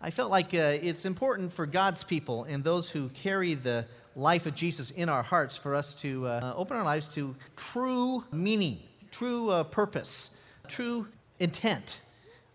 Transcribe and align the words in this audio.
I 0.00 0.10
felt 0.10 0.30
like 0.30 0.54
uh, 0.54 0.78
it's 0.80 1.04
important 1.04 1.52
for 1.52 1.66
God's 1.66 2.04
people 2.04 2.44
and 2.44 2.62
those 2.62 2.88
who 2.88 3.08
carry 3.08 3.54
the 3.54 3.84
life 4.14 4.46
of 4.46 4.54
Jesus 4.54 4.90
in 4.90 5.08
our 5.08 5.24
hearts 5.24 5.56
for 5.56 5.74
us 5.74 5.92
to 5.94 6.26
uh, 6.26 6.54
open 6.56 6.76
our 6.76 6.84
lives 6.84 7.08
to 7.08 7.34
true 7.56 8.22
meaning, 8.30 8.78
true 9.10 9.50
uh, 9.50 9.64
purpose, 9.64 10.30
true 10.68 11.08
intent 11.40 12.00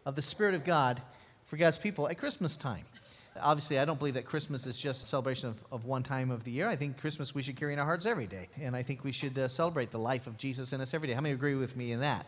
of 0.05 0.15
the 0.15 0.21
Spirit 0.21 0.55
of 0.55 0.63
God 0.63 1.01
for 1.45 1.57
God's 1.57 1.77
people 1.77 2.07
at 2.07 2.17
Christmas 2.17 2.55
time. 2.55 2.85
Obviously, 3.41 3.77
I 3.77 3.83
don't 3.83 3.99
believe 3.99 4.13
that 4.13 4.25
Christmas 4.25 4.65
is 4.65 4.79
just 4.79 5.03
a 5.03 5.07
celebration 5.07 5.49
of, 5.49 5.57
of 5.71 5.85
one 5.85 6.03
time 6.03 6.31
of 6.31 6.45
the 6.45 6.51
year. 6.51 6.69
I 6.69 6.77
think 6.77 6.97
Christmas 6.97 7.35
we 7.35 7.41
should 7.41 7.57
carry 7.57 7.73
in 7.73 7.79
our 7.79 7.85
hearts 7.85 8.05
every 8.05 8.27
day. 8.27 8.47
And 8.61 8.75
I 8.75 8.83
think 8.83 9.03
we 9.03 9.11
should 9.11 9.37
uh, 9.37 9.47
celebrate 9.49 9.91
the 9.91 9.99
life 9.99 10.27
of 10.27 10.37
Jesus 10.37 10.71
in 10.71 10.79
us 10.79 10.93
every 10.93 11.07
day. 11.09 11.13
How 11.13 11.21
many 11.21 11.33
agree 11.33 11.55
with 11.55 11.75
me 11.75 11.91
in 11.91 11.99
that? 12.01 12.25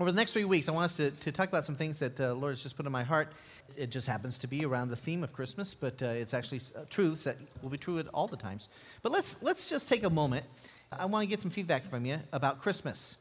Over 0.00 0.10
the 0.10 0.16
next 0.16 0.32
three 0.32 0.44
weeks, 0.44 0.68
I 0.68 0.72
want 0.72 0.86
us 0.86 0.96
to, 0.96 1.12
to 1.12 1.30
talk 1.30 1.48
about 1.48 1.64
some 1.64 1.76
things 1.76 2.00
that 2.00 2.18
uh, 2.20 2.34
Lord 2.34 2.50
has 2.50 2.60
just 2.60 2.76
put 2.76 2.84
in 2.84 2.90
my 2.90 3.04
heart. 3.04 3.32
It 3.76 3.92
just 3.92 4.08
happens 4.08 4.38
to 4.38 4.48
be 4.48 4.64
around 4.64 4.88
the 4.88 4.96
theme 4.96 5.22
of 5.22 5.32
Christmas, 5.32 5.72
but 5.72 6.02
uh, 6.02 6.06
it's 6.06 6.34
actually 6.34 6.62
uh, 6.74 6.80
truths 6.90 7.22
that 7.24 7.36
will 7.62 7.70
be 7.70 7.78
true 7.78 8.00
at 8.00 8.08
all 8.08 8.26
the 8.26 8.36
times. 8.36 8.68
But 9.02 9.12
let's, 9.12 9.40
let's 9.40 9.70
just 9.70 9.88
take 9.88 10.02
a 10.02 10.10
moment. 10.10 10.46
I 10.90 11.04
want 11.04 11.22
to 11.22 11.28
get 11.28 11.40
some 11.40 11.52
feedback 11.52 11.86
from 11.86 12.04
you 12.04 12.18
about 12.32 12.60
Christmas. 12.60 13.16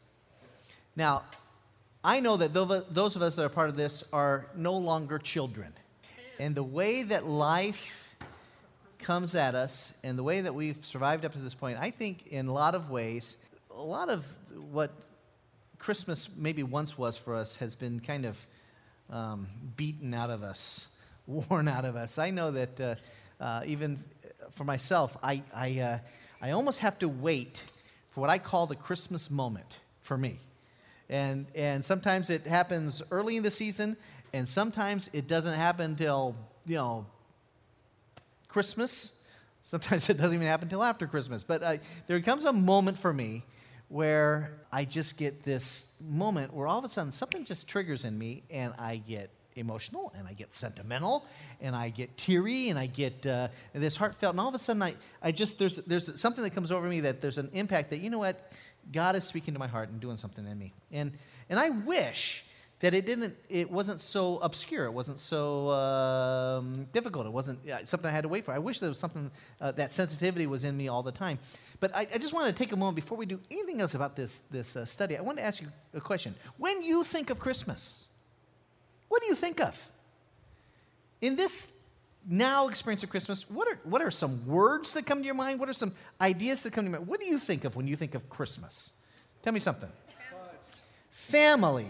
Now, 0.95 1.21
I 2.03 2.19
know 2.21 2.37
that 2.37 2.55
those 2.55 3.15
of 3.15 3.21
us 3.21 3.35
that 3.35 3.45
are 3.45 3.49
part 3.49 3.69
of 3.69 3.75
this 3.75 4.03
are 4.11 4.47
no 4.55 4.75
longer 4.75 5.19
children. 5.19 5.73
And 6.39 6.55
the 6.55 6.63
way 6.63 7.03
that 7.03 7.27
life 7.27 8.15
comes 8.97 9.35
at 9.35 9.53
us 9.53 9.93
and 10.03 10.17
the 10.17 10.23
way 10.23 10.41
that 10.41 10.55
we've 10.55 10.83
survived 10.83 11.23
up 11.23 11.33
to 11.33 11.39
this 11.39 11.53
point, 11.53 11.77
I 11.79 11.91
think 11.91 12.27
in 12.27 12.47
a 12.47 12.53
lot 12.53 12.73
of 12.73 12.89
ways, 12.89 13.37
a 13.69 13.79
lot 13.79 14.09
of 14.09 14.25
what 14.71 14.91
Christmas 15.83 16.29
maybe 16.37 16.63
once 16.63 16.97
was 16.97 17.17
for 17.17 17.35
us 17.35 17.57
has 17.57 17.75
been 17.75 17.99
kind 17.99 18.25
of 18.25 18.47
um, 19.09 19.49
beaten 19.75 20.13
out 20.13 20.29
of 20.29 20.41
us, 20.41 20.87
worn 21.27 21.67
out 21.67 21.83
of 21.83 21.97
us. 21.97 22.17
I 22.17 22.31
know 22.31 22.51
that 22.51 22.79
uh, 22.79 22.95
uh, 23.41 23.63
even 23.65 24.01
for 24.51 24.63
myself, 24.63 25.17
I, 25.21 25.43
I, 25.53 25.79
uh, 25.81 25.99
I 26.41 26.51
almost 26.51 26.79
have 26.79 26.97
to 26.99 27.09
wait 27.09 27.61
for 28.11 28.21
what 28.21 28.29
I 28.29 28.37
call 28.37 28.65
the 28.65 28.77
Christmas 28.77 29.29
moment 29.29 29.79
for 30.03 30.17
me. 30.17 30.39
And, 31.09 31.47
and 31.53 31.83
sometimes 31.83 32.29
it 32.29 32.47
happens 32.47 33.03
early 33.11 33.35
in 33.35 33.43
the 33.43 33.51
season, 33.51 33.97
and 34.31 34.47
sometimes 34.47 35.09
it 35.11 35.27
doesn't 35.27 35.55
happen 35.55 35.91
until, 35.91 36.33
you 36.65 36.77
know, 36.77 37.05
Christmas. 38.47 39.11
Sometimes 39.63 40.09
it 40.09 40.15
doesn't 40.15 40.33
even 40.33 40.47
happen 40.47 40.67
until 40.67 40.81
after 40.81 41.07
Christmas. 41.07 41.43
But 41.43 41.61
uh, 41.61 41.77
there 42.07 42.21
comes 42.21 42.45
a 42.45 42.53
moment 42.53 42.97
for 42.97 43.11
me 43.11 43.43
where 43.93 44.49
I 44.71 44.85
just 44.85 45.17
get 45.17 45.43
this 45.43 45.85
moment 46.01 46.51
where 46.51 46.65
all 46.65 46.79
of 46.79 46.83
a 46.83 46.89
sudden 46.89 47.11
something 47.11 47.45
just 47.45 47.67
triggers 47.67 48.05
in 48.05 48.17
me 48.17 48.41
and 48.49 48.73
I 48.79 48.95
get 48.95 49.29
emotional 49.55 50.11
and 50.17 50.27
I 50.27 50.33
get 50.33 50.51
sentimental 50.51 51.27
and 51.61 51.75
I 51.75 51.89
get 51.89 52.17
teary 52.17 52.69
and 52.69 52.79
I 52.79 52.87
get 52.87 53.23
uh, 53.23 53.49
this 53.71 53.95
heartfelt. 53.95 54.33
And 54.33 54.39
all 54.39 54.49
of 54.49 54.55
a 54.55 54.59
sudden 54.59 54.81
I, 54.81 54.95
I 55.21 55.31
just 55.31 55.59
there's 55.59 55.75
there's 55.75 56.19
something 56.19 56.43
that 56.43 56.55
comes 56.55 56.71
over 56.71 56.87
me 56.87 57.01
that 57.01 57.21
there's 57.21 57.37
an 57.37 57.51
impact 57.53 57.91
that 57.91 57.99
you 57.99 58.09
know 58.09 58.17
what? 58.17 58.51
God 58.91 59.15
is 59.15 59.25
speaking 59.25 59.53
to 59.53 59.59
my 59.59 59.67
heart 59.67 59.89
and 59.89 59.99
doing 59.99 60.17
something 60.17 60.47
in 60.47 60.57
me. 60.57 60.73
And 60.91 61.11
and 61.47 61.59
I 61.59 61.69
wish 61.69 62.45
that 62.83 62.93
it 62.93 63.05
didn't 63.05 63.33
it 63.47 63.71
wasn't 63.71 64.01
so 64.01 64.39
obscure 64.39 64.83
it 64.83 64.91
wasn't 64.91 65.17
so 65.17 65.69
um, 65.69 66.85
difficult 66.91 67.25
it 67.25 67.31
wasn't 67.31 67.57
something 67.85 68.09
i 68.09 68.13
had 68.13 68.23
to 68.23 68.27
wait 68.27 68.43
for. 68.43 68.51
I 68.51 68.59
wish 68.59 68.81
there 68.81 68.89
was 68.89 68.97
something 68.97 69.31
uh, 69.61 69.71
that 69.71 69.93
sensitivity 69.93 70.47
was 70.47 70.65
in 70.65 70.75
me 70.75 70.89
all 70.89 71.01
the 71.01 71.13
time. 71.13 71.39
But 71.79 71.95
I, 71.95 72.01
I, 72.13 72.17
just 72.17 72.33
wanted 72.33 72.57
to 72.57 72.61
take 72.61 72.73
a 72.73 72.75
moment 72.75 72.97
before 72.97 73.17
we 73.17 73.25
do 73.25 73.39
anything 73.49 73.79
else 73.79 73.95
about 73.95 74.17
this, 74.17 74.41
this 74.51 74.75
uh, 74.75 74.83
study 74.83 75.17
i 75.17 75.21
want 75.21 75.37
to 75.37 75.45
ask 75.45 75.61
you 75.61 75.69
a 75.93 76.01
question. 76.01 76.35
When 76.57 76.83
you 76.83 77.05
think 77.05 77.29
of 77.29 77.39
christmas 77.39 78.07
what 79.07 79.21
do 79.21 79.29
you 79.29 79.35
think 79.35 79.61
of? 79.61 79.89
In 81.21 81.37
this 81.37 81.71
now 82.27 82.67
experience 82.67 83.01
of 83.03 83.09
christmas 83.09 83.49
what 83.49 83.69
are, 83.69 83.79
what 83.85 84.01
are 84.01 84.11
some 84.11 84.45
words 84.45 84.91
that 84.91 85.05
come 85.05 85.19
to 85.19 85.25
your 85.25 85.35
mind? 85.35 85.57
What 85.57 85.69
are 85.69 85.79
some 85.83 85.93
ideas 86.19 86.63
that 86.63 86.73
come 86.73 86.83
to 86.83 86.91
your 86.91 86.99
mind? 86.99 87.07
What 87.07 87.21
do 87.21 87.27
you 87.27 87.39
think 87.39 87.63
of 87.63 87.77
when 87.77 87.87
you 87.87 87.95
think 87.95 88.13
of 88.13 88.29
christmas? 88.29 88.91
Tell 89.41 89.53
me 89.53 89.61
something. 89.61 89.89
Family 91.11 91.87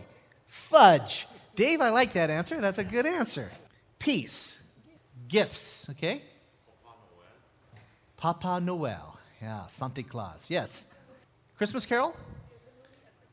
Fudge. 0.54 1.28
Dave, 1.56 1.82
I 1.82 1.90
like 1.90 2.14
that 2.14 2.30
answer. 2.30 2.62
That's 2.62 2.78
a 2.78 2.84
good 2.84 3.08
answer. 3.08 3.50
Peace. 3.98 4.60
Gifts, 5.28 5.88
okay? 5.90 6.22
Papa 6.86 7.00
Noel. 7.10 7.80
Papa 8.18 8.62
Noel. 8.62 9.20
Yeah, 9.42 9.66
Santa 9.66 10.04
Claus. 10.04 10.46
Yes. 10.50 10.86
Christmas 11.58 11.88
Carol? 11.88 12.16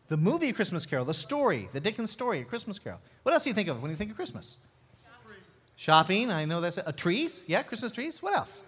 The 0.09 0.17
movie 0.17 0.51
Christmas 0.55 0.87
Carol, 0.87 1.05
the 1.05 1.13
story, 1.13 1.69
the 1.73 1.79
Dickens 1.79 2.11
story, 2.11 2.43
Christmas 2.43 2.79
Carol. 2.79 3.01
What 3.23 3.35
else 3.35 3.45
do 3.45 3.51
you 3.51 3.55
think 3.55 3.69
of 3.69 3.83
when 3.83 3.91
you 3.91 3.99
think 3.99 4.13
of 4.13 4.17
Christmas? 4.17 4.57
Shopping. 5.05 6.27
Shopping, 6.27 6.31
I 6.31 6.47
know 6.47 6.63
that's 6.63 6.79
a, 6.79 6.85
a 6.87 6.93
trees. 6.93 7.43
Yeah, 7.47 7.63
Christmas 7.65 7.93
trees. 7.93 8.23
What 8.23 8.35
else? 8.35 8.63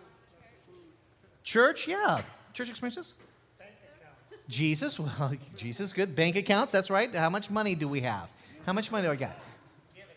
Church, 1.43 1.89
yeah. 1.89 2.21
Church 2.53 2.69
experiences? 2.69 3.15
Jesus, 4.47 5.01
well, 5.01 5.33
Jesus, 5.57 5.95
good. 5.95 6.15
Bank 6.15 6.37
accounts, 6.37 6.71
that's 6.71 6.91
right. 6.91 7.15
How 7.15 7.31
much 7.31 7.49
money 7.49 7.75
do 7.75 7.89
we 7.89 8.01
have? 8.03 8.29
How 8.67 8.73
much 8.73 8.91
money 8.91 9.07
do 9.07 9.13
I 9.13 9.17
got? 9.17 9.37
Giving. 9.95 10.17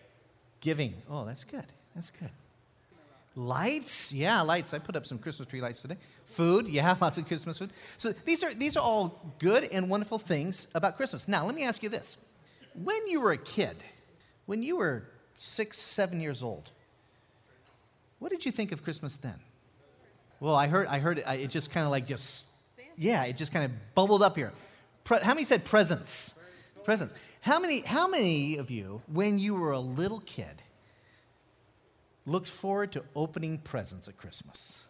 Giving. 0.62 0.94
Oh, 1.10 1.26
that's 1.26 1.44
good. 1.44 1.66
That's 1.96 2.12
good. 2.12 2.30
Lights, 3.38 4.14
yeah, 4.14 4.42
lights. 4.42 4.74
I 4.74 4.80
put 4.80 4.96
up 4.96 5.06
some 5.06 5.18
Christmas 5.18 5.48
tree 5.50 5.60
lights 5.60 5.82
today. 5.82 5.98
Food, 6.24 6.70
yeah, 6.70 6.96
lots 7.02 7.18
of 7.18 7.28
Christmas 7.28 7.58
food. 7.58 7.72
So 7.98 8.14
these 8.14 8.44
are 8.44 8.54
these 8.54 8.78
are 8.78 8.84
all 8.84 9.34
good 9.40 9.66
and 9.66 9.90
wonderful 9.90 10.18
things 10.18 10.68
about 10.74 10.96
Christmas. 10.96 11.28
Now, 11.28 11.46
let 11.46 11.54
me 11.54 11.64
ask 11.64 11.84
you 11.84 11.90
this: 11.90 12.16
When 12.82 13.08
you 13.08 13.20
were 13.20 13.34
a 13.34 13.38
kid, 13.38 13.76
when 14.46 14.64
you 14.64 14.78
were 14.78 15.04
six, 15.36 15.78
seven 15.78 16.22
years 16.22 16.42
old, 16.42 16.72
what 18.20 18.32
did 18.32 18.46
you 18.46 18.52
think 18.52 18.72
of 18.72 18.84
Christmas 18.84 19.18
then? 19.18 19.36
Well, 20.40 20.56
I 20.56 20.68
heard, 20.68 20.88
I 20.88 21.00
heard 21.00 21.20
it. 21.20 21.26
I, 21.28 21.36
it 21.36 21.50
just 21.50 21.72
kind 21.72 21.86
of 21.86 21.92
like 21.92 22.06
just, 22.06 22.48
yeah, 22.98 23.24
it 23.24 23.38
just 23.38 23.52
kind 23.52 23.66
of 23.66 23.72
bubbled 23.96 24.22
up 24.22 24.36
here. 24.36 24.52
Pre- 25.04 25.20
how 25.20 25.34
many 25.34 25.44
said 25.44 25.66
presents? 25.66 26.36
Presents. 26.84 27.14
How 27.46 27.60
many, 27.60 27.82
how 27.82 28.08
many 28.08 28.58
of 28.58 28.72
you, 28.72 29.04
when 29.06 29.38
you 29.38 29.54
were 29.54 29.72
a 29.72 29.80
little 29.80 30.20
kid, 30.22 30.64
looked 32.26 32.48
forward 32.48 32.94
to 32.94 33.04
opening 33.16 33.60
presents 33.60 34.08
at 34.08 34.18
Christmas? 34.18 34.84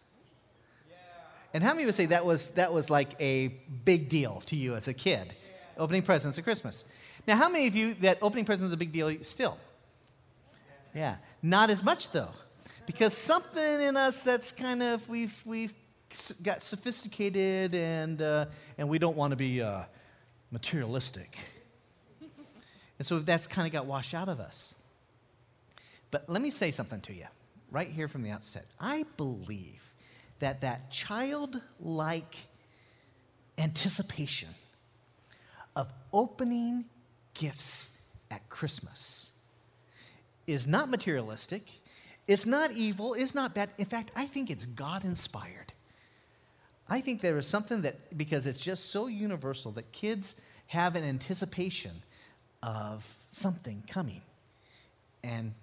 And 1.52 1.62
how 1.62 1.74
many 1.74 1.84
would 1.84 1.94
say 1.94 2.06
that 2.06 2.24
was, 2.24 2.52
that 2.52 2.72
was 2.72 2.88
like 2.88 3.10
a 3.20 3.48
big 3.84 4.08
deal 4.08 4.42
to 4.46 4.56
you 4.56 4.74
as 4.74 4.88
a 4.88 4.94
kid, 4.94 5.34
opening 5.76 6.00
presents 6.00 6.38
at 6.38 6.44
Christmas? 6.44 6.84
Now, 7.26 7.36
how 7.36 7.50
many 7.50 7.66
of 7.66 7.76
you 7.76 7.92
that 7.96 8.16
opening 8.22 8.46
presents 8.46 8.68
is 8.68 8.72
a 8.72 8.78
big 8.78 8.90
deal 8.90 9.14
still? 9.22 9.58
Yeah, 10.94 11.16
not 11.42 11.68
as 11.68 11.84
much 11.84 12.10
though, 12.10 12.30
because 12.86 13.12
something 13.14 13.82
in 13.82 13.98
us 13.98 14.22
that's 14.22 14.50
kind 14.50 14.82
of 14.82 15.06
we've 15.10 15.42
we've 15.44 15.74
got 16.42 16.62
sophisticated 16.62 17.74
and 17.74 18.22
uh, 18.22 18.46
and 18.78 18.88
we 18.88 18.98
don't 18.98 19.14
want 19.14 19.32
to 19.32 19.36
be 19.36 19.60
uh, 19.60 19.82
materialistic. 20.50 21.36
And 22.98 23.06
so 23.06 23.18
that's 23.18 23.46
kind 23.46 23.66
of 23.66 23.72
got 23.72 23.86
washed 23.86 24.14
out 24.14 24.28
of 24.28 24.40
us. 24.40 24.74
But 26.10 26.28
let 26.28 26.40
me 26.40 26.50
say 26.50 26.70
something 26.70 27.00
to 27.02 27.12
you 27.12 27.26
right 27.70 27.88
here 27.88 28.08
from 28.08 28.22
the 28.22 28.30
outset. 28.30 28.66
I 28.80 29.04
believe 29.16 29.92
that 30.38 30.60
that 30.60 30.90
childlike 30.90 32.36
anticipation 33.58 34.50
of 35.74 35.92
opening 36.12 36.84
gifts 37.34 37.90
at 38.30 38.48
Christmas 38.48 39.32
is 40.46 40.66
not 40.66 40.88
materialistic, 40.88 41.68
it's 42.28 42.46
not 42.46 42.72
evil, 42.72 43.14
it's 43.14 43.34
not 43.34 43.54
bad. 43.54 43.70
In 43.78 43.84
fact, 43.84 44.10
I 44.16 44.26
think 44.26 44.50
it's 44.50 44.64
God 44.64 45.04
inspired. 45.04 45.72
I 46.88 47.00
think 47.00 47.20
there 47.20 47.36
is 47.38 47.46
something 47.46 47.82
that, 47.82 48.16
because 48.16 48.46
it's 48.46 48.62
just 48.62 48.90
so 48.90 49.06
universal, 49.06 49.72
that 49.72 49.90
kids 49.92 50.36
have 50.68 50.96
an 50.96 51.04
anticipation 51.04 51.90
of 52.66 53.08
something 53.28 53.84
coming 53.88 54.20
and, 55.22 55.54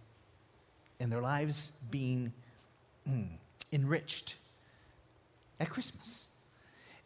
and 1.01 1.11
their 1.11 1.21
lives 1.21 1.73
being 1.91 2.31
mm, 3.07 3.27
enriched 3.73 4.37
at 5.59 5.69
Christmas. 5.69 6.29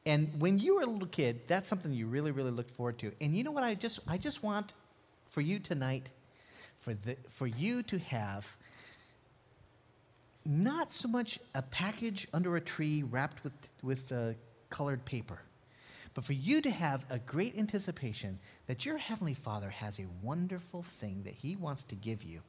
And 0.06 0.40
when 0.40 0.60
you 0.60 0.76
were 0.76 0.84
a 0.84 0.86
little 0.86 1.08
kid, 1.08 1.42
that's 1.48 1.68
something 1.68 1.92
you 1.92 2.06
really, 2.06 2.32
really 2.32 2.52
looked 2.52 2.70
forward 2.70 3.00
to. 3.00 3.12
And 3.20 3.36
you 3.36 3.44
know 3.44 3.52
what? 3.52 3.64
I 3.64 3.74
just, 3.74 4.00
I 4.08 4.18
just 4.18 4.44
want 4.44 4.74
for 5.32 5.42
you 5.42 5.58
tonight, 5.58 6.12
for, 6.80 6.94
the, 6.94 7.18
for 7.30 7.48
you 7.48 7.82
to 7.84 7.98
have 7.98 8.56
not 10.46 10.92
so 10.92 11.08
much 11.08 11.40
a 11.56 11.62
package 11.64 12.28
under 12.34 12.56
a 12.56 12.62
tree 12.62 13.04
wrapped 13.04 13.44
with, 13.44 13.54
with 13.82 14.12
uh, 14.12 14.34
colored 14.70 15.04
paper, 15.06 15.40
but 16.18 16.26
for 16.26 16.34
you 16.34 16.62
to 16.62 16.72
have 16.72 17.06
a 17.12 17.20
great 17.20 17.56
anticipation 17.60 18.40
that 18.66 18.88
your 18.88 18.98
Heavenly 18.98 19.36
Father 19.36 19.70
has 19.70 20.00
a 20.00 20.08
wonderful 20.24 20.82
thing 20.82 21.22
that 21.26 21.36
He 21.36 21.56
wants 21.56 21.84
to 21.84 21.96
give 21.96 22.24
you, 22.24 22.42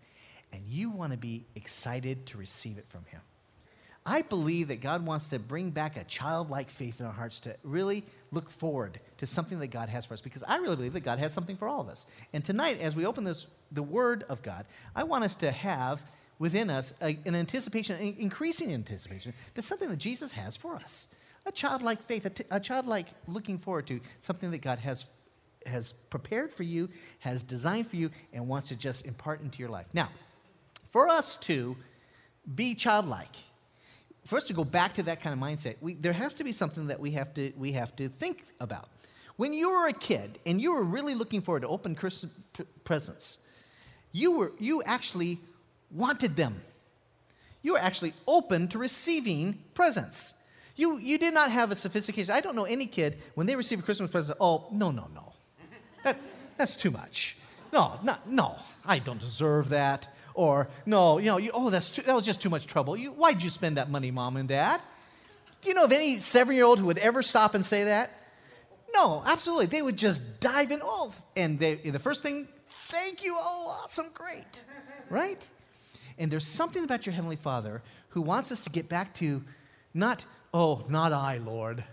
and 0.55 0.62
you 0.67 0.88
want 0.88 1.12
to 1.12 1.19
be 1.19 1.44
excited 1.55 2.25
to 2.29 2.38
receive 2.38 2.79
it 2.79 2.87
from 2.87 3.05
Him. 3.05 3.20
I 4.06 4.23
believe 4.23 4.69
that 4.69 4.81
God 4.81 5.05
wants 5.05 5.29
to 5.29 5.38
bring 5.38 5.69
back 5.69 5.99
a 5.99 6.05
childlike 6.05 6.70
faith 6.70 6.99
in 6.99 7.05
our 7.05 7.12
hearts 7.12 7.41
to 7.41 7.56
really 7.62 8.05
look 8.32 8.49
forward 8.49 9.00
to 9.19 9.26
something 9.26 9.59
that 9.59 9.67
God 9.67 9.91
has 9.91 10.06
for 10.06 10.15
us 10.15 10.23
because 10.23 10.43
I 10.44 10.56
really 10.56 10.76
believe 10.76 10.94
that 10.94 11.00
God 11.00 11.19
has 11.19 11.35
something 11.35 11.59
for 11.59 11.69
all 11.69 11.82
of 11.82 11.91
us. 11.91 12.06
And 12.32 12.43
tonight, 12.43 12.81
as 12.81 12.97
we 12.97 13.05
open 13.05 13.25
this, 13.25 13.49
the 13.70 13.82
Word 13.82 14.25
of 14.31 14.41
God, 14.41 14.65
I 14.97 15.03
want 15.05 15.25
us 15.25 15.35
to 15.35 15.50
have 15.53 16.03
within 16.38 16.70
us 16.70 16.94
a, 17.03 17.19
an 17.26 17.35
anticipation, 17.35 18.00
an 18.00 18.17
increasing 18.19 18.73
anticipation, 18.73 19.35
that's 19.53 19.69
something 19.69 19.91
that 19.91 19.99
Jesus 19.99 20.32
has 20.32 20.56
for 20.56 20.75
us. 20.76 21.09
A 21.49 21.53
childlike 21.53 22.03
faith, 22.03 22.27
a, 22.27 22.31
t- 22.31 22.45
a 22.50 22.61
childlike 22.61 23.06
looking 23.27 23.59
forward 23.59 23.87
to 23.87 24.00
something 24.21 24.50
that 24.50 24.59
God 24.59 24.79
has, 24.81 25.06
has 25.65 25.95
prepared 26.11 26.53
for 26.53 26.62
you, 26.62 26.91
has 27.21 27.43
designed 27.43 27.87
for 27.89 27.97
you, 27.97 28.11
and 28.35 28.47
wants 28.47 28.69
to 28.69 28.77
just 28.77 29.06
impart 29.06 29.41
into 29.41 29.59
your 29.61 29.71
life. 29.71 29.87
Now, 29.95 30.11
for 30.91 31.09
us 31.09 31.39
to 31.39 31.75
be 32.55 32.75
childlike, 32.75 33.35
for 34.27 34.37
us 34.37 34.45
to 34.45 34.53
go 34.53 34.62
back 34.62 34.93
to 34.95 35.03
that 35.05 35.23
kind 35.23 35.33
of 35.33 35.41
mindset, 35.41 35.77
we, 35.81 35.95
there 35.95 36.12
has 36.12 36.35
to 36.35 36.45
be 36.45 36.53
something 36.53 36.89
that 36.89 37.00
we 37.00 37.12
have 37.12 37.33
to, 37.33 37.51
we 37.56 37.73
have 37.73 37.97
to 37.97 38.11
think 38.11 38.44
about. 38.61 38.91
When 39.37 39.55
you 39.55 39.71
were 39.71 39.89
a 39.89 39.94
kid 39.94 40.39
and 40.44 40.61
you 40.61 40.75
were 40.75 40.85
really 40.85 41.15
looking 41.15 41.41
forward 41.41 41.62
to 41.62 41.69
open 41.69 41.94
Christmas 41.94 42.31
presents, 42.85 43.39
you, 44.12 44.33
were, 44.33 44.53
you 44.59 44.83
actually 44.83 45.39
wanted 45.91 46.37
them. 46.37 46.61
You 47.62 47.73
were 47.73 47.79
actually 47.79 48.12
open 48.27 48.69
to 48.69 48.79
receiving 48.79 49.59
presents. 49.73 50.35
You, 50.79 50.99
you 51.01 51.19
did 51.19 51.35
not 51.35 51.51
have 51.51 51.73
a 51.73 51.75
sophistication. 51.75 52.33
I 52.33 52.41
don't 52.41 52.55
know 52.55 52.65
any 52.65 52.87
kid, 52.87 53.19
when 53.35 53.49
they 53.49 53.57
receive 53.57 53.81
a 53.81 53.83
Christmas 53.83 54.13
present, 54.13 54.39
oh, 54.41 54.69
no, 54.71 54.93
no, 54.93 55.09
no. 55.13 55.33
That, 56.05 56.17
that's 56.57 56.77
too 56.77 56.93
much. 56.93 57.37
No, 57.73 57.99
not, 58.05 58.31
no, 58.31 58.57
I 58.87 59.01
don't 59.01 59.19
deserve 59.19 59.71
that. 59.71 60.15
Or, 60.35 60.69
no, 60.87 61.19
you 61.19 61.27
know, 61.27 61.39
you, 61.39 61.51
oh, 61.53 61.69
that's 61.69 61.91
too, 61.91 62.03
that 62.03 62.15
was 62.15 62.25
just 62.25 62.41
too 62.41 62.49
much 62.49 62.69
trouble. 62.69 62.97
You, 62.97 63.11
why'd 63.11 63.43
you 63.43 63.51
spend 63.51 63.77
that 63.77 63.91
money, 63.91 64.13
mom 64.13 64.37
and 64.37 64.49
dad? 64.49 64.81
Do 65.63 65.69
you 65.69 65.75
know 65.75 65.83
of 65.83 65.91
any 65.91 66.21
seven 66.21 66.55
year 66.55 66.65
old 66.65 66.79
who 66.79 66.87
would 66.87 66.99
ever 66.99 67.25
stop 67.25 67.57
and 67.57 67.67
say 67.67 67.83
that? 67.85 68.13
No, 68.95 69.25
absolutely. 69.27 69.67
They 69.67 69.83
would 69.83 69.97
just 69.97 70.39
dive 70.39 70.71
in. 70.71 70.79
Oh, 70.81 71.13
and 71.37 71.59
they, 71.59 71.75
the 71.75 71.99
first 71.99 72.23
thing, 72.23 72.47
thank 72.87 73.25
you. 73.25 73.35
Oh, 73.37 73.81
awesome, 73.83 74.07
great. 74.15 74.63
Right? 75.11 75.45
And 76.19 76.31
there's 76.31 76.47
something 76.47 76.85
about 76.85 77.05
your 77.05 77.15
Heavenly 77.15 77.37
Father 77.37 77.83
who 78.11 78.23
wants 78.23 78.53
us 78.53 78.61
to 78.61 78.71
get 78.71 78.89
back 78.89 79.13
to 79.15 79.43
not, 79.93 80.25
oh, 80.53 80.85
not 80.89 81.12
I, 81.12 81.39
Lord. 81.39 81.85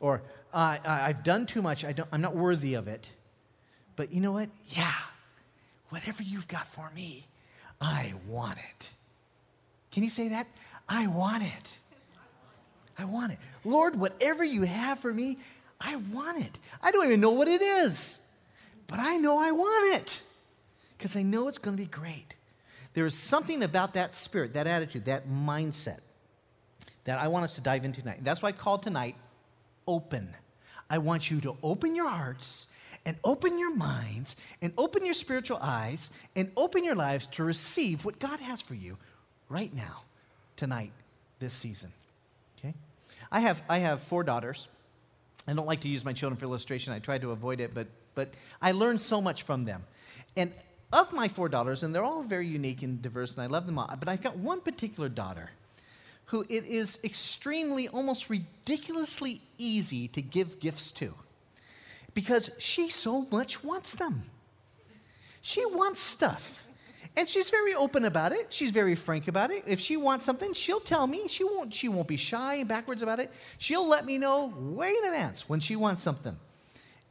Or, 0.00 0.22
I, 0.52 0.78
I've 0.84 1.22
done 1.22 1.46
too 1.46 1.62
much. 1.62 1.84
I 1.84 1.92
don't, 1.92 2.08
I'm 2.12 2.20
not 2.20 2.34
worthy 2.34 2.74
of 2.74 2.88
it. 2.88 3.10
But 3.96 4.12
you 4.12 4.20
know 4.20 4.32
what? 4.32 4.48
Yeah, 4.68 4.92
whatever 5.90 6.22
you've 6.22 6.48
got 6.48 6.66
for 6.66 6.90
me, 6.94 7.26
I 7.80 8.14
want 8.26 8.58
it. 8.58 8.90
Can 9.90 10.02
you 10.02 10.10
say 10.10 10.28
that? 10.28 10.46
I 10.88 11.06
want 11.06 11.42
it. 11.42 11.78
I 12.98 13.04
want 13.04 13.32
it. 13.32 13.38
Lord, 13.64 13.98
whatever 13.98 14.44
you 14.44 14.62
have 14.62 14.98
for 14.98 15.12
me, 15.12 15.38
I 15.80 15.96
want 15.96 16.44
it. 16.44 16.58
I 16.82 16.90
don't 16.90 17.06
even 17.06 17.20
know 17.20 17.30
what 17.30 17.46
it 17.46 17.62
is, 17.62 18.20
but 18.86 18.98
I 18.98 19.16
know 19.16 19.38
I 19.38 19.52
want 19.52 19.96
it 19.96 20.22
because 20.96 21.14
I 21.14 21.22
know 21.22 21.46
it's 21.46 21.58
going 21.58 21.76
to 21.76 21.82
be 21.82 21.88
great. 21.88 22.34
There 22.94 23.06
is 23.06 23.14
something 23.14 23.62
about 23.62 23.94
that 23.94 24.14
spirit, 24.14 24.54
that 24.54 24.66
attitude, 24.66 25.04
that 25.04 25.28
mindset 25.28 26.00
that 27.08 27.18
I 27.18 27.28
want 27.28 27.44
us 27.44 27.54
to 27.54 27.62
dive 27.62 27.86
into 27.86 28.02
tonight. 28.02 28.18
That's 28.22 28.42
why 28.42 28.50
I 28.50 28.52
called 28.52 28.82
tonight 28.82 29.16
Open. 29.86 30.28
I 30.90 30.98
want 30.98 31.30
you 31.30 31.40
to 31.40 31.56
open 31.62 31.96
your 31.96 32.10
hearts 32.10 32.66
and 33.06 33.16
open 33.24 33.58
your 33.58 33.74
minds 33.74 34.36
and 34.60 34.74
open 34.76 35.06
your 35.06 35.14
spiritual 35.14 35.58
eyes 35.62 36.10
and 36.36 36.50
open 36.54 36.84
your 36.84 36.94
lives 36.94 37.26
to 37.28 37.44
receive 37.44 38.04
what 38.04 38.18
God 38.18 38.40
has 38.40 38.60
for 38.60 38.74
you 38.74 38.98
right 39.48 39.72
now, 39.72 40.02
tonight, 40.56 40.92
this 41.38 41.54
season. 41.54 41.90
Okay? 42.58 42.74
I 43.32 43.40
have, 43.40 43.62
I 43.70 43.78
have 43.78 44.02
four 44.02 44.22
daughters. 44.22 44.68
I 45.46 45.54
don't 45.54 45.66
like 45.66 45.80
to 45.80 45.88
use 45.88 46.04
my 46.04 46.12
children 46.12 46.36
for 46.36 46.44
illustration. 46.44 46.92
I 46.92 46.98
try 46.98 47.16
to 47.16 47.30
avoid 47.30 47.60
it, 47.60 47.72
but, 47.72 47.86
but 48.14 48.34
I 48.60 48.72
learned 48.72 49.00
so 49.00 49.22
much 49.22 49.44
from 49.44 49.64
them. 49.64 49.82
And 50.36 50.52
of 50.92 51.14
my 51.14 51.28
four 51.28 51.48
daughters, 51.48 51.82
and 51.82 51.94
they're 51.94 52.04
all 52.04 52.22
very 52.22 52.46
unique 52.46 52.82
and 52.82 53.00
diverse, 53.00 53.34
and 53.34 53.42
I 53.42 53.46
love 53.46 53.64
them 53.64 53.78
all, 53.78 53.90
but 53.98 54.10
I've 54.10 54.22
got 54.22 54.36
one 54.36 54.60
particular 54.60 55.08
daughter 55.08 55.50
who 56.28 56.42
it 56.48 56.64
is 56.64 56.98
extremely, 57.04 57.88
almost 57.88 58.28
ridiculously 58.28 59.40
easy 59.56 60.08
to 60.08 60.20
give 60.20 60.60
gifts 60.60 60.92
to 60.92 61.14
because 62.12 62.50
she 62.58 62.90
so 62.90 63.26
much 63.30 63.64
wants 63.64 63.94
them. 63.94 64.24
She 65.40 65.64
wants 65.64 66.00
stuff. 66.00 66.66
And 67.16 67.26
she's 67.26 67.48
very 67.48 67.74
open 67.74 68.04
about 68.04 68.32
it. 68.32 68.52
She's 68.52 68.70
very 68.70 68.94
frank 68.94 69.26
about 69.26 69.50
it. 69.50 69.64
If 69.66 69.80
she 69.80 69.96
wants 69.96 70.26
something, 70.26 70.52
she'll 70.52 70.80
tell 70.80 71.06
me. 71.06 71.28
She 71.28 71.44
won't, 71.44 71.72
she 71.72 71.88
won't 71.88 72.06
be 72.06 72.18
shy 72.18 72.56
and 72.56 72.68
backwards 72.68 73.02
about 73.02 73.20
it. 73.20 73.30
She'll 73.56 73.88
let 73.88 74.04
me 74.04 74.18
know 74.18 74.52
way 74.56 74.90
in 74.90 75.04
advance 75.08 75.48
when 75.48 75.60
she 75.60 75.76
wants 75.76 76.02
something. 76.02 76.36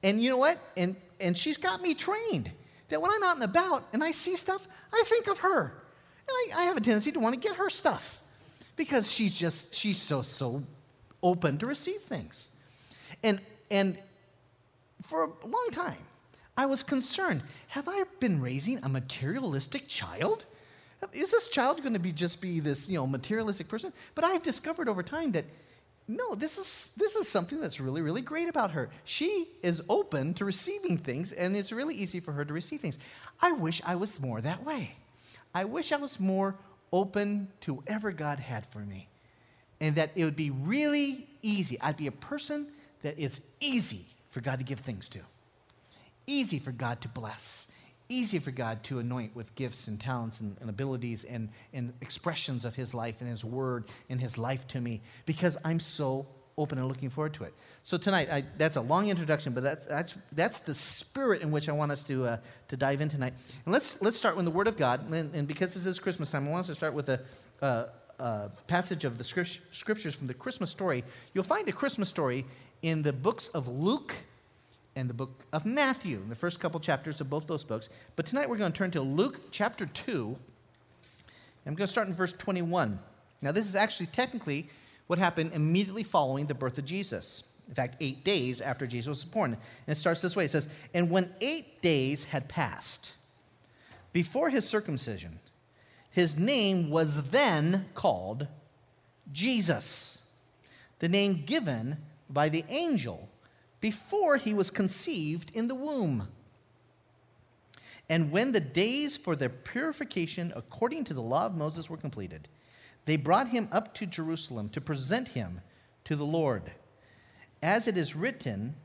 And 0.03 0.21
you 0.21 0.29
know 0.29 0.37
what? 0.37 0.59
And, 0.77 0.95
and 1.19 1.35
she's 1.35 1.57
got 1.57 1.81
me 1.81 1.95
trained 1.95 2.51
that 2.89 3.01
when 3.01 3.09
I'm 3.11 3.23
out 3.23 3.35
and 3.35 3.43
about 3.43 3.87
and 3.93 4.03
I 4.03 4.11
see 4.11 4.35
stuff, 4.35 4.67
I 4.93 5.01
think 5.07 5.27
of 5.27 5.39
her. 5.39 5.63
And 5.63 6.53
I, 6.55 6.61
I 6.61 6.63
have 6.65 6.77
a 6.77 6.81
tendency 6.81 7.11
to 7.13 7.19
want 7.19 7.33
to 7.33 7.41
get 7.41 7.55
her 7.55 7.71
stuff 7.71 8.21
because 8.77 9.11
she's 9.11 9.37
just, 9.37 9.75
she's 9.75 10.01
so, 10.01 10.21
so 10.21 10.63
open 11.21 11.57
to 11.57 11.65
receive 11.65 11.99
things. 11.99 12.49
And, 13.23 13.41
and 13.69 13.97
for 15.01 15.25
a 15.25 15.45
long 15.45 15.67
time, 15.71 15.99
I 16.55 16.65
was 16.65 16.81
concerned 16.83 17.43
have 17.67 17.89
I 17.89 18.03
been 18.19 18.41
raising 18.41 18.79
a 18.83 18.89
materialistic 18.89 19.87
child? 19.87 20.45
Is 21.13 21.31
this 21.31 21.49
child 21.49 21.81
going 21.83 21.93
to 21.93 21.99
be 21.99 22.11
just 22.11 22.41
be 22.41 22.59
this, 22.59 22.87
you 22.87 22.97
know, 22.97 23.05
materialistic 23.05 23.67
person? 23.67 23.91
But 24.15 24.23
I've 24.23 24.41
discovered 24.41 24.89
over 24.89 25.03
time 25.03 25.33
that 25.33 25.45
no, 26.07 26.35
this 26.35 26.57
is, 26.57 26.93
this 26.95 27.17
is 27.17 27.27
something 27.27 27.59
that's 27.59 27.81
really, 27.81 28.01
really 28.01 28.21
great 28.21 28.47
about 28.47 28.71
her. 28.71 28.89
She 29.03 29.49
is 29.61 29.81
open 29.89 30.33
to 30.35 30.45
receiving 30.45 30.97
things, 30.97 31.33
and 31.33 31.55
it's 31.55 31.73
really 31.73 31.95
easy 31.95 32.21
for 32.21 32.31
her 32.31 32.45
to 32.45 32.53
receive 32.53 32.79
things. 32.79 32.97
I 33.41 33.51
wish 33.51 33.81
I 33.85 33.95
was 33.95 34.21
more 34.21 34.39
that 34.39 34.63
way. 34.63 34.95
I 35.53 35.65
wish 35.65 35.91
I 35.91 35.97
was 35.97 36.17
more 36.17 36.55
open 36.91 37.49
to 37.61 37.75
whatever 37.75 38.11
God 38.11 38.39
had 38.39 38.65
for 38.65 38.79
me, 38.79 39.07
and 39.79 39.95
that 39.95 40.11
it 40.15 40.23
would 40.23 40.35
be 40.35 40.49
really 40.49 41.27
easy. 41.41 41.79
I'd 41.81 41.97
be 41.97 42.07
a 42.07 42.11
person 42.11 42.67
that 43.01 43.17
is 43.19 43.41
easy 43.59 44.05
for 44.29 44.41
God 44.41 44.59
to 44.59 44.65
give 44.65 44.79
things 44.79 45.09
to, 45.09 45.19
easy 46.25 46.59
for 46.59 46.71
God 46.71 47.01
to 47.01 47.07
bless, 47.07 47.67
easy 48.09 48.39
for 48.39 48.51
God 48.51 48.83
to 48.85 48.99
anoint 48.99 49.35
with 49.35 49.53
gifts 49.55 49.87
and 49.87 49.99
talents 49.99 50.39
and, 50.39 50.55
and, 50.61 50.69
abilities 50.69 51.23
and, 51.23 51.49
and 51.73 51.93
expressions 52.01 52.65
of 52.65 52.75
His 52.75 52.93
life 52.93 53.21
and 53.21 53.29
His 53.29 53.43
word 53.43 53.85
and 54.09 54.21
His 54.21 54.37
life 54.37 54.67
to 54.69 54.81
me. 54.81 55.01
Because 55.25 55.57
I'm 55.65 55.79
so 55.79 56.25
open 56.57 56.77
and 56.77 56.87
looking 56.87 57.09
forward 57.09 57.33
to 57.35 57.43
it. 57.43 57.53
So 57.83 57.97
tonight, 57.97 58.29
I, 58.31 58.43
that's 58.57 58.75
a 58.75 58.81
long 58.81 59.09
introduction, 59.09 59.53
but 59.53 59.63
that's, 59.63 59.85
that's, 59.85 60.15
that's 60.31 60.59
the 60.59 60.73
spirit 60.73 61.41
in 61.41 61.51
which 61.51 61.69
I 61.69 61.71
want 61.71 61.91
us 61.91 62.03
to, 62.03 62.25
uh, 62.25 62.37
to 62.69 62.77
dive 62.77 63.01
in 63.01 63.09
tonight. 63.09 63.33
And 63.65 63.73
let's, 63.73 64.01
let's 64.01 64.17
start 64.17 64.35
with 64.35 64.45
the 64.45 64.51
Word 64.51 64.67
of 64.67 64.77
God. 64.77 65.09
And, 65.11 65.33
and 65.35 65.47
because 65.47 65.73
this 65.73 65.85
is 65.85 65.99
Christmas 65.99 66.29
time, 66.29 66.47
I 66.47 66.51
want 66.51 66.61
us 66.61 66.67
to 66.67 66.75
start 66.75 66.93
with 66.93 67.09
a, 67.09 67.21
uh, 67.61 67.85
uh, 68.19 68.49
passage 68.65 69.05
of 69.05 69.19
the 69.19 69.23
scriptures 69.23 70.15
from 70.15 70.25
the 70.25 70.33
Christmas 70.33 70.71
story. 70.71 71.03
You'll 71.33 71.43
find 71.43 71.67
the 71.67 71.71
Christmas 71.71 72.09
story 72.09 72.45
in 72.81 73.03
the 73.03 73.13
books 73.13 73.47
of 73.49 73.67
Luke 73.67 74.15
and 74.95 75.07
the 75.07 75.13
book 75.13 75.43
of 75.53 75.65
Matthew, 75.67 76.17
in 76.17 76.29
the 76.29 76.35
first 76.35 76.59
couple 76.59 76.79
chapters 76.79 77.21
of 77.21 77.29
both 77.29 77.45
those 77.45 77.63
books. 77.63 77.89
But 78.15 78.25
tonight 78.25 78.49
we're 78.49 78.57
going 78.57 78.71
to 78.71 78.77
turn 78.77 78.89
to 78.91 79.01
Luke 79.01 79.51
chapter 79.51 79.85
2. 79.85 80.35
I'm 81.67 81.75
going 81.75 81.85
to 81.85 81.91
start 81.91 82.07
in 82.07 82.15
verse 82.15 82.33
21. 82.33 82.97
Now, 83.43 83.51
this 83.51 83.67
is 83.67 83.75
actually 83.75 84.07
technically 84.07 84.67
what 85.07 85.19
happened 85.19 85.53
immediately 85.53 86.03
following 86.03 86.45
the 86.45 86.53
birth 86.53 86.77
of 86.77 86.85
Jesus. 86.85 87.43
In 87.67 87.73
fact, 87.73 87.97
eight 87.99 88.23
days 88.23 88.61
after 88.61 88.87
Jesus 88.87 89.09
was 89.09 89.23
born. 89.23 89.53
And 89.53 89.97
it 89.97 89.99
starts 89.99 90.21
this 90.21 90.35
way 90.35 90.45
it 90.45 90.51
says, 90.51 90.69
And 90.93 91.09
when 91.09 91.33
eight 91.41 91.81
days 91.81 92.25
had 92.25 92.47
passed 92.47 93.13
before 94.13 94.49
his 94.49 94.67
circumcision, 94.67 95.39
his 96.11 96.37
name 96.37 96.89
was 96.89 97.29
then 97.29 97.85
called 97.93 98.47
Jesus, 99.31 100.21
the 100.99 101.09
name 101.09 101.43
given 101.45 101.97
by 102.29 102.49
the 102.49 102.63
angel 102.69 103.29
before 103.81 104.37
he 104.37 104.53
was 104.53 104.69
conceived 104.69 105.51
in 105.53 105.67
the 105.67 105.75
womb. 105.75 106.27
And 108.09 108.31
when 108.31 108.53
the 108.53 108.59
days 108.59 109.17
for 109.17 109.35
their 109.35 109.49
purification 109.49 110.53
according 110.55 111.03
to 111.05 111.13
the 111.13 111.21
law 111.21 111.45
of 111.45 111.55
Moses 111.55 111.89
were 111.89 111.97
completed, 111.97 112.47
they 113.07 113.15
brought 113.15 113.47
him 113.47 113.69
up 113.71 113.93
to 113.95 114.05
Jerusalem 114.05 114.67
to 114.69 114.81
present 114.81 115.29
him 115.29 115.61
to 116.03 116.15
the 116.17 116.25
Lord. 116.25 116.71
As 117.63 117.87
it 117.87 117.97
is 117.97 118.17
written 118.17 118.75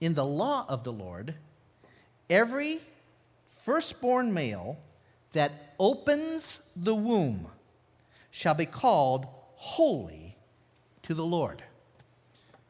in 0.00 0.14
the 0.14 0.24
law 0.24 0.64
of 0.68 0.84
the 0.84 0.92
Lord, 0.92 1.34
every 2.30 2.80
firstborn 3.44 4.32
male 4.32 4.78
that 5.32 5.74
opens 5.80 6.62
the 6.76 6.94
womb 6.94 7.48
shall 8.30 8.54
be 8.54 8.66
called 8.66 9.26
holy 9.56 10.36
to 11.02 11.12
the 11.12 11.24
Lord. 11.24 11.64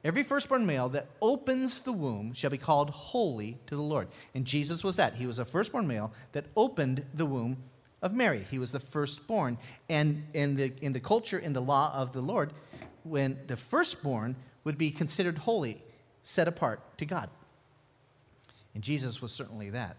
Every 0.02 0.22
firstborn 0.22 0.64
male 0.64 0.88
that 0.88 1.08
opens 1.20 1.80
the 1.80 1.92
womb 1.92 2.32
shall 2.32 2.48
be 2.48 2.56
called 2.56 2.88
holy 2.88 3.58
to 3.66 3.76
the 3.76 3.82
Lord. 3.82 4.08
And 4.34 4.46
Jesus 4.46 4.82
was 4.82 4.96
that. 4.96 5.12
He 5.12 5.26
was 5.26 5.38
a 5.38 5.44
firstborn 5.44 5.86
male 5.86 6.10
that 6.32 6.46
opened 6.56 7.04
the 7.12 7.26
womb 7.26 7.58
of 8.02 8.12
Mary. 8.12 8.46
He 8.50 8.58
was 8.58 8.72
the 8.72 8.80
firstborn. 8.80 9.58
And 9.88 10.24
in 10.34 10.56
the, 10.56 10.72
in 10.80 10.92
the 10.92 11.00
culture, 11.00 11.38
in 11.38 11.52
the 11.52 11.62
law 11.62 11.92
of 11.94 12.12
the 12.12 12.20
Lord, 12.20 12.52
when 13.02 13.38
the 13.46 13.56
firstborn 13.56 14.36
would 14.64 14.78
be 14.78 14.90
considered 14.90 15.38
holy, 15.38 15.82
set 16.22 16.48
apart 16.48 16.80
to 16.98 17.04
God. 17.04 17.30
And 18.74 18.84
Jesus 18.84 19.20
was 19.20 19.32
certainly 19.32 19.70
that. 19.70 19.96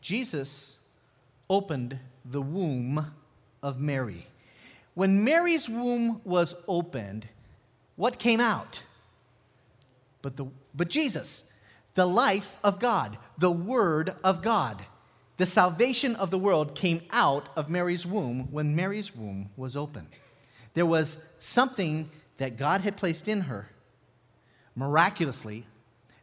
Jesus 0.00 0.78
opened 1.48 1.98
the 2.24 2.42
womb 2.42 3.12
of 3.62 3.80
Mary. 3.80 4.26
When 4.94 5.24
Mary's 5.24 5.68
womb 5.68 6.20
was 6.24 6.54
opened, 6.68 7.26
what 7.96 8.18
came 8.18 8.40
out? 8.40 8.82
But, 10.20 10.36
the, 10.36 10.46
but 10.74 10.88
Jesus, 10.88 11.44
the 11.94 12.06
life 12.06 12.56
of 12.62 12.78
God, 12.78 13.18
the 13.38 13.50
Word 13.50 14.14
of 14.22 14.42
God. 14.42 14.84
The 15.42 15.46
salvation 15.46 16.14
of 16.14 16.30
the 16.30 16.38
world 16.38 16.76
came 16.76 17.02
out 17.10 17.48
of 17.56 17.68
Mary's 17.68 18.06
womb 18.06 18.52
when 18.52 18.76
Mary's 18.76 19.12
womb 19.12 19.50
was 19.56 19.74
open. 19.74 20.06
There 20.74 20.86
was 20.86 21.16
something 21.40 22.08
that 22.36 22.56
God 22.56 22.82
had 22.82 22.96
placed 22.96 23.26
in 23.26 23.40
her 23.40 23.68
miraculously. 24.76 25.66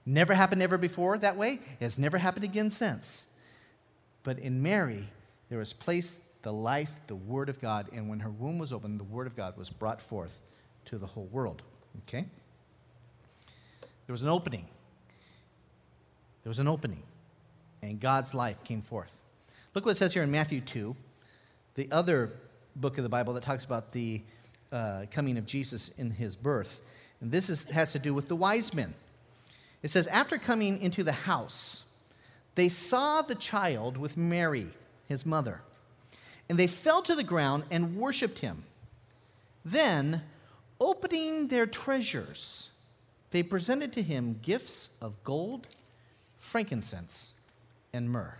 Never 0.05 0.33
happened 0.33 0.61
ever 0.61 0.77
before 0.77 1.17
that 1.17 1.35
way, 1.35 1.59
it 1.81 1.83
has 1.83 1.97
never 1.97 2.17
happened 2.17 2.45
again 2.45 2.71
since. 2.71 3.27
But 4.23 4.39
in 4.39 4.63
Mary, 4.63 5.09
there 5.49 5.59
was 5.59 5.73
placed 5.73 6.17
the 6.41 6.53
life, 6.53 7.01
the 7.07 7.15
Word 7.15 7.49
of 7.49 7.59
God, 7.59 7.89
and 7.91 8.07
when 8.07 8.21
her 8.21 8.29
womb 8.29 8.57
was 8.57 8.71
open, 8.71 8.97
the 8.97 9.03
Word 9.03 9.27
of 9.27 9.35
God 9.35 9.57
was 9.57 9.69
brought 9.69 10.01
forth 10.01 10.39
to 10.85 10.97
the 10.97 11.07
whole 11.07 11.27
world. 11.29 11.61
Okay? 12.07 12.25
There 13.81 14.13
was 14.13 14.21
an 14.21 14.29
opening. 14.29 14.69
There 16.43 16.49
was 16.49 16.59
an 16.59 16.69
opening, 16.69 17.03
and 17.89 17.99
God's 17.99 18.33
life 18.33 18.63
came 18.63 18.81
forth. 18.81 19.17
Look 19.73 19.85
what 19.85 19.91
it 19.91 19.97
says 19.97 20.13
here 20.13 20.23
in 20.23 20.31
Matthew 20.31 20.61
2, 20.61 20.95
the 21.75 21.91
other 21.91 22.31
book 22.75 22.97
of 22.97 23.03
the 23.03 23.09
Bible 23.09 23.33
that 23.33 23.43
talks 23.43 23.65
about 23.65 23.91
the 23.91 24.21
uh, 24.71 25.05
coming 25.11 25.37
of 25.37 25.45
Jesus 25.45 25.89
in 25.97 26.11
his 26.11 26.35
birth. 26.35 26.81
And 27.19 27.31
this 27.31 27.49
is, 27.49 27.63
has 27.65 27.91
to 27.93 27.99
do 27.99 28.13
with 28.13 28.27
the 28.27 28.35
wise 28.35 28.73
men. 28.73 28.93
It 29.81 29.89
says, 29.89 30.07
After 30.07 30.37
coming 30.37 30.81
into 30.81 31.03
the 31.03 31.11
house, 31.11 31.83
they 32.55 32.69
saw 32.69 33.21
the 33.21 33.35
child 33.35 33.97
with 33.97 34.17
Mary, 34.17 34.67
his 35.07 35.25
mother, 35.25 35.61
and 36.47 36.57
they 36.57 36.67
fell 36.67 37.01
to 37.01 37.15
the 37.15 37.23
ground 37.23 37.63
and 37.71 37.95
worshiped 37.95 38.39
him. 38.39 38.63
Then, 39.65 40.23
opening 40.79 41.47
their 41.47 41.65
treasures, 41.65 42.69
they 43.31 43.43
presented 43.43 43.93
to 43.93 44.01
him 44.01 44.39
gifts 44.41 44.89
of 45.01 45.23
gold, 45.23 45.67
frankincense, 46.37 47.33
and 47.93 48.09
myrrh. 48.09 48.35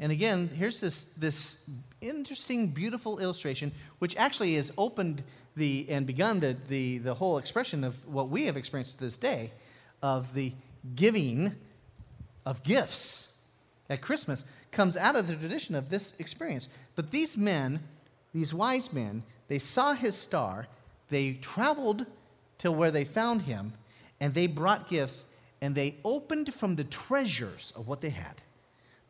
And 0.00 0.10
again, 0.10 0.48
here's 0.48 0.80
this, 0.80 1.04
this 1.16 1.58
interesting, 2.00 2.68
beautiful 2.68 3.18
illustration, 3.18 3.72
which 3.98 4.16
actually 4.16 4.54
has 4.56 4.72
opened 4.76 5.22
the 5.56 5.86
and 5.88 6.04
begun 6.04 6.40
the, 6.40 6.56
the, 6.68 6.98
the 6.98 7.14
whole 7.14 7.38
expression 7.38 7.84
of 7.84 8.06
what 8.08 8.28
we 8.28 8.46
have 8.46 8.56
experienced 8.56 8.98
to 8.98 9.04
this 9.04 9.16
day 9.16 9.52
of 10.02 10.34
the 10.34 10.52
giving 10.96 11.54
of 12.44 12.62
gifts 12.62 13.32
at 13.88 14.00
Christmas 14.00 14.44
comes 14.72 14.96
out 14.96 15.16
of 15.16 15.26
the 15.26 15.36
tradition 15.36 15.74
of 15.74 15.88
this 15.88 16.14
experience. 16.18 16.68
But 16.96 17.10
these 17.10 17.36
men, 17.36 17.80
these 18.34 18.52
wise 18.52 18.92
men, 18.92 19.22
they 19.48 19.58
saw 19.58 19.94
his 19.94 20.16
star, 20.16 20.66
they 21.08 21.34
traveled 21.34 22.06
till 22.58 22.74
where 22.74 22.90
they 22.90 23.04
found 23.04 23.42
him, 23.42 23.74
and 24.20 24.34
they 24.34 24.46
brought 24.46 24.88
gifts, 24.88 25.24
and 25.60 25.74
they 25.74 25.96
opened 26.04 26.52
from 26.52 26.76
the 26.76 26.84
treasures 26.84 27.72
of 27.76 27.88
what 27.88 28.00
they 28.00 28.10
had. 28.10 28.42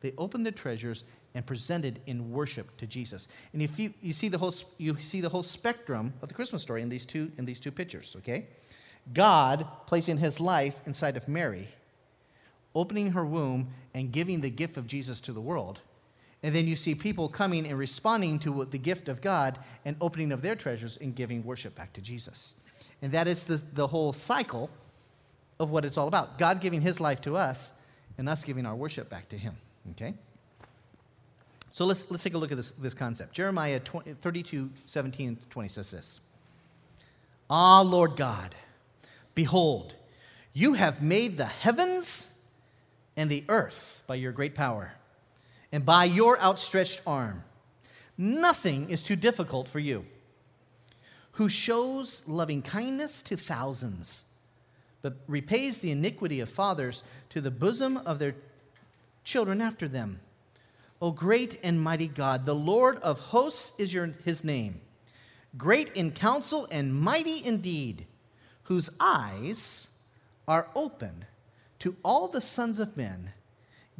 They 0.00 0.12
opened 0.18 0.46
the 0.46 0.52
treasures 0.52 1.04
and 1.34 1.44
presented 1.44 2.00
in 2.06 2.30
worship 2.30 2.76
to 2.76 2.86
Jesus. 2.86 3.26
And 3.52 3.60
you, 3.60 3.92
you, 4.00 4.12
see 4.12 4.28
the 4.28 4.38
whole, 4.38 4.54
you 4.78 4.98
see 5.00 5.20
the 5.20 5.28
whole 5.28 5.42
spectrum 5.42 6.12
of 6.22 6.28
the 6.28 6.34
Christmas 6.34 6.62
story 6.62 6.82
in 6.82 6.88
these 6.88 7.04
two, 7.04 7.32
in 7.38 7.44
these 7.44 7.58
two 7.58 7.72
pictures, 7.72 8.14
okay? 8.18 8.46
God 9.12 9.66
placing 9.86 10.18
his 10.18 10.40
life 10.40 10.80
inside 10.86 11.16
of 11.16 11.28
Mary, 11.28 11.68
opening 12.74 13.12
her 13.12 13.26
womb 13.26 13.68
and 13.94 14.12
giving 14.12 14.40
the 14.40 14.50
gift 14.50 14.76
of 14.76 14.86
Jesus 14.86 15.20
to 15.20 15.32
the 15.32 15.40
world. 15.40 15.80
And 16.42 16.54
then 16.54 16.68
you 16.68 16.76
see 16.76 16.94
people 16.94 17.28
coming 17.28 17.66
and 17.66 17.78
responding 17.78 18.38
to 18.40 18.66
the 18.66 18.78
gift 18.78 19.08
of 19.08 19.20
God 19.20 19.58
and 19.84 19.96
opening 20.00 20.30
of 20.30 20.42
their 20.42 20.54
treasures 20.54 20.98
and 20.98 21.14
giving 21.16 21.42
worship 21.44 21.74
back 21.74 21.92
to 21.94 22.00
Jesus. 22.00 22.54
And 23.02 23.12
that 23.12 23.26
is 23.26 23.44
the, 23.44 23.56
the 23.72 23.86
whole 23.86 24.12
cycle 24.12 24.70
of 25.58 25.70
what 25.70 25.84
it's 25.84 25.96
all 25.96 26.08
about 26.08 26.38
God 26.38 26.60
giving 26.60 26.80
his 26.80 27.00
life 27.00 27.20
to 27.22 27.36
us 27.36 27.72
and 28.18 28.28
us 28.28 28.44
giving 28.44 28.66
our 28.66 28.74
worship 28.74 29.08
back 29.08 29.28
to 29.30 29.38
him. 29.38 29.54
Okay? 29.92 30.14
So 31.70 31.86
let's, 31.86 32.08
let's 32.10 32.22
take 32.22 32.34
a 32.34 32.38
look 32.38 32.52
at 32.52 32.56
this, 32.56 32.70
this 32.70 32.94
concept. 32.94 33.32
Jeremiah 33.32 33.80
20, 33.80 34.14
32, 34.14 34.70
17, 34.86 35.28
and 35.28 35.50
20 35.50 35.68
says 35.68 35.90
this 35.90 36.20
Ah, 37.50 37.80
Lord 37.80 38.16
God, 38.16 38.54
behold, 39.34 39.94
you 40.52 40.74
have 40.74 41.02
made 41.02 41.36
the 41.36 41.46
heavens 41.46 42.32
and 43.16 43.28
the 43.28 43.44
earth 43.48 44.02
by 44.06 44.14
your 44.14 44.32
great 44.32 44.54
power 44.54 44.94
and 45.72 45.84
by 45.84 46.04
your 46.04 46.40
outstretched 46.40 47.02
arm. 47.06 47.42
Nothing 48.16 48.90
is 48.90 49.02
too 49.02 49.16
difficult 49.16 49.68
for 49.68 49.80
you, 49.80 50.06
who 51.32 51.48
shows 51.48 52.22
loving 52.28 52.62
kindness 52.62 53.22
to 53.22 53.36
thousands, 53.36 54.24
but 55.04 55.18
repays 55.26 55.78
the 55.78 55.90
iniquity 55.90 56.40
of 56.40 56.48
fathers 56.48 57.02
to 57.28 57.42
the 57.42 57.50
bosom 57.50 57.98
of 57.98 58.18
their 58.18 58.34
children 59.22 59.60
after 59.60 59.86
them. 59.86 60.18
O 61.02 61.10
great 61.10 61.60
and 61.62 61.78
mighty 61.78 62.06
God, 62.08 62.46
the 62.46 62.54
Lord 62.54 62.96
of 63.00 63.20
hosts 63.20 63.72
is 63.78 63.92
your, 63.92 64.14
his 64.24 64.42
name, 64.42 64.80
great 65.58 65.92
in 65.92 66.10
counsel 66.10 66.66
and 66.70 66.94
mighty 66.94 67.44
indeed, 67.44 68.06
whose 68.62 68.88
eyes 68.98 69.88
are 70.48 70.68
open 70.74 71.26
to 71.80 71.94
all 72.02 72.26
the 72.26 72.40
sons 72.40 72.78
of 72.78 72.96
men, 72.96 73.30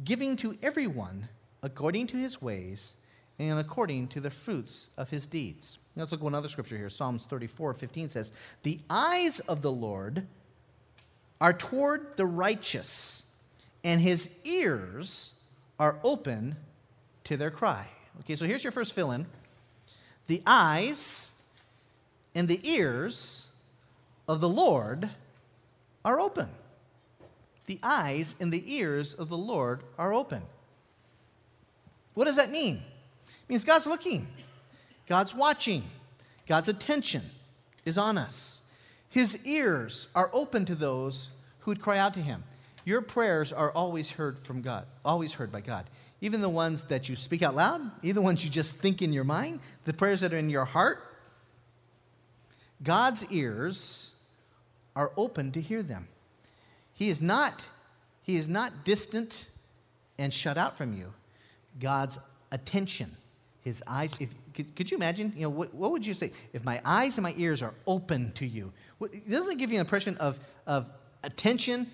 giving 0.03 0.35
to 0.37 0.57
everyone 0.63 1.29
according 1.61 2.07
to 2.07 2.17
his 2.17 2.41
ways 2.41 2.95
and 3.37 3.59
according 3.59 4.07
to 4.07 4.19
the 4.19 4.31
fruits 4.31 4.89
of 4.97 5.11
his 5.11 5.27
deeds. 5.27 5.77
Let's 5.95 6.11
look 6.11 6.21
at 6.21 6.23
one 6.23 6.33
other 6.33 6.47
scripture 6.47 6.79
here. 6.79 6.89
Psalms 6.89 7.25
34 7.25 7.75
15 7.75 8.09
says, 8.09 8.31
The 8.63 8.79
eyes 8.89 9.39
of 9.41 9.61
the 9.61 9.71
Lord 9.71 10.25
are 11.39 11.53
toward 11.53 12.17
the 12.17 12.25
righteous, 12.25 13.23
and 13.83 13.99
his 14.01 14.29
ears 14.45 15.33
are 15.79 15.97
open 16.03 16.55
to 17.25 17.37
their 17.37 17.51
cry. 17.51 17.87
Okay, 18.21 18.35
so 18.35 18.45
here's 18.45 18.63
your 18.63 18.71
first 18.71 18.93
fill 18.93 19.11
in. 19.11 19.25
The 20.27 20.41
eyes 20.45 21.31
and 22.33 22.47
the 22.47 22.59
ears 22.67 23.45
of 24.27 24.41
the 24.41 24.49
Lord 24.49 25.09
are 26.03 26.19
open. 26.19 26.49
The 27.65 27.79
eyes 27.83 28.35
and 28.39 28.51
the 28.51 28.75
ears 28.75 29.13
of 29.13 29.29
the 29.29 29.37
Lord 29.37 29.81
are 29.97 30.13
open. 30.13 30.41
What 32.13 32.25
does 32.25 32.37
that 32.37 32.51
mean? 32.51 32.75
It 32.75 33.49
means 33.49 33.63
God's 33.63 33.85
looking, 33.85 34.27
God's 35.07 35.35
watching, 35.35 35.83
God's 36.47 36.67
attention 36.67 37.21
is 37.85 37.97
on 37.97 38.17
us. 38.17 38.54
His 39.15 39.39
ears 39.45 40.09
are 40.13 40.29
open 40.33 40.65
to 40.65 40.75
those 40.75 41.29
who 41.59 41.71
would 41.71 41.79
cry 41.79 41.97
out 41.97 42.15
to 42.15 42.19
him. 42.19 42.43
Your 42.83 43.01
prayers 43.01 43.53
are 43.53 43.71
always 43.71 44.09
heard 44.09 44.37
from 44.37 44.61
God, 44.61 44.85
always 45.05 45.31
heard 45.31 45.53
by 45.53 45.61
God. 45.61 45.85
Even 46.19 46.41
the 46.41 46.49
ones 46.49 46.83
that 46.83 47.07
you 47.07 47.15
speak 47.15 47.41
out 47.41 47.55
loud, 47.55 47.79
even 48.03 48.15
the 48.15 48.21
ones 48.21 48.43
you 48.43 48.49
just 48.51 48.75
think 48.75 49.01
in 49.01 49.13
your 49.13 49.23
mind, 49.23 49.61
the 49.85 49.93
prayers 49.93 50.19
that 50.19 50.33
are 50.33 50.37
in 50.37 50.49
your 50.49 50.65
heart, 50.65 51.15
God's 52.83 53.25
ears 53.31 54.11
are 54.97 55.13
open 55.15 55.53
to 55.53 55.61
hear 55.61 55.81
them. 55.81 56.09
He 56.93 57.07
is 57.07 57.21
not, 57.21 57.65
he 58.21 58.35
is 58.35 58.49
not 58.49 58.83
distant 58.83 59.47
and 60.17 60.33
shut 60.33 60.57
out 60.57 60.77
from 60.77 60.93
you. 60.93 61.13
God's 61.79 62.19
attention, 62.51 63.15
his 63.65 63.83
eyes. 63.87 64.13
If, 64.19 64.29
could, 64.53 64.75
could 64.75 64.91
you 64.91 64.95
imagine? 64.95 65.33
You 65.35 65.43
know, 65.43 65.49
what, 65.49 65.73
what, 65.73 65.91
would 65.91 66.05
you 66.05 66.13
say? 66.13 66.31
If 66.53 66.63
my 66.63 66.79
eyes 66.85 67.17
and 67.17 67.23
my 67.23 67.33
ears 67.35 67.63
are 67.63 67.73
open 67.87 68.31
to 68.33 68.45
you, 68.45 68.71
what, 68.99 69.11
doesn't 69.27 69.53
it 69.53 69.57
give 69.57 69.71
you 69.71 69.77
an 69.77 69.81
impression 69.81 70.15
of, 70.17 70.39
of 70.67 70.87
attention, 71.23 71.87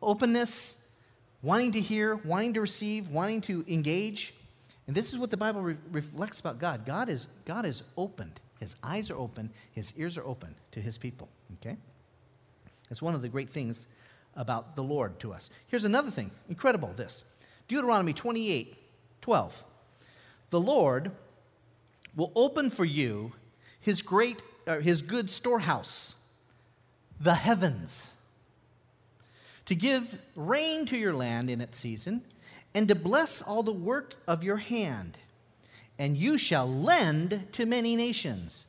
openness, 0.00 0.80
wanting 1.42 1.72
to 1.72 1.80
hear, 1.80 2.14
wanting 2.14 2.54
to 2.54 2.60
receive, 2.60 3.08
wanting 3.08 3.40
to 3.42 3.64
engage? 3.66 4.34
And 4.86 4.96
this 4.96 5.12
is 5.12 5.18
what 5.18 5.32
the 5.32 5.36
Bible 5.36 5.62
re- 5.62 5.76
reflects 5.90 6.38
about 6.38 6.60
God. 6.60 6.86
God 6.86 7.08
is, 7.08 7.26
God 7.44 7.66
is 7.66 7.82
opened. 7.96 8.38
His 8.60 8.76
eyes 8.84 9.10
are 9.10 9.16
open, 9.16 9.50
his 9.72 9.92
ears 9.96 10.16
are 10.16 10.24
open 10.24 10.54
to 10.70 10.80
his 10.80 10.96
people. 10.96 11.28
Okay? 11.54 11.76
It's 12.88 13.02
one 13.02 13.16
of 13.16 13.20
the 13.20 13.28
great 13.28 13.50
things 13.50 13.88
about 14.36 14.76
the 14.76 14.82
Lord 14.82 15.18
to 15.20 15.32
us. 15.32 15.50
Here's 15.66 15.84
another 15.84 16.12
thing 16.12 16.30
incredible 16.48 16.92
this 16.96 17.24
Deuteronomy 17.66 18.12
28 18.12 18.76
12. 19.22 19.64
The 20.50 20.60
Lord 20.60 21.12
will 22.14 22.32
open 22.34 22.70
for 22.70 22.84
you 22.84 23.32
his 23.80 24.02
great, 24.02 24.42
uh, 24.66 24.78
his 24.78 25.02
good 25.02 25.30
storehouse, 25.30 26.14
the 27.20 27.34
heavens, 27.34 28.14
to 29.66 29.74
give 29.74 30.18
rain 30.34 30.86
to 30.86 30.96
your 30.96 31.14
land 31.14 31.50
in 31.50 31.60
its 31.60 31.78
season, 31.78 32.22
and 32.74 32.88
to 32.88 32.94
bless 32.94 33.42
all 33.42 33.62
the 33.62 33.72
work 33.72 34.14
of 34.26 34.44
your 34.44 34.56
hand. 34.58 35.16
And 35.98 36.16
you 36.16 36.36
shall 36.36 36.68
lend 36.68 37.48
to 37.52 37.64
many 37.64 37.96
nations, 37.96 38.66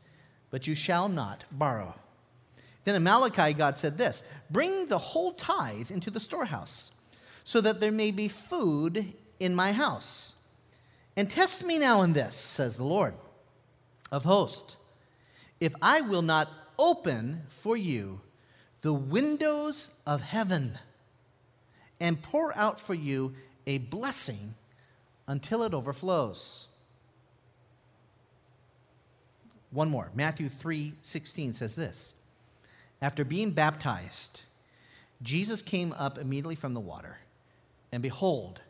but 0.50 0.66
you 0.66 0.76
shall 0.76 1.10
not 1.10 1.44
borrow. 1.52 1.94
Then 2.86 2.96
in 2.96 3.04
Malachi, 3.04 3.54
God 3.54 3.78
said 3.78 3.98
this 3.98 4.24
Bring 4.50 4.88
the 4.88 4.98
whole 4.98 5.34
tithe 5.34 5.92
into 5.92 6.10
the 6.10 6.22
storehouse, 6.22 6.92
so 7.44 7.60
that 7.62 7.80
there 7.80 7.92
may 7.92 8.12
be 8.12 8.28
food 8.28 9.14
in 9.40 9.54
my 9.54 9.74
house. 9.74 10.36
And 11.18 11.30
test 11.30 11.66
me 11.66 11.80
now 11.80 12.04
in 12.04 12.14
this, 12.14 12.36
says 12.36 12.78
the 12.78 12.84
Lord 12.84 13.16
of 14.12 14.24
hosts, 14.24 14.78
if 15.60 15.74
I 15.82 16.02
will 16.02 16.22
not 16.22 16.48
open 16.78 17.42
for 17.50 17.76
you 17.76 18.22
the 18.82 18.94
windows 18.94 19.90
of 20.06 20.22
heaven 20.22 20.78
and 22.00 22.22
pour 22.22 22.56
out 22.56 22.80
for 22.80 22.94
you 22.94 23.34
a 23.66 23.80
blessing 23.80 24.54
until 25.28 25.64
it 25.64 25.74
overflows. 25.74 26.68
One 29.72 29.90
more. 29.90 30.12
Matthew 30.14 30.50
3:16 30.50 31.54
says 31.54 31.76
this. 31.76 32.14
After 33.02 33.26
being 33.26 33.52
baptized, 33.52 34.44
Jesus 35.24 35.64
came 35.64 35.94
up 35.94 36.20
immediately 36.20 36.56
from 36.56 36.74
the 36.74 36.80
water, 36.80 37.18
and 37.92 38.04
behold, 38.04 38.62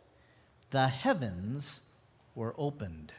the 0.71 0.87
heavens 0.87 1.81
were 2.37 2.53
opened. 2.57 3.11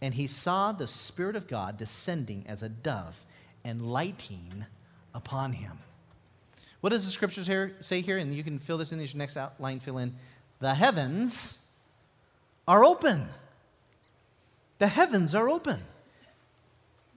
And 0.00 0.14
he 0.14 0.26
saw 0.26 0.72
the 0.72 0.86
Spirit 0.86 1.34
of 1.34 1.48
God 1.48 1.78
descending 1.78 2.44
as 2.46 2.62
a 2.62 2.68
dove 2.68 3.24
and 3.64 3.90
lighting 3.90 4.66
upon 5.14 5.52
him. 5.52 5.78
What 6.82 6.90
does 6.90 7.06
the 7.06 7.10
scriptures 7.10 7.46
here 7.46 7.74
say 7.80 8.02
here? 8.02 8.18
And 8.18 8.34
you 8.34 8.44
can 8.44 8.58
fill 8.58 8.78
this 8.78 8.92
in 8.92 9.00
as 9.00 9.14
your 9.14 9.18
next 9.18 9.36
outline, 9.36 9.80
fill 9.80 9.98
in. 9.98 10.14
The 10.60 10.74
heavens 10.74 11.66
are 12.68 12.84
open. 12.84 13.28
The 14.78 14.88
heavens 14.88 15.34
are 15.34 15.48
open. 15.48 15.80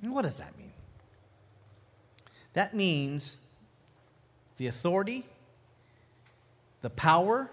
And 0.01 0.15
what 0.15 0.23
does 0.23 0.37
that 0.37 0.57
mean? 0.57 0.71
That 2.53 2.73
means 2.73 3.37
the 4.57 4.67
authority, 4.67 5.25
the 6.81 6.89
power, 6.89 7.51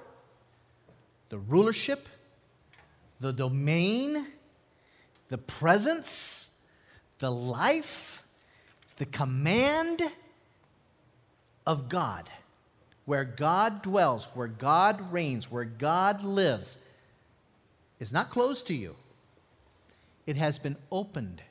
the 1.29 1.39
rulership, 1.39 2.09
the 3.21 3.33
domain, 3.33 4.27
the 5.29 5.39
presence, 5.39 6.51
the 7.19 7.31
life, 7.31 8.23
the 8.97 9.07
command 9.07 10.03
of 11.67 11.89
God, 11.89 12.29
where 13.05 13.25
God 13.25 13.83
dwells, 13.83 14.29
where 14.35 14.49
God 14.49 15.13
reigns, 15.13 15.51
where 15.51 15.65
God 15.65 16.23
lives, 16.23 16.79
is 17.99 18.13
not 18.13 18.31
closed 18.31 18.67
to 18.69 18.75
you. 18.75 18.95
It 20.27 20.37
has 20.37 20.59
been 20.59 20.77
opened 20.91 21.43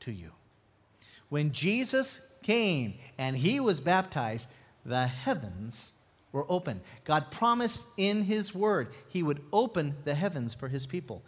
to 0.00 0.12
you. 0.12 0.32
When 1.28 1.52
Jesus 1.52 2.26
came 2.42 2.94
and 3.16 3.36
he 3.36 3.58
was 3.60 3.80
baptized, 3.80 4.48
the 4.84 5.06
heavens 5.06 5.92
were 6.34 6.44
open. 6.48 6.80
God 7.04 7.30
promised 7.30 7.80
in 7.96 8.24
his 8.24 8.54
word 8.54 8.88
he 9.08 9.22
would 9.22 9.40
open 9.52 9.94
the 10.04 10.14
heavens 10.14 10.52
for 10.52 10.68
his 10.68 10.84
people. 10.84 11.22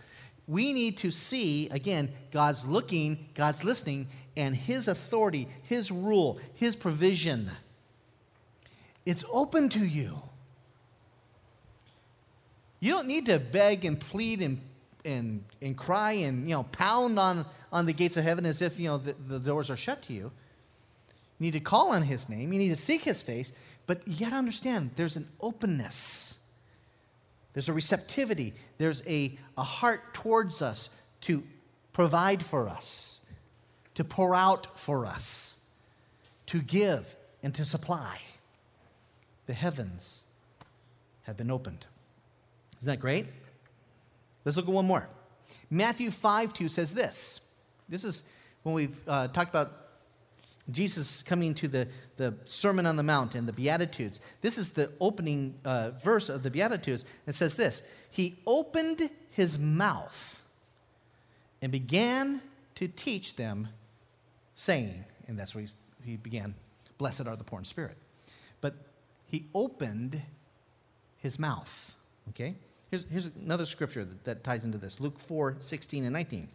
We 0.49 0.73
need 0.73 0.99
to 0.99 1.11
see, 1.11 1.69
again, 1.71 2.13
God's 2.33 2.65
looking, 2.65 3.29
God's 3.35 3.65
listening, 3.65 4.09
and 4.37 4.55
his 4.55 4.89
authority, 4.89 5.49
his 5.63 5.91
rule, 5.91 6.39
his 6.55 6.77
provision. 6.77 7.51
It's 9.07 9.25
open 9.31 9.69
to 9.71 9.85
you. 9.85 10.21
You 12.81 12.93
don't 12.93 13.07
need 13.07 13.27
to 13.27 13.39
beg 13.39 13.85
and 13.85 13.99
plead 13.99 14.43
and, 14.43 14.61
and, 15.05 15.45
and 15.63 15.77
cry 15.77 16.13
and 16.13 16.49
you 16.49 16.55
know, 16.55 16.65
pound 16.65 17.19
on, 17.19 17.47
on 17.73 17.87
the 17.87 17.93
gates 17.93 18.17
of 18.17 18.25
heaven 18.25 18.45
as 18.45 18.61
if 18.61 18.79
you 18.79 18.89
know, 18.89 18.99
the, 18.99 19.15
the 19.29 19.39
doors 19.39 19.71
are 19.71 19.77
shut 19.77 20.03
to 20.03 20.13
you. 20.13 20.33
You 21.39 21.47
need 21.47 21.53
to 21.53 21.61
call 21.61 21.93
on 21.93 22.03
his 22.03 22.29
name. 22.29 22.53
You 22.53 22.59
need 22.59 22.71
to 22.71 22.77
seek 22.77 23.03
his 23.03 23.23
face. 23.23 23.53
But 23.87 24.05
to 24.07 24.25
understand 24.25 24.90
there's 24.97 25.16
an 25.16 25.28
openness, 25.40 26.38
there's 27.52 27.69
a 27.69 27.73
receptivity, 27.73 28.55
there's 28.78 29.02
a, 29.07 29.38
a 29.57 29.62
heart 29.62 30.12
towards 30.12 30.61
us 30.61 30.90
to 31.23 31.43
provide 31.93 32.45
for 32.45 32.69
us, 32.69 33.21
to 33.95 34.05
pour 34.05 34.35
out 34.35 34.78
for 34.78 35.07
us, 35.07 35.61
to 36.47 36.61
give 36.61 37.17
and 37.43 37.54
to 37.54 37.65
supply 37.65 38.21
the 39.47 39.54
heavens 39.54 40.25
have 41.23 41.37
been 41.37 41.50
opened. 41.50 41.87
Isn't 42.80 42.93
that 42.93 43.00
great? 43.00 43.26
Let's 44.45 44.56
look 44.56 44.67
at 44.67 44.73
one 44.73 44.87
more. 44.87 45.08
Matthew 45.71 46.11
5 46.11 46.52
2 46.52 46.69
says 46.69 46.93
this. 46.93 47.41
This 47.89 48.04
is 48.04 48.23
when 48.63 48.75
we've 48.75 49.08
uh, 49.08 49.28
talked 49.28 49.50
about 49.50 49.71
Jesus 50.71 51.23
coming 51.23 51.55
to 51.55 51.69
the, 51.69 51.89
the 52.17 52.35
Sermon 52.45 52.87
on 52.87 52.97
the 52.97 53.02
Mount 53.02 53.35
and 53.35 53.47
the 53.47 53.52
Beatitudes. 53.52 54.21
This 54.41 54.59
is 54.59 54.71
the 54.71 54.91
opening 55.00 55.55
uh, 55.65 55.91
verse 56.02 56.29
of 56.29 56.43
the 56.43 56.50
Beatitudes. 56.50 57.05
It 57.26 57.35
says 57.35 57.55
this 57.55 57.83
He 58.11 58.37
opened 58.47 59.09
his 59.31 59.59
mouth 59.59 60.43
and 61.63 61.71
began 61.71 62.41
to 62.76 62.89
teach 62.89 63.37
them, 63.37 63.69
saying, 64.55 65.05
and 65.29 65.39
that's 65.39 65.55
where 65.55 65.65
he, 65.65 66.11
he 66.11 66.17
began, 66.17 66.55
Blessed 66.99 67.26
are 67.26 67.37
the 67.37 67.45
poor 67.45 67.59
in 67.59 67.65
spirit. 67.65 67.97
But 68.61 68.75
he 69.26 69.47
opened 69.55 70.21
his 71.19 71.39
mouth. 71.39 71.95
Okay? 72.31 72.55
Here's, 72.91 73.05
here's 73.11 73.26
another 73.26 73.67
scripture 73.67 74.05
that, 74.05 74.25
that 74.25 74.45
ties 74.45 74.65
into 74.65 74.79
this 74.79 75.00
Luke 75.00 75.19
4 75.19 75.57
16 75.61 76.05
and 76.05 76.13
19. 76.13 76.49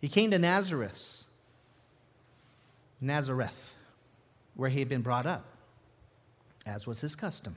He 0.00 0.08
came 0.08 0.30
to 0.30 0.38
Nazareth, 0.38 1.25
Nazareth, 3.00 3.76
where 4.54 4.70
he 4.70 4.78
had 4.78 4.88
been 4.88 5.02
brought 5.02 5.26
up, 5.26 5.44
as 6.64 6.86
was 6.86 7.00
his 7.00 7.14
custom. 7.14 7.56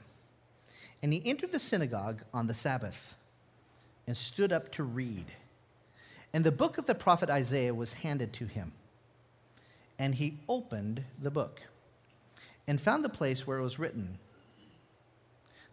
And 1.02 1.12
he 1.12 1.22
entered 1.24 1.52
the 1.52 1.58
synagogue 1.58 2.22
on 2.34 2.46
the 2.46 2.54
Sabbath 2.54 3.16
and 4.06 4.16
stood 4.16 4.52
up 4.52 4.70
to 4.72 4.82
read. 4.82 5.26
And 6.32 6.44
the 6.44 6.52
book 6.52 6.78
of 6.78 6.86
the 6.86 6.94
prophet 6.94 7.30
Isaiah 7.30 7.74
was 7.74 7.94
handed 7.94 8.32
to 8.34 8.46
him. 8.46 8.72
And 9.98 10.14
he 10.14 10.38
opened 10.48 11.04
the 11.20 11.30
book 11.30 11.60
and 12.66 12.80
found 12.80 13.04
the 13.04 13.08
place 13.08 13.46
where 13.46 13.58
it 13.58 13.62
was 13.62 13.78
written 13.78 14.18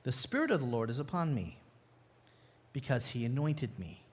The 0.03 0.11
Spirit 0.11 0.51
of 0.51 0.61
the 0.61 0.65
Lord 0.65 0.89
is 0.89 0.99
upon 0.99 1.35
me, 1.35 1.59
because 2.73 3.07
he 3.07 3.25
anointed 3.25 3.77
me 3.77 4.03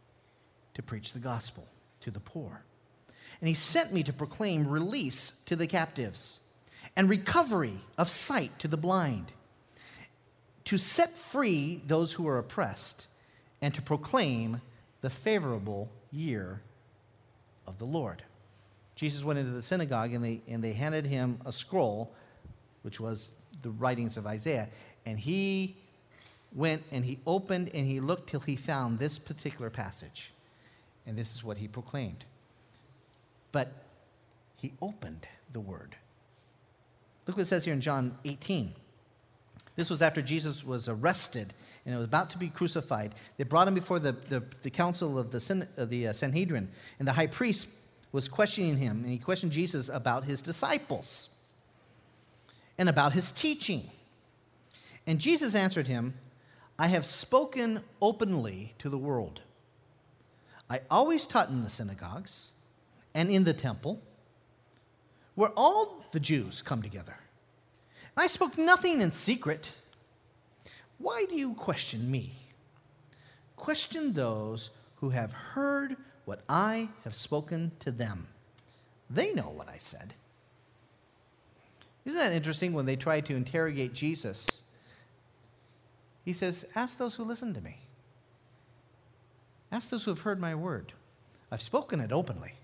to 0.75 0.83
preach 0.83 1.13
the 1.13 1.19
gospel 1.19 1.67
to 2.01 2.11
the 2.11 2.21
poor. 2.21 2.65
And 3.41 3.49
he 3.49 3.55
sent 3.55 3.93
me 3.93 4.03
to 4.05 4.13
proclaim 4.13 4.69
release 4.69 5.43
to 5.47 5.57
the 5.57 5.67
captives 5.67 6.41
and 6.97 7.09
recovery 7.09 7.81
of 7.99 8.09
sight 8.09 8.59
to 8.61 8.69
the 8.69 8.77
blind, 8.77 9.33
to 10.67 10.79
set 10.79 11.11
free 11.11 11.83
those 11.87 12.13
who 12.13 12.27
are 12.29 12.39
oppressed, 12.39 13.07
and 13.61 13.75
to 13.75 13.83
proclaim 13.83 14.61
the 15.01 15.11
favorable 15.11 15.91
year 16.13 16.61
of 17.67 17.79
the 17.79 17.85
Lord. 17.85 18.23
Jesus 18.95 19.25
went 19.25 19.39
into 19.39 19.53
the 19.53 19.63
synagogue 19.63 20.13
and 20.13 20.25
they, 20.25 20.41
and 20.49 20.63
they 20.63 20.73
handed 20.73 21.05
him 21.05 21.39
a 21.45 21.53
scroll 21.53 22.15
which 22.83 23.01
was 23.01 23.31
the 23.63 23.71
writings 23.71 24.17
of 24.17 24.27
Isaiah. 24.27 24.69
And 25.07 25.19
he 25.19 25.77
went 26.55 26.83
and 26.93 27.05
he 27.05 27.19
opened 27.27 27.71
and 27.75 27.87
he 27.87 27.99
looked 27.99 28.29
till 28.29 28.41
he 28.41 28.57
found 28.57 28.99
this 28.99 29.19
particular 29.19 29.71
passage. 29.71 30.33
And 31.07 31.17
this 31.17 31.35
is 31.35 31.43
what 31.43 31.59
he 31.59 31.67
proclaimed. 31.67 32.25
But 33.55 33.69
he 34.57 34.73
opened 34.83 35.29
the 35.53 35.61
word. 35.61 35.95
Look 37.25 37.37
what 37.37 37.45
it 37.45 37.47
says 37.47 37.65
here 37.65 37.73
in 37.73 37.81
John 37.81 38.19
18. 38.25 38.73
This 39.77 39.89
was 39.89 40.03
after 40.03 40.21
Jesus 40.21 40.65
was 40.65 40.89
arrested 40.89 41.55
and 41.87 41.95
was 41.95 42.05
about 42.05 42.31
to 42.31 42.39
be 42.39 42.49
crucified. 42.49 43.15
They 43.37 43.45
brought 43.45 43.69
him 43.69 43.75
before 43.75 44.01
the, 44.01 44.11
the, 44.11 44.43
the 44.63 44.71
council 44.71 45.21
of 45.21 45.31
the, 45.31 45.69
of 45.77 45.89
the 45.89 46.09
uh, 46.09 46.13
Sanhedrin, 46.13 46.69
and 46.99 47.07
the 47.07 47.13
high 47.13 47.29
priest 47.29 47.69
was 48.11 48.27
questioning 48.27 48.77
him, 48.77 49.03
and 49.05 49.09
he 49.09 49.19
questioned 49.19 49.53
Jesus 49.53 49.89
about 49.89 50.25
his 50.25 50.43
disciples 50.43 51.29
and 52.77 52.89
about 52.89 53.13
his 53.13 53.31
teaching. 53.31 53.85
And 55.07 55.21
Jesus 55.21 55.55
answered 55.55 55.87
him, 55.87 56.15
I 56.77 56.89
have 56.89 57.07
spoken 57.07 57.83
openly 58.03 58.75
to 58.81 58.89
the 58.89 58.99
world. 58.99 59.43
I 60.69 60.81
always 60.91 61.29
taught 61.29 61.51
in 61.51 61.63
the 61.63 61.71
synagogues 61.71 62.51
and 63.15 63.31
in 63.31 63.45
the 63.45 63.55
temple, 63.55 64.03
where 65.35 65.51
all 65.57 66.05
the 66.13 66.21
Jews 66.21 66.63
come 66.63 66.83
together. 66.83 67.17
And 68.17 68.25
I 68.25 68.27
spoke 68.27 68.59
nothing 68.59 69.01
in 69.01 69.11
secret. 69.11 69.71
Why 70.99 71.25
do 71.29 71.37
you 71.37 71.55
question 71.55 72.11
me? 72.11 72.35
Question 73.57 74.13
those 74.13 74.71
who 74.97 75.11
have 75.11 75.33
heard 75.33 75.97
what 76.25 76.43
I 76.49 76.89
have 77.05 77.15
spoken 77.15 77.73
to 77.81 77.91
them. 77.91 78.27
They 79.11 79.33
know 79.33 79.51
what 79.51 79.69
I 79.69 79.77
said. 79.79 80.15
Isn't 82.05 82.19
that 82.19 82.33
interesting 82.33 82.73
when 82.73 82.87
they 82.87 82.97
try 82.97 83.21
to 83.21 83.35
interrogate 83.35 83.95
Jesus? 83.95 84.63
He 86.25 86.33
says, 86.33 86.67
Ask 86.75 86.99
those 86.99 87.15
who 87.15 87.25
listen 87.25 87.55
to 87.55 87.61
me. 87.61 87.79
Ask 89.73 89.91
those 89.91 90.05
who 90.05 90.11
have 90.11 90.21
heard 90.21 90.41
my 90.41 90.55
word. 90.55 90.93
I've 91.51 91.63
spoken 91.63 92.01
it 92.01 92.13
openly. 92.13 92.55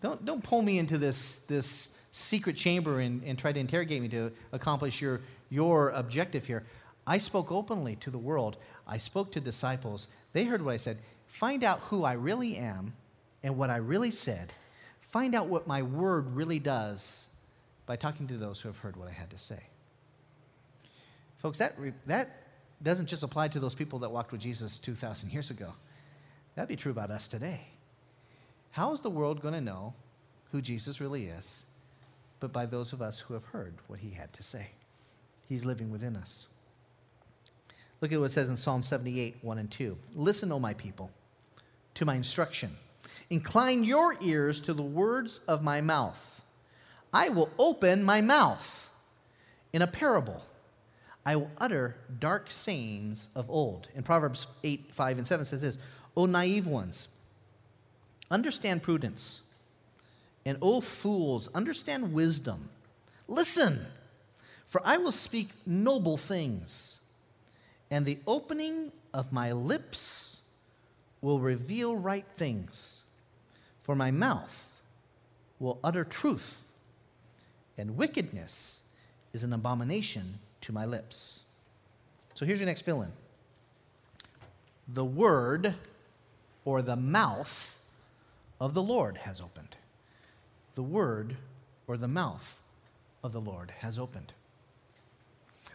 Don't, 0.00 0.24
don't 0.24 0.42
pull 0.42 0.62
me 0.62 0.78
into 0.78 0.98
this, 0.98 1.36
this 1.42 1.94
secret 2.12 2.56
chamber 2.56 3.00
and, 3.00 3.22
and 3.24 3.38
try 3.38 3.52
to 3.52 3.60
interrogate 3.60 4.02
me 4.02 4.08
to 4.08 4.32
accomplish 4.52 5.00
your, 5.00 5.20
your 5.48 5.90
objective 5.90 6.46
here. 6.46 6.64
I 7.06 7.18
spoke 7.18 7.52
openly 7.52 7.96
to 7.96 8.10
the 8.10 8.18
world. 8.18 8.56
I 8.86 8.98
spoke 8.98 9.32
to 9.32 9.40
disciples. 9.40 10.08
They 10.32 10.44
heard 10.44 10.62
what 10.62 10.74
I 10.74 10.78
said. 10.78 10.98
find 11.26 11.64
out 11.64 11.80
who 11.80 12.04
I 12.04 12.12
really 12.12 12.56
am 12.56 12.94
and 13.42 13.56
what 13.56 13.70
I 13.70 13.76
really 13.76 14.10
said, 14.10 14.52
find 15.00 15.34
out 15.34 15.46
what 15.46 15.66
my 15.66 15.82
word 15.82 16.34
really 16.34 16.58
does 16.58 17.28
by 17.86 17.96
talking 17.96 18.28
to 18.28 18.36
those 18.36 18.60
who 18.60 18.68
have 18.68 18.78
heard 18.78 18.96
what 18.96 19.08
I 19.08 19.12
had 19.12 19.30
to 19.30 19.38
say. 19.38 19.60
Folks, 21.38 21.58
that, 21.58 21.74
that 22.06 22.42
doesn't 22.82 23.06
just 23.06 23.22
apply 23.22 23.48
to 23.48 23.60
those 23.60 23.74
people 23.74 24.00
that 24.00 24.10
walked 24.10 24.30
with 24.30 24.42
Jesus 24.42 24.78
2,000 24.78 25.32
years 25.32 25.50
ago. 25.50 25.72
That'd 26.54 26.68
be 26.68 26.76
true 26.76 26.92
about 26.92 27.10
us 27.10 27.28
today. 27.28 27.66
How 28.72 28.92
is 28.92 29.00
the 29.00 29.10
world 29.10 29.40
going 29.40 29.54
to 29.54 29.60
know 29.60 29.94
who 30.52 30.60
Jesus 30.60 31.00
really 31.00 31.26
is 31.26 31.66
but 32.38 32.52
by 32.52 32.66
those 32.66 32.92
of 32.92 33.02
us 33.02 33.20
who 33.20 33.34
have 33.34 33.44
heard 33.46 33.74
what 33.86 34.00
he 34.00 34.10
had 34.10 34.32
to 34.34 34.42
say? 34.42 34.68
He's 35.48 35.64
living 35.64 35.90
within 35.90 36.16
us. 36.16 36.46
Look 38.00 38.12
at 38.12 38.18
what 38.18 38.26
it 38.26 38.32
says 38.32 38.48
in 38.48 38.56
Psalm 38.56 38.82
78, 38.82 39.36
1 39.42 39.58
and 39.58 39.70
2. 39.70 39.96
Listen, 40.14 40.52
O 40.52 40.58
my 40.58 40.74
people, 40.74 41.10
to 41.94 42.04
my 42.04 42.14
instruction. 42.14 42.70
Incline 43.28 43.84
your 43.84 44.16
ears 44.20 44.60
to 44.62 44.72
the 44.72 44.82
words 44.82 45.40
of 45.46 45.62
my 45.62 45.80
mouth. 45.80 46.40
I 47.12 47.28
will 47.28 47.50
open 47.58 48.02
my 48.02 48.20
mouth 48.20 48.90
in 49.72 49.82
a 49.82 49.86
parable. 49.86 50.42
I 51.26 51.36
will 51.36 51.50
utter 51.58 51.96
dark 52.18 52.50
sayings 52.50 53.28
of 53.34 53.50
old. 53.50 53.88
In 53.94 54.02
Proverbs 54.02 54.46
8, 54.64 54.86
5, 54.92 55.18
and 55.18 55.26
7 55.26 55.44
says 55.44 55.60
this 55.60 55.78
O 56.16 56.26
naive 56.26 56.66
ones, 56.66 57.08
understand 58.30 58.82
prudence. 58.82 59.42
And 60.46 60.56
O 60.62 60.80
fools, 60.80 61.48
understand 61.54 62.12
wisdom. 62.12 62.70
Listen, 63.28 63.86
for 64.66 64.80
I 64.84 64.96
will 64.96 65.12
speak 65.12 65.50
noble 65.66 66.16
things 66.16 67.00
and 67.90 68.06
the 68.06 68.18
opening 68.26 68.92
of 69.12 69.32
my 69.32 69.52
lips 69.52 70.42
will 71.20 71.40
reveal 71.40 71.96
right 71.96 72.24
things, 72.36 73.02
for 73.80 73.94
my 73.94 74.10
mouth 74.10 74.70
will 75.58 75.78
utter 75.82 76.04
truth, 76.04 76.64
and 77.76 77.96
wickedness 77.96 78.80
is 79.32 79.42
an 79.42 79.52
abomination 79.52 80.38
to 80.62 80.72
my 80.72 80.84
lips. 80.84 81.42
So 82.34 82.46
here's 82.46 82.60
your 82.60 82.66
next 82.66 82.82
fill 82.82 83.02
in 83.02 83.12
the 84.92 85.04
word 85.04 85.74
or 86.64 86.82
the 86.82 86.96
mouth 86.96 87.79
of 88.60 88.74
the 88.74 88.82
Lord 88.82 89.16
has 89.18 89.40
opened. 89.40 89.76
The 90.74 90.82
word 90.82 91.36
or 91.86 91.96
the 91.96 92.08
mouth 92.08 92.60
of 93.24 93.32
the 93.32 93.40
Lord 93.40 93.72
has 93.78 93.98
opened. 93.98 94.32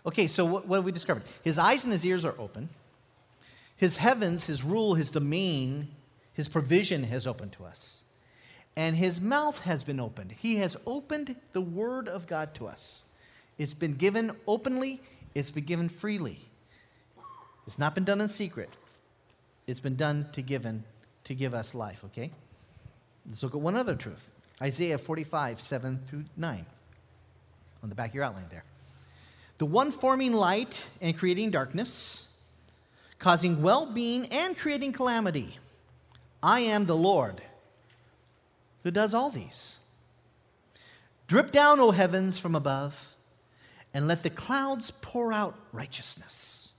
Okay, 0.06 0.28
so 0.28 0.45
what, 0.45 0.67
what 0.67 0.78
have 0.78 0.86
we 0.86 0.91
discovered? 0.91 1.24
His 1.43 1.58
eyes 1.58 1.84
and 1.84 1.91
his 1.91 2.06
ears 2.06 2.24
are 2.24 2.36
open. 2.38 2.69
His 3.76 3.98
heavens, 3.98 4.45
his 4.45 4.63
rule, 4.63 4.93
his 4.93 5.10
domain, 5.10 5.89
his 6.34 6.48
provision 6.48 7.04
has 7.04 7.26
opened 7.26 7.54
to 7.54 7.65
us. 7.65 8.04
And 8.78 8.95
his 8.95 9.19
mouth 9.19 9.60
has 9.60 9.84
been 9.84 10.00
opened. 10.00 10.34
He 10.34 10.58
has 10.58 10.78
opened 10.86 11.36
the 11.54 11.62
word 11.62 12.08
of 12.08 12.28
God 12.28 12.54
to 12.56 12.67
us. 12.67 13.04
It's 13.58 13.74
been 13.74 13.93
given 13.93 14.32
openly, 14.48 15.02
it's 15.34 15.52
been 15.52 15.63
given 15.63 15.89
freely. 15.89 16.39
It's 17.65 17.80
not 17.80 17.95
been 17.95 18.04
done 18.04 18.21
in 18.21 18.30
secret. 18.30 18.69
It's 19.65 19.80
been 19.80 19.95
done 19.95 20.28
to 20.34 20.41
given 20.41 20.84
to 21.24 21.34
give 21.34 21.54
us 21.54 21.74
life, 21.74 22.04
okay? 22.06 22.32
Let's 23.28 23.44
look 23.44 23.56
at 23.56 23.62
one 23.62 23.76
other 23.76 23.96
truth. 23.96 24.30
Isaiah 24.62 24.98
45, 24.98 25.60
7 25.60 26.00
through 26.08 26.26
9. 26.38 26.66
On 27.84 27.90
the 27.90 27.96
back 27.96 28.10
of 28.10 28.16
your 28.16 28.24
outline 28.24 28.48
there 28.50 28.64
the 29.58 29.66
one 29.66 29.92
forming 29.92 30.34
light 30.34 30.84
and 31.02 31.18
creating 31.18 31.52
darkness, 31.52 32.28
causing 33.20 33.62
well 33.62 33.86
being 33.86 34.26
and 34.32 34.58
creating 34.58 34.92
calamity. 34.92 35.58
I 36.44 36.62
am 36.62 36.86
the 36.86 36.96
Lord 36.96 37.42
who 38.84 38.92
does 38.92 39.14
all 39.14 39.30
these. 39.30 39.80
Drip 41.28 41.52
down, 41.52 41.80
O 41.80 41.92
heavens, 41.92 42.38
from 42.38 42.54
above, 42.54 43.16
and 43.94 44.08
let 44.08 44.24
the 44.24 44.30
clouds 44.30 44.92
pour 44.92 45.34
out 45.34 45.56
righteousness. 45.72 46.74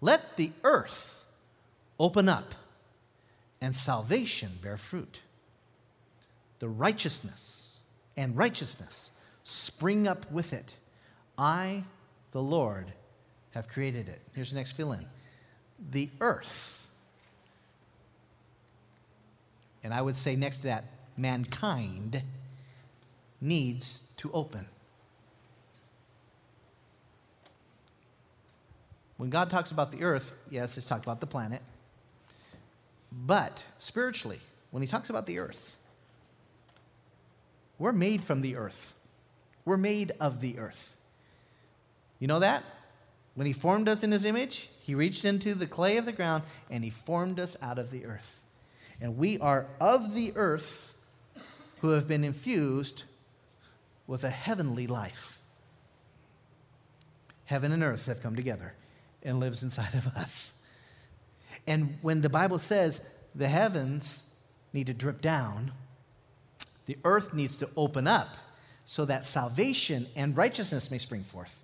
Let 0.00 0.36
the 0.36 0.50
earth 0.64 1.24
open 2.00 2.28
up 2.28 2.54
and 3.60 3.76
salvation 3.76 4.52
bear 4.62 4.76
fruit. 4.76 5.20
The 6.58 6.68
righteousness 6.68 7.80
and 8.16 8.36
righteousness 8.36 9.10
spring 9.44 10.08
up 10.08 10.30
with 10.32 10.52
it 10.52 10.76
I, 11.38 11.84
the 12.32 12.42
Lord, 12.42 12.92
have 13.50 13.68
created 13.68 14.08
it. 14.08 14.20
Here's 14.34 14.50
the 14.50 14.56
next 14.56 14.72
fill 14.72 14.92
in 14.92 15.06
the 15.90 16.08
earth. 16.20 16.88
And 19.84 19.92
I 19.92 20.00
would 20.00 20.16
say 20.16 20.36
next 20.36 20.58
to 20.58 20.62
that, 20.64 20.84
mankind 21.16 22.22
needs 23.40 24.02
to 24.16 24.30
open. 24.32 24.66
When 29.16 29.30
God 29.30 29.48
talks 29.48 29.70
about 29.70 29.92
the 29.92 30.02
earth, 30.02 30.32
yes, 30.50 30.74
he's 30.74 30.86
talking 30.86 31.04
about 31.04 31.20
the 31.20 31.26
planet. 31.26 31.62
But 33.12 33.64
spiritually, 33.78 34.40
when 34.70 34.82
he 34.82 34.88
talks 34.88 35.08
about 35.08 35.26
the 35.26 35.38
earth, 35.38 35.76
we're 37.78 37.92
made 37.92 38.24
from 38.24 38.40
the 38.40 38.56
earth. 38.56 38.94
We're 39.64 39.76
made 39.76 40.12
of 40.20 40.40
the 40.40 40.58
earth. 40.58 40.96
You 42.18 42.26
know 42.28 42.40
that? 42.40 42.62
When 43.34 43.46
he 43.46 43.52
formed 43.52 43.88
us 43.88 44.02
in 44.02 44.12
his 44.12 44.24
image, 44.24 44.70
he 44.80 44.94
reached 44.94 45.24
into 45.24 45.54
the 45.54 45.66
clay 45.66 45.98
of 45.98 46.06
the 46.06 46.12
ground 46.12 46.44
and 46.70 46.82
he 46.82 46.90
formed 46.90 47.38
us 47.38 47.56
out 47.60 47.78
of 47.78 47.90
the 47.90 48.06
earth. 48.06 48.42
And 49.00 49.18
we 49.18 49.38
are 49.38 49.66
of 49.80 50.14
the 50.14 50.32
earth 50.36 50.96
who 51.80 51.90
have 51.90 52.08
been 52.08 52.24
infused 52.24 53.04
with 54.06 54.24
a 54.24 54.30
heavenly 54.30 54.86
life. 54.86 55.40
Heaven 57.44 57.72
and 57.72 57.82
earth 57.82 58.06
have 58.06 58.22
come 58.22 58.36
together 58.36 58.72
and 59.22 59.38
lives 59.38 59.62
inside 59.62 59.94
of 59.94 60.06
us. 60.08 60.58
And 61.66 61.98
when 62.00 62.22
the 62.22 62.28
Bible 62.30 62.58
says 62.58 63.00
the 63.34 63.48
heavens 63.48 64.24
need 64.72 64.86
to 64.86 64.94
drip 64.94 65.20
down, 65.20 65.72
the 66.86 66.96
earth 67.04 67.34
needs 67.34 67.56
to 67.58 67.68
open 67.76 68.06
up 68.06 68.36
so 68.84 69.04
that 69.04 69.26
salvation 69.26 70.06
and 70.16 70.36
righteousness 70.36 70.90
may 70.90 70.98
spring 70.98 71.22
forth. 71.22 71.62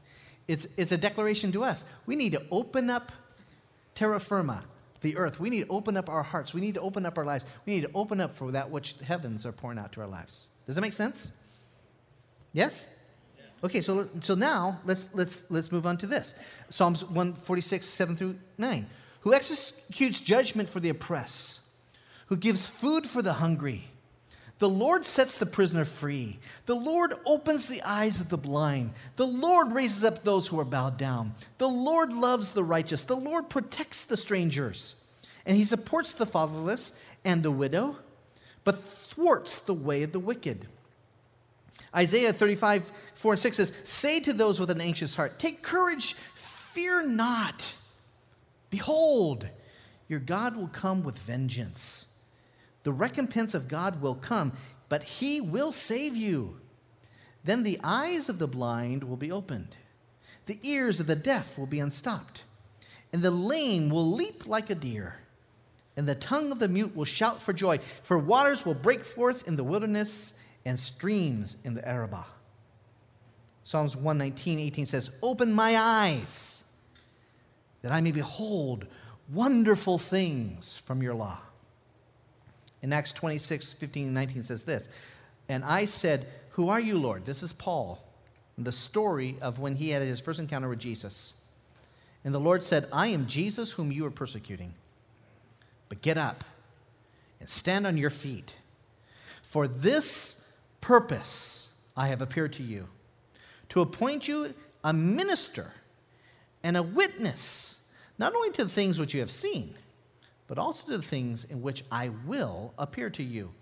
It's, 0.48 0.66
it's 0.76 0.92
a 0.92 0.96
declaration 0.96 1.52
to 1.52 1.62
us. 1.64 1.84
We 2.04 2.16
need 2.16 2.32
to 2.32 2.42
open 2.50 2.90
up 2.90 3.12
terra 3.94 4.18
firma, 4.18 4.64
the 5.00 5.16
earth. 5.16 5.38
We 5.38 5.48
need 5.48 5.66
to 5.66 5.68
open 5.68 5.96
up 5.96 6.08
our 6.08 6.24
hearts. 6.24 6.52
We 6.52 6.60
need 6.60 6.74
to 6.74 6.80
open 6.80 7.06
up 7.06 7.16
our 7.16 7.24
lives. 7.24 7.44
We 7.64 7.74
need 7.74 7.82
to 7.82 7.90
open 7.94 8.20
up 8.20 8.34
for 8.34 8.50
that 8.50 8.70
which 8.70 8.98
the 8.98 9.04
heavens 9.04 9.46
are 9.46 9.52
pouring 9.52 9.78
out 9.78 9.92
to 9.92 10.00
our 10.00 10.08
lives. 10.08 10.48
Does 10.66 10.74
that 10.74 10.80
make 10.80 10.92
sense? 10.92 11.32
Yes? 12.52 12.90
Okay, 13.64 13.80
so, 13.80 14.08
so 14.20 14.34
now 14.34 14.80
let's, 14.84 15.08
let's, 15.14 15.48
let's 15.48 15.70
move 15.70 15.86
on 15.86 15.96
to 15.98 16.06
this 16.06 16.34
Psalms 16.70 17.04
146, 17.04 17.86
7 17.86 18.16
through 18.16 18.36
9. 18.58 18.86
Who 19.20 19.32
executes 19.32 20.18
judgment 20.18 20.68
for 20.68 20.80
the 20.80 20.88
oppressed, 20.88 21.60
who 22.26 22.36
gives 22.36 22.66
food 22.66 23.06
for 23.06 23.22
the 23.22 23.34
hungry 23.34 23.88
the 24.58 24.68
Lord 24.68 25.04
sets 25.04 25.38
the 25.38 25.46
prisoner 25.46 25.84
free. 25.84 26.38
The 26.66 26.76
Lord 26.76 27.14
opens 27.26 27.66
the 27.66 27.82
eyes 27.82 28.20
of 28.20 28.28
the 28.28 28.38
blind. 28.38 28.92
The 29.16 29.26
Lord 29.26 29.72
raises 29.72 30.04
up 30.04 30.22
those 30.22 30.46
who 30.46 30.60
are 30.60 30.64
bowed 30.64 30.96
down. 30.96 31.34
The 31.58 31.68
Lord 31.68 32.12
loves 32.12 32.52
the 32.52 32.62
righteous. 32.62 33.04
The 33.04 33.16
Lord 33.16 33.50
protects 33.50 34.04
the 34.04 34.16
strangers. 34.16 34.94
And 35.44 35.56
he 35.56 35.64
supports 35.64 36.14
the 36.14 36.26
fatherless 36.26 36.92
and 37.24 37.42
the 37.42 37.50
widow, 37.50 37.96
but 38.62 38.78
thwarts 38.78 39.58
the 39.58 39.74
way 39.74 40.04
of 40.04 40.12
the 40.12 40.20
wicked. 40.20 40.68
Isaiah 41.94 42.32
35, 42.32 42.92
4 43.14 43.32
and 43.32 43.40
6 43.40 43.56
says, 43.56 43.72
Say 43.84 44.20
to 44.20 44.32
those 44.32 44.60
with 44.60 44.70
an 44.70 44.80
anxious 44.80 45.14
heart, 45.14 45.38
Take 45.38 45.62
courage, 45.62 46.14
fear 46.34 47.06
not. 47.06 47.76
Behold, 48.70 49.46
your 50.08 50.20
God 50.20 50.56
will 50.56 50.68
come 50.68 51.02
with 51.02 51.18
vengeance. 51.18 52.06
The 52.82 52.92
recompense 52.92 53.54
of 53.54 53.68
God 53.68 54.00
will 54.00 54.14
come, 54.14 54.52
but 54.88 55.02
he 55.02 55.40
will 55.40 55.72
save 55.72 56.16
you. 56.16 56.60
Then 57.44 57.62
the 57.62 57.80
eyes 57.82 58.28
of 58.28 58.38
the 58.38 58.46
blind 58.46 59.04
will 59.04 59.16
be 59.16 59.32
opened, 59.32 59.76
the 60.46 60.58
ears 60.62 61.00
of 61.00 61.06
the 61.06 61.16
deaf 61.16 61.58
will 61.58 61.66
be 61.66 61.80
unstopped, 61.80 62.44
and 63.12 63.22
the 63.22 63.30
lame 63.30 63.90
will 63.90 64.10
leap 64.10 64.46
like 64.46 64.70
a 64.70 64.74
deer, 64.74 65.16
and 65.96 66.08
the 66.08 66.14
tongue 66.14 66.50
of 66.52 66.58
the 66.58 66.68
mute 66.68 66.96
will 66.96 67.04
shout 67.04 67.40
for 67.40 67.52
joy, 67.52 67.78
for 68.02 68.18
waters 68.18 68.64
will 68.64 68.74
break 68.74 69.04
forth 69.04 69.46
in 69.46 69.56
the 69.56 69.64
wilderness 69.64 70.34
and 70.64 70.78
streams 70.78 71.56
in 71.64 71.74
the 71.74 71.86
Arabah. 71.86 72.26
Psalms 73.64 73.96
119, 73.96 74.58
18 74.58 74.86
says, 74.86 75.10
Open 75.22 75.52
my 75.52 75.76
eyes 75.76 76.64
that 77.82 77.92
I 77.92 78.00
may 78.00 78.12
behold 78.12 78.86
wonderful 79.32 79.98
things 79.98 80.76
from 80.84 81.02
your 81.02 81.14
law. 81.14 81.38
In 82.82 82.92
Acts 82.92 83.12
26, 83.12 83.72
15, 83.74 84.06
and 84.06 84.14
19 84.14 84.42
says 84.42 84.64
this 84.64 84.88
And 85.48 85.64
I 85.64 85.84
said, 85.84 86.26
Who 86.50 86.68
are 86.68 86.80
you, 86.80 86.98
Lord? 86.98 87.24
This 87.24 87.42
is 87.42 87.52
Paul, 87.52 88.02
the 88.58 88.72
story 88.72 89.36
of 89.40 89.58
when 89.58 89.76
he 89.76 89.90
had 89.90 90.02
his 90.02 90.20
first 90.20 90.40
encounter 90.40 90.68
with 90.68 90.78
Jesus. 90.78 91.34
And 92.24 92.34
the 92.34 92.40
Lord 92.40 92.62
said, 92.62 92.86
I 92.92 93.08
am 93.08 93.26
Jesus 93.26 93.72
whom 93.72 93.90
you 93.90 94.06
are 94.06 94.10
persecuting. 94.10 94.74
But 95.88 96.02
get 96.02 96.18
up 96.18 96.44
and 97.40 97.48
stand 97.48 97.86
on 97.86 97.96
your 97.96 98.10
feet. 98.10 98.54
For 99.42 99.66
this 99.66 100.42
purpose 100.80 101.70
I 101.96 102.08
have 102.08 102.22
appeared 102.22 102.52
to 102.54 102.62
you, 102.62 102.88
to 103.70 103.80
appoint 103.80 104.28
you 104.28 104.54
a 104.84 104.92
minister 104.92 105.72
and 106.62 106.76
a 106.76 106.82
witness, 106.82 107.80
not 108.18 108.34
only 108.34 108.50
to 108.52 108.64
the 108.64 108.70
things 108.70 108.98
which 108.98 109.14
you 109.14 109.20
have 109.20 109.30
seen, 109.30 109.74
but 110.52 110.60
also 110.60 110.84
to 110.84 110.98
the 110.98 111.02
things 111.02 111.44
in 111.44 111.62
which 111.62 111.82
I 111.90 112.10
will 112.26 112.74
appear 112.76 113.08
to 113.08 113.22
you, 113.22 113.54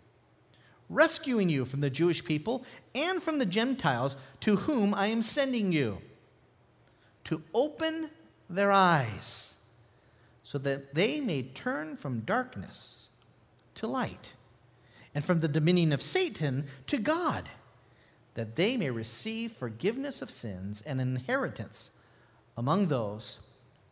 rescuing 0.88 1.48
you 1.48 1.64
from 1.64 1.82
the 1.82 1.88
Jewish 1.88 2.24
people 2.24 2.64
and 2.96 3.22
from 3.22 3.38
the 3.38 3.46
Gentiles 3.46 4.16
to 4.40 4.56
whom 4.56 4.92
I 4.92 5.06
am 5.06 5.22
sending 5.22 5.70
you, 5.70 5.98
to 7.22 7.44
open 7.54 8.10
their 8.48 8.72
eyes 8.72 9.54
so 10.42 10.58
that 10.58 10.92
they 10.96 11.20
may 11.20 11.44
turn 11.44 11.96
from 11.96 12.22
darkness 12.22 13.08
to 13.76 13.86
light, 13.86 14.32
and 15.14 15.24
from 15.24 15.38
the 15.38 15.46
dominion 15.46 15.92
of 15.92 16.02
Satan 16.02 16.66
to 16.88 16.98
God, 16.98 17.48
that 18.34 18.56
they 18.56 18.76
may 18.76 18.90
receive 18.90 19.52
forgiveness 19.52 20.22
of 20.22 20.28
sins 20.28 20.82
and 20.84 21.00
inheritance 21.00 21.90
among 22.56 22.88
those 22.88 23.38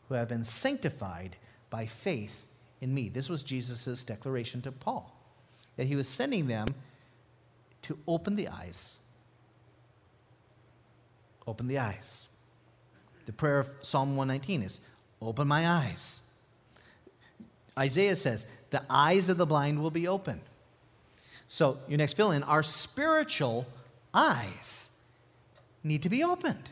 who 0.09 0.15
have 0.15 0.27
been 0.27 0.43
sanctified 0.43 1.37
by 1.71 1.87
faith 1.87 2.47
in 2.81 2.95
me. 2.95 3.09
This 3.09 3.29
was 3.29 3.43
Jesus' 3.43 4.05
declaration 4.05 4.63
to 4.63 4.73
Paul, 4.73 5.15
that 5.77 5.87
he 5.87 5.97
was 5.97 6.09
sending 6.09 6.47
them 6.47 6.69
to 7.83 7.99
open 8.07 8.37
the 8.37 8.49
eyes. 8.49 8.99
Open 11.47 11.67
the 11.67 11.79
eyes. 11.79 12.27
The 13.27 13.33
prayer 13.33 13.59
of 13.59 13.69
Psalm 13.83 14.17
119 14.17 14.63
is 14.63 14.81
open 15.21 15.49
my 15.49 15.69
eyes. 15.69 16.21
Isaiah 17.79 18.17
says, 18.17 18.47
the 18.71 18.83
eyes 18.91 19.29
of 19.29 19.37
the 19.39 19.47
blind 19.47 19.83
will 19.83 19.91
be 19.91 20.09
open. 20.09 20.41
So, 21.47 21.79
your 21.89 21.99
next 21.99 22.15
fill 22.15 22.33
in, 22.33 22.43
our 22.43 22.63
spiritual 22.63 23.67
eyes 24.13 24.91
need 25.83 26.03
to 26.03 26.11
be 26.11 26.23
opened. 26.23 26.69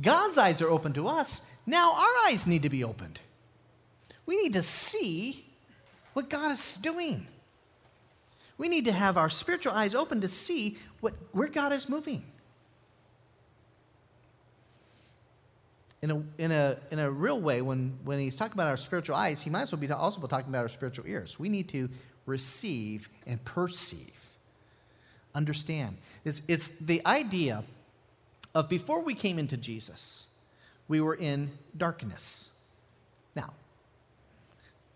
God's 0.00 0.38
eyes 0.38 0.60
are 0.62 0.68
open 0.68 0.92
to 0.94 1.06
us. 1.06 1.42
Now 1.66 1.94
our 1.94 2.28
eyes 2.28 2.46
need 2.46 2.62
to 2.62 2.70
be 2.70 2.82
opened. 2.82 3.20
We 4.26 4.40
need 4.42 4.52
to 4.52 4.62
see 4.62 5.44
what 6.12 6.28
God 6.28 6.52
is 6.52 6.76
doing. 6.76 7.26
We 8.58 8.68
need 8.68 8.84
to 8.84 8.92
have 8.92 9.16
our 9.16 9.30
spiritual 9.30 9.72
eyes 9.72 9.94
open 9.94 10.20
to 10.20 10.28
see 10.28 10.78
what, 11.00 11.14
where 11.32 11.48
God 11.48 11.72
is 11.72 11.88
moving. 11.88 12.24
In 16.00 16.10
a, 16.10 16.22
in, 16.38 16.50
a, 16.50 16.78
in 16.90 16.98
a 16.98 17.10
real 17.10 17.40
way, 17.40 17.62
when, 17.62 17.96
when 18.04 18.18
he's 18.18 18.34
talking 18.34 18.54
about 18.54 18.68
our 18.68 18.76
spiritual 18.76 19.16
eyes, 19.16 19.40
he 19.40 19.50
might 19.50 19.62
as 19.62 19.72
well 19.72 19.80
be 19.80 19.90
also 19.90 20.20
be 20.20 20.26
talking 20.26 20.48
about 20.48 20.62
our 20.62 20.68
spiritual 20.68 21.06
ears. 21.06 21.38
We 21.38 21.48
need 21.48 21.68
to 21.70 21.88
receive 22.26 23.08
and 23.26 23.42
perceive, 23.44 24.36
understand. 25.34 25.96
It's, 26.24 26.42
it's 26.48 26.68
the 26.68 27.04
idea 27.06 27.64
of 28.54 28.68
before 28.68 29.02
we 29.02 29.14
came 29.14 29.38
into 29.38 29.56
Jesus, 29.56 30.26
we 30.88 31.00
were 31.00 31.14
in 31.14 31.50
darkness. 31.76 32.50
Now, 33.34 33.54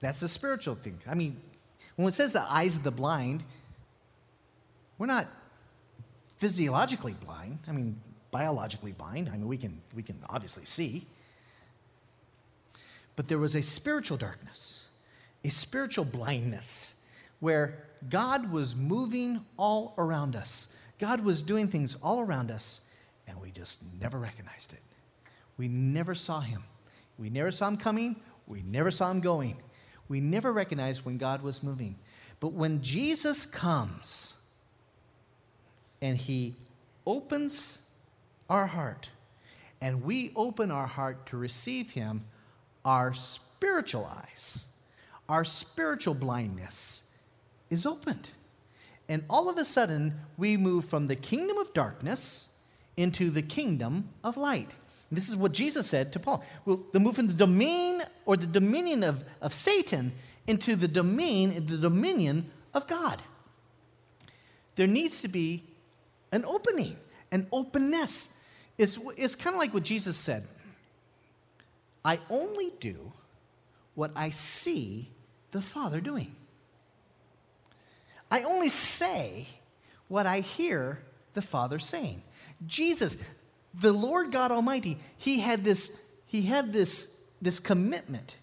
that's 0.07 0.23
a 0.23 0.29
spiritual 0.29 0.77
thing. 0.77 0.99
I 1.09 1.14
mean, 1.14 1.37
when 1.97 2.07
it 2.09 2.14
says 2.14 2.33
the 2.33 2.42
eyes 2.42 2.77
of 2.77 2.85
the 2.85 2.92
blind, 2.92 3.42
we're 4.99 5.07
not 5.07 5.27
physiologically 6.38 7.14
blind. 7.25 7.59
I 7.66 7.73
mean, 7.73 8.01
biologically 8.31 8.92
blind. 8.92 9.29
I 9.29 9.33
mean, 9.33 9.49
we 9.49 9.57
can, 9.57 9.81
we 9.97 10.05
can 10.05 10.16
obviously 10.31 10.64
see. 10.64 11.07
But 13.16 13.27
there 13.27 13.38
was 13.38 13.57
a 13.57 13.62
spiritual 13.62 14.16
darkness, 14.16 14.85
a 15.45 15.49
spiritual 15.49 16.05
blindness, 16.05 16.95
where 17.40 17.83
God 18.09 18.53
was 18.53 18.77
moving 18.77 19.45
all 19.57 19.92
around 19.99 20.37
us. 20.37 20.69
God 21.01 21.25
was 21.25 21.42
doing 21.42 21.66
things 21.66 21.97
all 22.01 22.21
around 22.21 22.53
us, 22.53 22.81
and 23.27 23.40
we 23.40 23.51
just 23.51 23.81
never 24.01 24.19
recognized 24.19 24.73
it. 24.73 24.83
We 25.59 25.66
never 25.66 26.14
saw 26.14 26.40
him. 26.40 26.62
We 27.19 27.29
never 27.29 27.51
saw 27.51 27.66
him 27.69 27.77
coming. 27.77 28.16
We 28.47 28.62
never 28.62 28.92
saw 28.92 29.11
him 29.11 29.21
going. 29.21 29.57
We 30.09 30.21
never 30.21 30.53
recognized 30.53 31.05
when 31.05 31.19
God 31.19 31.42
was 31.42 31.62
moving. 31.62 31.97
But 32.40 32.53
when 32.53 32.83
Jesus 32.83 33.47
comes 33.47 34.35
and 36.01 36.16
he 36.16 36.55
opens 37.07 37.79
our 38.49 38.66
heart 38.66 39.09
and 39.81 40.03
we 40.03 40.33
open 40.37 40.71
our 40.71 40.87
heart 40.87 41.27
to 41.27 41.37
receive 41.37 41.90
him, 41.90 42.25
our 42.85 43.14
spiritual 43.14 44.05
eyes, 44.05 44.64
our 45.29 45.45
spiritual 45.45 46.14
blindness 46.14 47.11
is 47.71 47.85
opened. 47.85 48.31
And 49.09 49.25
all 49.31 49.49
of 49.49 49.57
a 49.57 49.64
sudden, 49.64 50.21
we 50.37 50.57
move 50.57 50.85
from 50.85 51.07
the 51.07 51.16
kingdom 51.16 51.59
of 51.59 51.73
darkness 51.73 52.49
into 52.97 53.31
the 53.31 53.42
kingdom 53.42 54.09
of 54.25 54.37
light. 54.37 54.71
This 55.11 55.29
is 55.29 55.37
what 55.37 55.53
Jesus 55.53 55.87
said 55.87 56.12
to 56.14 56.19
Paul. 56.19 56.45
We'll 56.64 56.85
move 56.95 57.14
from 57.14 57.29
the 57.29 57.35
domain 57.35 58.03
or 58.25 58.37
the 58.37 58.47
dominion 58.47 59.05
of, 59.05 59.25
of 59.40 59.53
Satan 59.53 60.12
into 60.47 60.77
the 60.77 60.88
domain, 60.88 61.66
the 61.66 61.79
dominion 61.79 62.51
of 62.75 62.87
God. 62.87 63.23
There 64.75 64.87
needs 64.87 65.21
to 65.23 65.29
be 65.29 65.62
an 66.33 66.45
opening, 66.45 66.97
an 67.31 67.47
openness. 67.53 68.35
It's, 68.79 68.99
it's 69.16 69.35
kind 69.35 69.55
of 69.55 69.61
like 69.61 69.73
what 69.73 69.85
Jesus 69.85 70.16
said 70.16 70.45
I 72.05 72.21
only 72.31 72.73
do 72.79 73.12
what 73.95 74.12
I 74.14 74.31
see 74.31 75.09
the 75.51 75.61
Father 75.61 76.01
doing. 76.01 76.37
I 78.31 78.42
only 78.42 78.69
say 78.69 79.49
what 80.09 80.27
I 80.27 80.40
hear 80.40 81.01
the 81.35 81.42
Father 81.42 81.79
saying. 81.79 82.23
Jesus, 82.64 83.16
the 83.81 83.93
Lord 83.93 84.33
God 84.33 84.51
Almighty, 84.51 84.99
he 85.19 85.41
had 85.41 85.65
this, 85.65 85.99
he 86.27 86.43
had 86.43 86.73
this, 86.73 87.19
this 87.41 87.59
commitment 87.59 88.37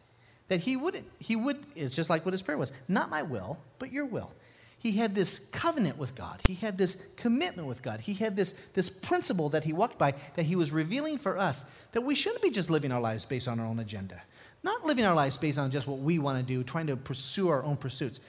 that 0.48 0.60
he 0.60 0.76
wouldn't, 0.76 1.08
he 1.19 1.36
would, 1.36 1.58
it's 1.76 1.96
just 1.96 2.10
like 2.10 2.26
what 2.26 2.34
his 2.34 2.41
prayer 2.41 2.58
was, 2.58 2.72
not 2.88 3.10
my 3.10 3.22
will, 3.22 3.58
but 3.80 3.91
your 3.91 4.06
will. 4.06 4.32
He 4.78 4.91
had 4.91 5.15
this 5.15 5.39
covenant 5.39 5.98
with 5.98 6.13
God. 6.13 6.41
He 6.46 6.56
had 6.56 6.78
this 6.78 6.98
commitment 7.15 7.69
with 7.69 7.82
God. 7.82 8.02
He 8.02 8.13
had 8.13 8.36
this, 8.36 8.54
this 8.74 8.89
principle 8.89 9.48
that 9.50 9.63
he 9.63 9.72
walked 9.72 9.98
by 9.98 10.13
that 10.36 10.43
he 10.43 10.58
was 10.58 10.72
revealing 10.72 11.17
for 11.17 11.38
us 11.38 11.63
that 11.93 12.02
we 12.02 12.15
shouldn't 12.15 12.41
be 12.41 12.50
just 12.50 12.69
living 12.69 12.91
our 12.91 13.00
lives 13.00 13.24
based 13.24 13.48
on 13.48 13.62
our 13.62 13.65
own 13.65 13.80
agenda, 13.80 14.22
not 14.62 14.86
living 14.86 15.06
our 15.06 15.15
lives 15.15 15.38
based 15.38 15.58
on 15.58 15.72
just 15.72 15.88
what 15.88 16.00
we 16.00 16.19
want 16.19 16.38
to 16.38 16.43
do, 16.43 16.63
trying 16.63 16.88
to 16.88 16.98
pursue 16.98 17.48
our 17.48 17.63
own 17.63 17.78
pursuits. 17.78 18.19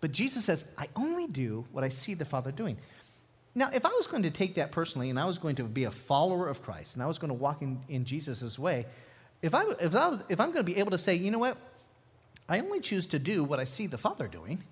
But 0.00 0.12
Jesus 0.12 0.46
says, 0.46 0.64
I 0.78 0.88
only 0.96 1.26
do 1.26 1.66
what 1.72 1.84
I 1.84 1.90
see 1.90 2.14
the 2.14 2.24
Father 2.24 2.52
doing. 2.52 2.78
Now, 3.54 3.70
if 3.72 3.84
I 3.84 3.90
was 3.90 4.06
going 4.06 4.22
to 4.22 4.30
take 4.30 4.54
that 4.54 4.70
personally 4.70 5.10
and 5.10 5.18
I 5.18 5.24
was 5.24 5.38
going 5.38 5.56
to 5.56 5.64
be 5.64 5.84
a 5.84 5.90
follower 5.90 6.48
of 6.48 6.62
Christ 6.62 6.94
and 6.94 7.02
I 7.02 7.06
was 7.06 7.18
going 7.18 7.30
to 7.30 7.34
walk 7.34 7.62
in, 7.62 7.80
in 7.88 8.04
Jesus' 8.04 8.58
way, 8.58 8.86
if, 9.42 9.54
I, 9.54 9.64
if, 9.80 9.94
I 9.94 10.08
was, 10.08 10.22
if 10.28 10.40
I'm 10.40 10.48
going 10.48 10.64
to 10.64 10.72
be 10.72 10.78
able 10.78 10.90
to 10.92 10.98
say, 10.98 11.14
you 11.14 11.30
know 11.30 11.38
what, 11.38 11.56
I 12.48 12.60
only 12.60 12.80
choose 12.80 13.06
to 13.08 13.18
do 13.18 13.44
what 13.44 13.60
I 13.60 13.64
see 13.64 13.86
the 13.86 13.98
Father 13.98 14.26
doing, 14.26 14.62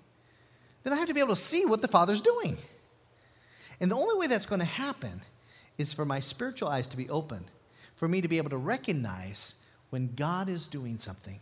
then 0.83 0.93
I 0.93 0.97
have 0.97 1.09
to 1.09 1.15
be 1.15 1.21
able 1.21 1.35
to 1.35 1.41
see 1.41 1.67
what 1.67 1.83
the 1.83 1.89
Father's 1.89 2.21
doing. 2.21 2.57
And 3.81 3.91
the 3.91 3.97
only 3.97 4.17
way 4.19 4.27
that's 4.27 4.47
going 4.47 4.61
to 4.61 4.65
happen 4.65 5.21
is 5.79 5.93
for 5.93 6.05
my 6.05 6.21
spiritual 6.21 6.69
eyes 6.69 6.87
to 6.89 6.97
be 6.97 7.09
open, 7.11 7.45
for 7.97 8.09
me 8.09 8.21
to 8.21 8.29
be 8.29 8.39
able 8.39 8.51
to 8.51 8.57
recognize 8.57 9.55
when 9.91 10.15
God 10.15 10.49
is 10.49 10.67
doing 10.67 10.99
something, 10.99 11.41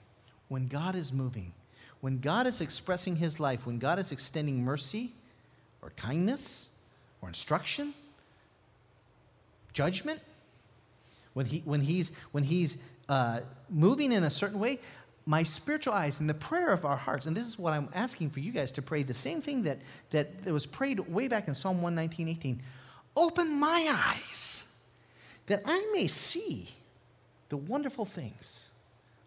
when 0.49 0.67
God 0.67 0.97
is 0.97 1.13
moving, 1.13 1.53
when 2.01 2.21
God 2.21 2.47
is 2.47 2.61
expressing 2.61 3.17
his 3.17 3.39
life, 3.39 3.67
when 3.67 3.79
God 3.79 3.99
is 3.99 4.13
extending 4.13 4.63
mercy 4.63 5.13
or 5.83 5.91
kindness 5.91 6.71
or 7.25 7.29
instruction, 7.29 7.95
judgment, 9.73 10.21
when, 11.33 11.47
he, 11.47 11.63
when 11.65 11.81
he's, 11.81 12.13
when 12.33 12.45
he's 12.45 12.77
uh, 13.09 13.41
moving 13.71 14.13
in 14.13 14.25
a 14.25 14.31
certain 14.31 14.61
way, 14.61 14.79
my 15.27 15.43
spiritual 15.43 15.95
eyes 15.95 16.21
and 16.21 16.29
the 16.29 16.35
prayer 16.35 16.69
of 16.69 16.85
our 16.85 16.99
hearts, 16.99 17.25
and 17.25 17.35
this 17.35 17.47
is 17.47 17.59
what 17.59 17.73
I'm 17.73 17.89
asking 17.95 18.31
for 18.31 18.41
you 18.41 18.53
guys 18.53 18.71
to 18.73 18.83
pray 18.83 19.03
the 19.03 19.15
same 19.15 19.41
thing 19.41 19.63
that, 19.63 19.79
that, 20.11 20.45
that 20.45 20.53
was 20.53 20.67
prayed 20.67 21.01
way 21.01 21.29
back 21.29 21.49
in 21.49 21.55
Psalm 21.55 21.81
119, 21.81 22.29
18. 22.29 22.63
Open 23.17 23.59
my 23.59 23.91
eyes 23.91 24.65
that 25.47 25.63
I 25.65 25.91
may 25.95 26.07
see 26.07 26.69
the 27.49 27.57
wonderful 27.57 28.05
things, 28.05 28.69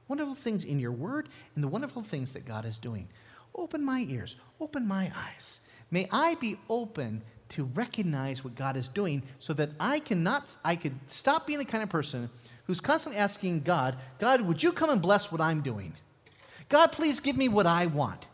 wonderful 0.08 0.36
things 0.36 0.66
in 0.66 0.80
your 0.80 0.92
word 0.92 1.30
and 1.56 1.64
the 1.64 1.68
wonderful 1.68 2.04
things 2.04 2.34
that 2.34 2.46
God 2.46 2.66
is 2.66 2.78
doing. 2.78 3.08
Open 3.56 3.84
my 3.84 4.06
ears, 4.08 4.36
open 4.60 4.88
my 4.88 5.12
eyes. 5.16 5.62
May 5.90 6.08
I 6.12 6.36
be 6.36 6.58
open 6.70 7.24
to 7.50 7.66
recognize 7.66 8.44
what 8.44 8.56
God 8.56 8.76
is 8.76 8.88
doing 8.88 9.24
so 9.40 9.54
that 9.54 9.70
I 9.80 10.00
cannot 10.00 10.56
I 10.64 10.76
could 10.76 10.96
stop 11.08 11.48
being 11.48 11.60
the 11.60 11.66
kind 11.66 11.84
of 11.84 11.90
person 11.90 12.30
who's 12.66 12.80
constantly 12.80 13.20
asking 13.20 13.62
God, 13.62 13.96
God, 14.20 14.42
would 14.42 14.62
you 14.62 14.72
come 14.72 14.90
and 14.90 15.02
bless 15.02 15.32
what 15.32 15.42
I'm 15.42 15.62
doing? 15.62 15.94
God, 16.70 16.92
please 16.92 17.20
give 17.20 17.38
me 17.38 17.48
what 17.48 17.66
I 17.66 17.86
want. 17.86 18.28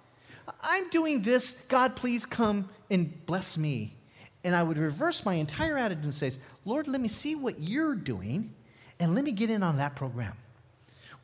I'm 0.61 0.89
doing 0.89 1.21
this. 1.21 1.53
God, 1.67 1.95
please 1.95 2.25
come 2.25 2.69
and 2.89 3.25
bless 3.25 3.57
me. 3.57 3.95
And 4.43 4.55
I 4.55 4.63
would 4.63 4.77
reverse 4.77 5.23
my 5.23 5.35
entire 5.35 5.77
attitude 5.77 6.03
and 6.03 6.13
say, 6.13 6.31
Lord, 6.65 6.87
let 6.87 6.99
me 6.99 7.07
see 7.07 7.35
what 7.35 7.59
you're 7.59 7.95
doing 7.95 8.53
and 8.99 9.15
let 9.15 9.23
me 9.23 9.31
get 9.31 9.49
in 9.49 9.63
on 9.63 9.77
that 9.77 9.95
program. 9.95 10.35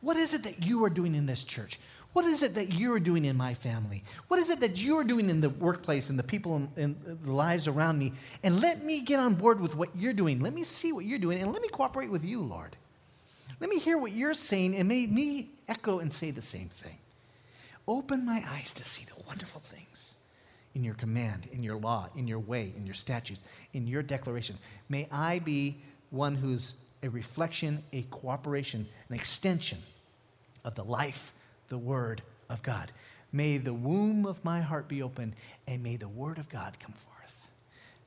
What 0.01 0.15
is 0.15 0.33
it 0.33 0.43
that 0.43 0.63
you 0.63 0.83
are 0.85 0.89
doing 0.89 1.15
in 1.15 1.25
this 1.25 1.43
church? 1.43 1.79
What 2.13 2.25
is 2.25 2.41
it 2.41 2.55
that 2.55 2.73
you're 2.73 2.99
doing 2.99 3.25
in 3.25 3.37
my 3.37 3.53
family? 3.53 4.03
What 4.27 4.39
is 4.39 4.49
it 4.49 4.59
that 4.61 4.77
you're 4.81 5.03
doing 5.03 5.29
in 5.29 5.41
the 5.41 5.49
workplace 5.49 6.09
and 6.09 6.17
the 6.17 6.23
people 6.23 6.69
in, 6.75 6.95
the 7.23 7.31
lives 7.31 7.67
around 7.67 7.99
me? 7.99 8.13
And 8.43 8.59
let 8.59 8.83
me 8.83 9.01
get 9.01 9.19
on 9.19 9.35
board 9.35 9.61
with 9.61 9.75
what 9.75 9.89
you're 9.95 10.13
doing. 10.13 10.39
Let 10.39 10.53
me 10.53 10.63
see 10.63 10.91
what 10.91 11.05
you're 11.05 11.19
doing 11.19 11.39
and 11.41 11.51
let 11.51 11.61
me 11.61 11.69
cooperate 11.69 12.09
with 12.09 12.25
you, 12.25 12.41
Lord. 12.41 12.75
Let 13.59 13.69
me 13.69 13.79
hear 13.79 13.97
what 13.97 14.11
you're 14.11 14.33
saying 14.33 14.75
and 14.75 14.87
may 14.87 15.05
me 15.05 15.49
echo 15.67 15.99
and 15.99 16.11
say 16.11 16.31
the 16.31 16.41
same 16.41 16.69
thing. 16.69 16.97
Open 17.87 18.25
my 18.25 18.43
eyes 18.47 18.73
to 18.73 18.83
see 18.83 19.05
the 19.05 19.23
wonderful 19.27 19.61
things 19.61 20.15
in 20.75 20.83
your 20.83 20.93
command, 20.95 21.47
in 21.51 21.63
your 21.63 21.77
law, 21.77 22.07
in 22.15 22.27
your 22.27 22.39
way, 22.39 22.73
in 22.77 22.85
your 22.85 22.95
statutes, 22.95 23.43
in 23.73 23.87
your 23.87 24.01
declaration. 24.01 24.57
May 24.87 25.07
I 25.11 25.39
be 25.39 25.77
one 26.09 26.35
who's 26.35 26.75
a 27.03 27.09
reflection, 27.09 27.83
a 27.93 28.03
cooperation, 28.03 28.87
an 29.09 29.15
extension 29.15 29.79
of 30.63 30.75
the 30.75 30.83
life, 30.83 31.33
the 31.69 31.77
Word 31.77 32.21
of 32.49 32.61
God. 32.63 32.91
May 33.31 33.57
the 33.57 33.73
womb 33.73 34.25
of 34.25 34.43
my 34.43 34.61
heart 34.61 34.87
be 34.87 35.01
open, 35.01 35.35
and 35.67 35.83
may 35.83 35.95
the 35.95 36.09
Word 36.09 36.37
of 36.39 36.49
God 36.49 36.77
come 36.79 36.93
forth. 36.93 37.47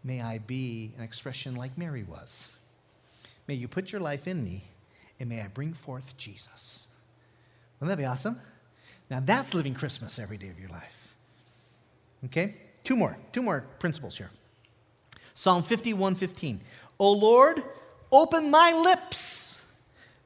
May 0.05 0.21
I 0.21 0.39
be 0.39 0.93
an 0.99 1.05
expression 1.05 1.55
like 1.55 1.79
Mary 1.79 2.03
was. 2.03 2.57
May 3.47 3.55
you 3.55 3.69
put 3.69 3.93
your 3.93 4.01
life 4.01 4.27
in 4.27 4.45
me, 4.45 4.65
and 5.21 5.29
may 5.29 5.41
I 5.41 5.49
bring 5.49 5.73
forth 5.73 6.17
Jesus. 6.17 6.89
Wouldn't 7.79 7.97
that 7.97 8.03
be 8.03 8.07
awesome? 8.07 8.41
Now 9.11 9.21
that's 9.25 9.55
living 9.55 9.75
Christmas 9.75 10.19
every 10.19 10.39
day 10.39 10.49
of 10.49 10.59
your 10.59 10.71
life. 10.71 11.15
Okay? 12.25 12.55
Two 12.85 12.97
more, 12.97 13.17
two 13.33 13.43
more 13.43 13.65
principles 13.79 14.17
here. 14.17 14.31
Psalm 15.35 15.63
51 15.63 16.15
15. 16.15 16.61
O 16.99 17.13
Lord, 17.13 17.63
open 18.11 18.51
my 18.51 18.73
lips 18.73 19.61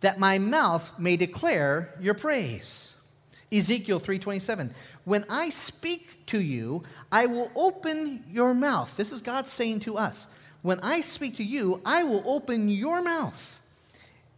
that 0.00 0.18
my 0.18 0.38
mouth 0.38 0.98
may 0.98 1.16
declare 1.16 1.94
your 2.00 2.14
praise. 2.14 2.95
Ezekiel 3.52 4.00
3:27 4.00 4.70
When 5.04 5.24
I 5.30 5.50
speak 5.50 6.26
to 6.26 6.40
you 6.40 6.82
I 7.12 7.26
will 7.26 7.50
open 7.54 8.24
your 8.30 8.54
mouth 8.54 8.96
this 8.96 9.12
is 9.12 9.20
God 9.20 9.48
saying 9.48 9.80
to 9.80 9.96
us 9.96 10.26
when 10.62 10.80
I 10.80 11.00
speak 11.00 11.36
to 11.36 11.44
you 11.44 11.80
I 11.84 12.04
will 12.04 12.22
open 12.26 12.68
your 12.68 13.02
mouth 13.02 13.60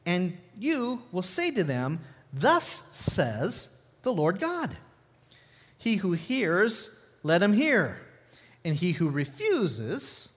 and 0.05 0.37
you 0.59 1.03
will 1.13 1.23
say 1.23 1.51
to 1.53 1.65
them 1.65 2.01
thus 2.33 2.89
says 2.93 3.69
the 4.03 4.13
Lord 4.13 4.41
God 4.41 4.77
He 5.79 5.97
who 5.97 6.13
hears 6.13 6.91
let 7.23 7.43
him 7.43 7.55
hear 7.55 8.01
and 8.65 8.77
he 8.77 8.93
who 8.93 9.09
refuses 9.09 10.29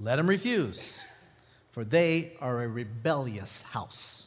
let 0.00 0.18
him 0.18 0.28
refuse 0.28 1.00
for 1.70 1.84
they 1.84 2.32
are 2.40 2.62
a 2.62 2.68
rebellious 2.68 3.62
house. 3.62 4.26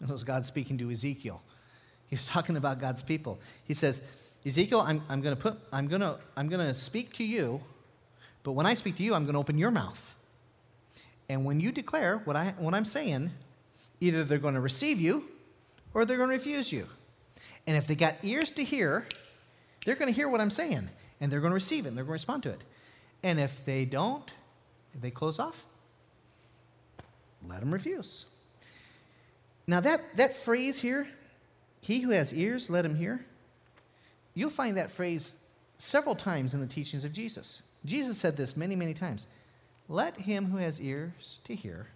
This 0.00 0.10
was 0.10 0.24
God 0.24 0.44
speaking 0.46 0.78
to 0.78 0.90
Ezekiel. 0.90 1.42
He 2.06 2.16
was 2.16 2.26
talking 2.26 2.56
about 2.56 2.80
God's 2.80 3.02
people. 3.02 3.38
He 3.64 3.74
says, 3.74 4.02
Ezekiel, 4.44 4.80
I'm, 4.80 5.02
I'm 5.08 5.20
going 5.20 5.36
to 5.36 5.40
put, 5.40 5.58
I'm 5.72 5.88
to, 5.88 6.18
I'm 6.36 6.48
to 6.48 6.74
speak 6.74 7.14
to 7.14 7.24
you, 7.24 7.60
but 8.42 8.52
when 8.52 8.66
I 8.66 8.74
speak 8.74 8.96
to 8.96 9.02
you, 9.02 9.14
I'm 9.14 9.24
going 9.24 9.34
to 9.34 9.40
open 9.40 9.58
your 9.58 9.70
mouth. 9.70 10.16
And 11.28 11.44
when 11.44 11.60
you 11.60 11.70
declare 11.70 12.18
what, 12.24 12.36
I, 12.36 12.54
what 12.58 12.74
I'm 12.74 12.84
saying, 12.84 13.30
either 14.00 14.24
they're 14.24 14.38
going 14.38 14.54
to 14.54 14.60
receive 14.60 15.00
you 15.00 15.24
or 15.94 16.04
they're 16.04 16.16
going 16.16 16.30
to 16.30 16.34
refuse 16.34 16.72
you. 16.72 16.86
And 17.66 17.76
if 17.76 17.86
they 17.86 17.94
got 17.94 18.16
ears 18.22 18.50
to 18.52 18.64
hear, 18.64 19.06
they're 19.84 19.94
going 19.94 20.10
to 20.10 20.14
hear 20.14 20.28
what 20.28 20.40
I'm 20.40 20.50
saying 20.50 20.88
and 21.20 21.30
they're 21.30 21.40
going 21.40 21.50
to 21.50 21.54
receive 21.54 21.84
it 21.84 21.88
and 21.90 21.96
they're 21.96 22.04
going 22.04 22.18
to 22.18 22.20
respond 22.20 22.42
to 22.44 22.50
it. 22.50 22.62
And 23.22 23.38
if 23.38 23.64
they 23.64 23.84
don't, 23.84 24.28
if 24.94 25.00
they 25.02 25.10
close 25.10 25.38
off, 25.38 25.66
let 27.46 27.60
them 27.60 27.72
refuse. 27.72 28.24
Now, 29.70 29.78
that, 29.78 30.00
that 30.16 30.34
phrase 30.34 30.80
here, 30.80 31.06
he 31.80 32.00
who 32.00 32.10
has 32.10 32.34
ears, 32.34 32.70
let 32.70 32.84
him 32.84 32.96
hear, 32.96 33.24
you'll 34.34 34.50
find 34.50 34.76
that 34.76 34.90
phrase 34.90 35.32
several 35.78 36.16
times 36.16 36.54
in 36.54 36.60
the 36.60 36.66
teachings 36.66 37.04
of 37.04 37.12
Jesus. 37.12 37.62
Jesus 37.84 38.18
said 38.18 38.36
this 38.36 38.56
many, 38.56 38.74
many 38.74 38.94
times. 38.94 39.28
Let 39.88 40.22
him 40.22 40.46
who 40.46 40.56
has 40.56 40.80
ears 40.80 41.40
to 41.44 41.54
hear, 41.54 41.86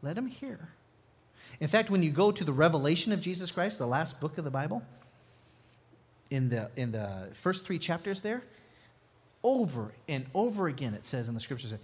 let 0.00 0.16
him 0.16 0.28
hear. 0.28 0.70
In 1.60 1.68
fact, 1.68 1.90
when 1.90 2.02
you 2.02 2.10
go 2.10 2.32
to 2.32 2.42
the 2.42 2.54
revelation 2.54 3.12
of 3.12 3.20
Jesus 3.20 3.50
Christ, 3.50 3.78
the 3.78 3.86
last 3.86 4.18
book 4.18 4.38
of 4.38 4.44
the 4.44 4.50
Bible, 4.50 4.82
in 6.30 6.48
the, 6.48 6.70
in 6.74 6.90
the 6.90 7.28
first 7.34 7.66
three 7.66 7.78
chapters 7.78 8.22
there, 8.22 8.42
over 9.44 9.92
and 10.08 10.24
over 10.34 10.68
again 10.68 10.94
it 10.94 11.04
says 11.04 11.28
in 11.28 11.34
the 11.34 11.40
scriptures, 11.40 11.74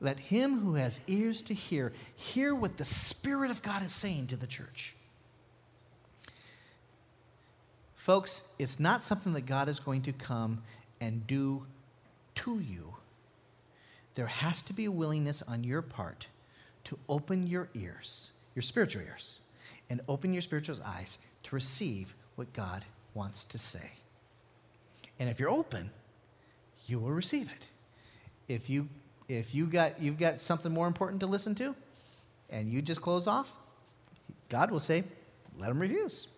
let 0.00 0.18
him 0.18 0.60
who 0.60 0.74
has 0.74 1.00
ears 1.06 1.42
to 1.42 1.54
hear 1.54 1.92
hear 2.14 2.54
what 2.54 2.76
the 2.76 2.84
Spirit 2.84 3.50
of 3.50 3.62
God 3.62 3.82
is 3.84 3.92
saying 3.92 4.28
to 4.28 4.36
the 4.36 4.46
church. 4.46 4.94
Folks, 7.94 8.42
it's 8.58 8.80
not 8.80 9.02
something 9.02 9.34
that 9.34 9.44
God 9.46 9.68
is 9.68 9.80
going 9.80 10.02
to 10.02 10.12
come 10.12 10.62
and 11.00 11.26
do 11.26 11.66
to 12.36 12.60
you. 12.60 12.94
There 14.14 14.26
has 14.26 14.62
to 14.62 14.72
be 14.72 14.86
a 14.86 14.90
willingness 14.90 15.42
on 15.46 15.62
your 15.62 15.82
part 15.82 16.28
to 16.84 16.98
open 17.08 17.46
your 17.46 17.68
ears, 17.74 18.30
your 18.54 18.62
spiritual 18.62 19.02
ears, 19.02 19.40
and 19.90 20.00
open 20.08 20.32
your 20.32 20.42
spiritual 20.42 20.76
eyes 20.84 21.18
to 21.42 21.54
receive 21.54 22.14
what 22.36 22.52
God 22.52 22.84
wants 23.14 23.44
to 23.44 23.58
say. 23.58 23.90
And 25.18 25.28
if 25.28 25.38
you're 25.38 25.50
open, 25.50 25.90
you 26.86 26.98
will 26.98 27.10
receive 27.10 27.50
it. 27.50 27.68
If 28.46 28.70
you 28.70 28.88
if 29.28 29.54
you 29.54 29.66
got, 29.66 30.00
you've 30.00 30.18
got 30.18 30.40
something 30.40 30.72
more 30.72 30.86
important 30.86 31.20
to 31.20 31.26
listen 31.26 31.54
to 31.56 31.74
and 32.50 32.72
you 32.72 32.80
just 32.80 33.02
close 33.02 33.26
off, 33.26 33.56
God 34.48 34.70
will 34.70 34.80
say, 34.80 35.04
let 35.58 35.68
them 35.68 35.78
refuse 35.78 36.28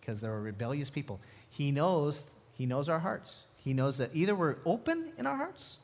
because 0.00 0.20
they're 0.20 0.36
a 0.36 0.40
rebellious 0.40 0.90
people. 0.90 1.20
He 1.50 1.70
knows, 1.70 2.24
he 2.54 2.66
knows 2.66 2.88
our 2.88 2.98
hearts. 2.98 3.46
He 3.56 3.72
knows 3.72 3.98
that 3.98 4.10
either 4.12 4.34
we're 4.34 4.56
open 4.66 5.12
in 5.18 5.26
our 5.26 5.36
hearts 5.36 5.78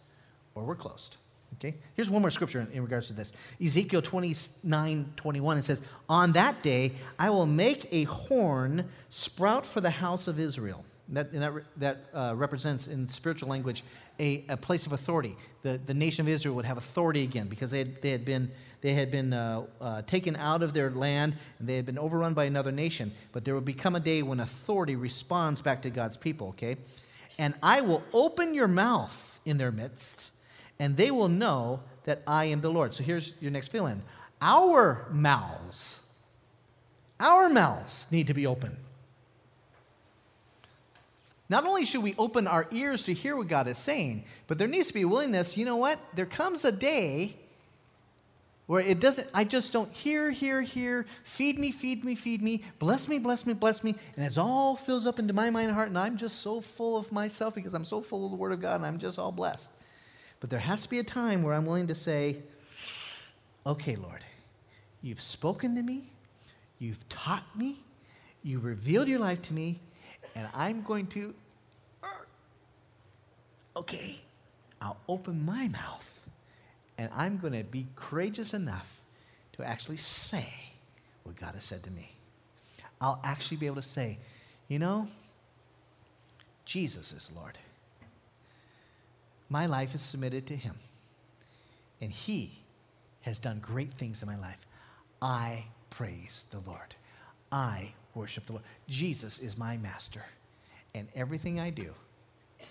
or 0.55 0.65
we're 0.65 0.75
closed. 0.75 1.17
Okay? 1.55 1.77
Here's 1.95 2.11
one 2.11 2.21
more 2.21 2.31
scripture 2.31 2.61
in, 2.61 2.71
in, 2.73 2.83
regards 2.83 3.07
to 3.07 3.13
this. 3.13 3.33
Ezekiel 3.63 4.03
29, 4.03 5.13
21, 5.17 5.59
it 5.59 5.65
says, 5.65 5.81
On 6.09 6.33
that 6.33 6.61
day 6.63 6.93
I 7.19 7.31
will 7.31 7.47
make 7.47 7.89
a 7.93 8.05
horn 8.05 8.89
sprout 9.11 9.65
for 9.65 9.81
the 9.81 9.91
house 9.91 10.29
of 10.29 10.39
Israel. 10.39 10.85
That, 11.11 11.33
that, 11.33 11.53
that 11.79 12.05
uh, 12.13 12.35
represents, 12.37 12.87
in 12.87 13.09
spiritual 13.09 13.49
language, 13.49 13.83
a, 14.21 14.45
a, 14.51 14.57
place 14.59 14.85
of 14.85 14.93
authority. 14.93 15.37
The, 15.63 15.79
the 15.79 15.95
nation 15.95 16.27
of 16.27 16.29
Israel 16.29 16.55
would 16.57 16.67
have 16.67 16.77
authority 16.77 17.23
again 17.23 17.47
because 17.49 17.71
they 17.71 17.79
had, 17.79 18.03
they 18.03 18.11
had 18.11 18.27
been, 18.27 18.51
they 18.83 18.93
had 18.93 19.11
been 19.11 19.33
uh, 19.33 19.63
uh, 19.81 20.03
taken 20.03 20.37
out 20.37 20.63
of 20.63 20.75
their 20.75 20.91
land 20.91 21.35
and 21.59 21.69
they 21.69 21.77
had 21.77 21.87
been 21.87 21.99
overrun 21.99 22.35
by 22.35 22.45
another 22.45 22.73
nation. 22.73 23.13
But 23.33 23.47
there 23.47 23.55
will 23.55 23.63
become 23.63 23.97
a 23.97 24.01
day 24.01 24.23
when 24.23 24.41
authority 24.41 24.97
responds 24.97 25.63
back 25.63 25.81
to 25.83 25.91
God's 25.91 26.19
people, 26.19 26.49
okay? 26.49 26.77
And 27.39 27.55
I 27.63 27.81
will 27.81 28.03
open 28.13 28.55
your 28.55 28.69
mouth 28.69 29.41
in 29.45 29.59
their 29.59 29.71
midst, 29.71 30.31
and 30.79 30.97
they 30.97 31.11
will 31.11 31.29
know 31.29 31.81
that 32.05 32.23
I 32.27 32.47
am 32.47 32.61
the 32.61 32.71
Lord. 32.71 32.95
So 32.95 33.05
here's 33.05 33.41
your 33.41 33.51
next 33.51 33.69
fill 33.69 33.87
in. 33.87 34.03
Our 34.43 35.07
mouths, 35.11 36.01
our 37.21 37.49
mouths 37.49 38.07
need 38.11 38.27
to 38.27 38.35
be 38.35 38.47
open. 38.47 38.77
Not 41.49 41.65
only 41.65 41.85
should 41.85 42.03
we 42.03 42.15
open 42.19 42.47
our 42.47 42.67
ears 42.71 43.03
to 43.05 43.15
hear 43.15 43.37
what 43.37 43.49
God 43.49 43.69
is 43.69 43.79
saying, 43.79 44.25
but 44.47 44.59
there 44.59 44.69
needs 44.69 44.89
to 44.89 44.95
be 44.95 45.03
a 45.03 45.09
willingness. 45.09 45.57
You 45.57 45.65
know 45.65 45.77
what? 45.77 45.99
There 46.15 46.27
comes 46.27 46.65
a 46.65 46.73
day 46.73 47.35
where 48.67 48.83
it 48.83 49.01
doesn't, 49.01 49.27
I 49.33 49.45
just 49.45 49.73
don't 49.73 49.91
hear, 49.91 50.31
hear, 50.31 50.61
hear, 50.61 51.07
feed 51.25 51.59
me, 51.59 51.73
feed 51.73 52.05
me, 52.05 52.15
feed 52.15 52.43
me, 52.43 52.63
bless 52.79 53.09
me, 53.09 53.19
bless 53.19 53.47
me, 53.47 53.55
bless 53.55 53.83
me, 53.83 53.95
and 54.15 54.27
it 54.27 54.37
all 54.37 54.77
fills 54.77 55.07
up 55.07 55.19
into 55.19 55.33
my 55.33 55.49
mind 55.49 55.69
and 55.69 55.75
heart, 55.75 55.89
and 55.89 55.97
I'm 55.97 56.19
just 56.19 56.43
so 56.43 56.61
full 56.61 56.99
of 56.99 57.11
myself 57.11 57.55
because 57.55 57.73
I'm 57.73 57.87
so 57.87 58.03
full 58.03 58.27
of 58.27 58.31
the 58.31 58.37
Word 58.37 58.53
of 58.53 58.61
God, 58.61 58.77
and 58.77 58.85
I'm 58.85 58.99
just 58.99 59.19
all 59.19 59.33
blessed. 59.33 59.71
But 60.41 60.51
there 60.51 60.59
has 60.59 60.83
to 60.83 60.91
be 60.91 60.99
a 60.99 61.03
time 61.03 61.43
where 61.43 61.55
I'm 61.55 61.65
willing 61.65 61.87
to 61.87 61.95
say, 61.95 62.43
okay, 63.65 63.97
Lord, 63.97 64.23
you've 65.01 65.23
spoken 65.23 65.75
to 65.77 65.83
me, 65.83 66.13
you've 66.79 67.09
taught 67.09 67.45
me, 67.57 67.79
you've 68.43 68.67
revealed 68.67 69.09
your 69.09 69.19
life 69.19 69.41
to 69.43 69.55
me, 69.55 69.81
and 70.39 70.49
I'm 70.55 70.83
going 70.83 71.09
to, 71.09 71.35
okay, 73.75 74.15
I'll 74.81 75.01
open 75.09 75.45
my 75.45 75.67
mouth 75.67 76.31
and 76.97 77.11
I'm 77.13 77.39
going 77.39 77.55
to 77.55 77.65
be 77.65 77.87
courageous 77.97 78.55
enough 78.55 79.01
to 79.55 79.65
actually 79.65 79.97
say 79.97 80.47
what 81.25 81.35
God 81.35 81.55
has 81.55 81.65
said 81.65 81.83
to 81.83 81.91
me. 81.91 82.13
I'll 83.01 83.21
actually 83.25 83.57
be 83.57 83.67
able 83.67 83.77
to 83.77 83.83
say, 83.83 84.19
you 84.69 84.79
know, 84.79 85.09
Jesus 86.65 87.13
is 87.13 87.33
Lord. 87.35 87.59
My 89.49 89.67
life 89.67 89.93
is 89.93 90.03
submitted 90.03 90.47
to 90.49 90.57
Him, 90.57 90.77
and 92.01 92.13
He 92.13 92.53
has 93.23 93.41
done 93.41 93.59
great 93.59 93.93
things 93.93 94.23
in 94.23 94.29
my 94.29 94.39
life. 94.39 94.65
I 95.21 95.65
praise 95.91 96.45
the 96.53 96.61
Lord. 96.61 96.95
I 97.51 97.93
worship 98.19 98.47
the 98.47 98.53
Lord. 98.53 98.65
Jesus 98.89 99.39
is 99.39 99.57
my 99.57 99.77
master. 99.77 100.25
And 100.95 101.09
everything 101.15 101.61
I 101.61 101.71
do 101.71 101.95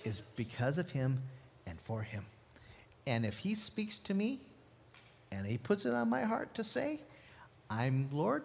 is 0.04 0.22
because 0.36 0.78
of 0.78 0.92
him 0.92 1.22
and 1.66 1.80
for 1.82 2.02
him. 2.02 2.26
And 3.06 3.26
if 3.26 3.40
he 3.40 3.56
speaks 3.56 3.98
to 4.00 4.14
me 4.14 4.40
and 5.32 5.46
he 5.46 5.58
puts 5.58 5.86
it 5.86 5.94
on 5.94 6.10
my 6.10 6.24
heart 6.24 6.54
to 6.56 6.64
say, 6.64 7.00
I'm 7.70 8.10
Lord, 8.12 8.44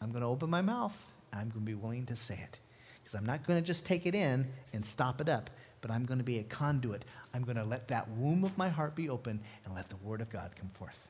I'm 0.00 0.10
going 0.10 0.22
to 0.22 0.28
open 0.28 0.50
my 0.50 0.62
mouth 0.62 1.12
I'm 1.32 1.48
going 1.48 1.64
to 1.64 1.70
be 1.70 1.74
willing 1.74 2.06
to 2.06 2.16
say 2.16 2.34
it. 2.34 2.58
Because 3.02 3.14
I'm 3.14 3.26
not 3.26 3.46
going 3.46 3.60
to 3.60 3.66
just 3.66 3.86
take 3.86 4.06
it 4.06 4.14
in 4.14 4.46
and 4.72 4.84
stop 4.84 5.20
it 5.20 5.28
up, 5.28 5.50
but 5.80 5.90
I'm 5.90 6.04
going 6.04 6.18
to 6.18 6.24
be 6.24 6.38
a 6.38 6.44
conduit. 6.44 7.04
I'm 7.34 7.42
going 7.42 7.56
to 7.56 7.64
let 7.64 7.88
that 7.88 8.08
womb 8.10 8.44
of 8.44 8.56
my 8.58 8.68
heart 8.68 8.94
be 8.94 9.08
open 9.08 9.40
and 9.64 9.74
let 9.74 9.88
the 9.88 9.96
Word 9.96 10.20
of 10.20 10.30
God 10.30 10.52
come 10.58 10.68
forth. 10.68 11.08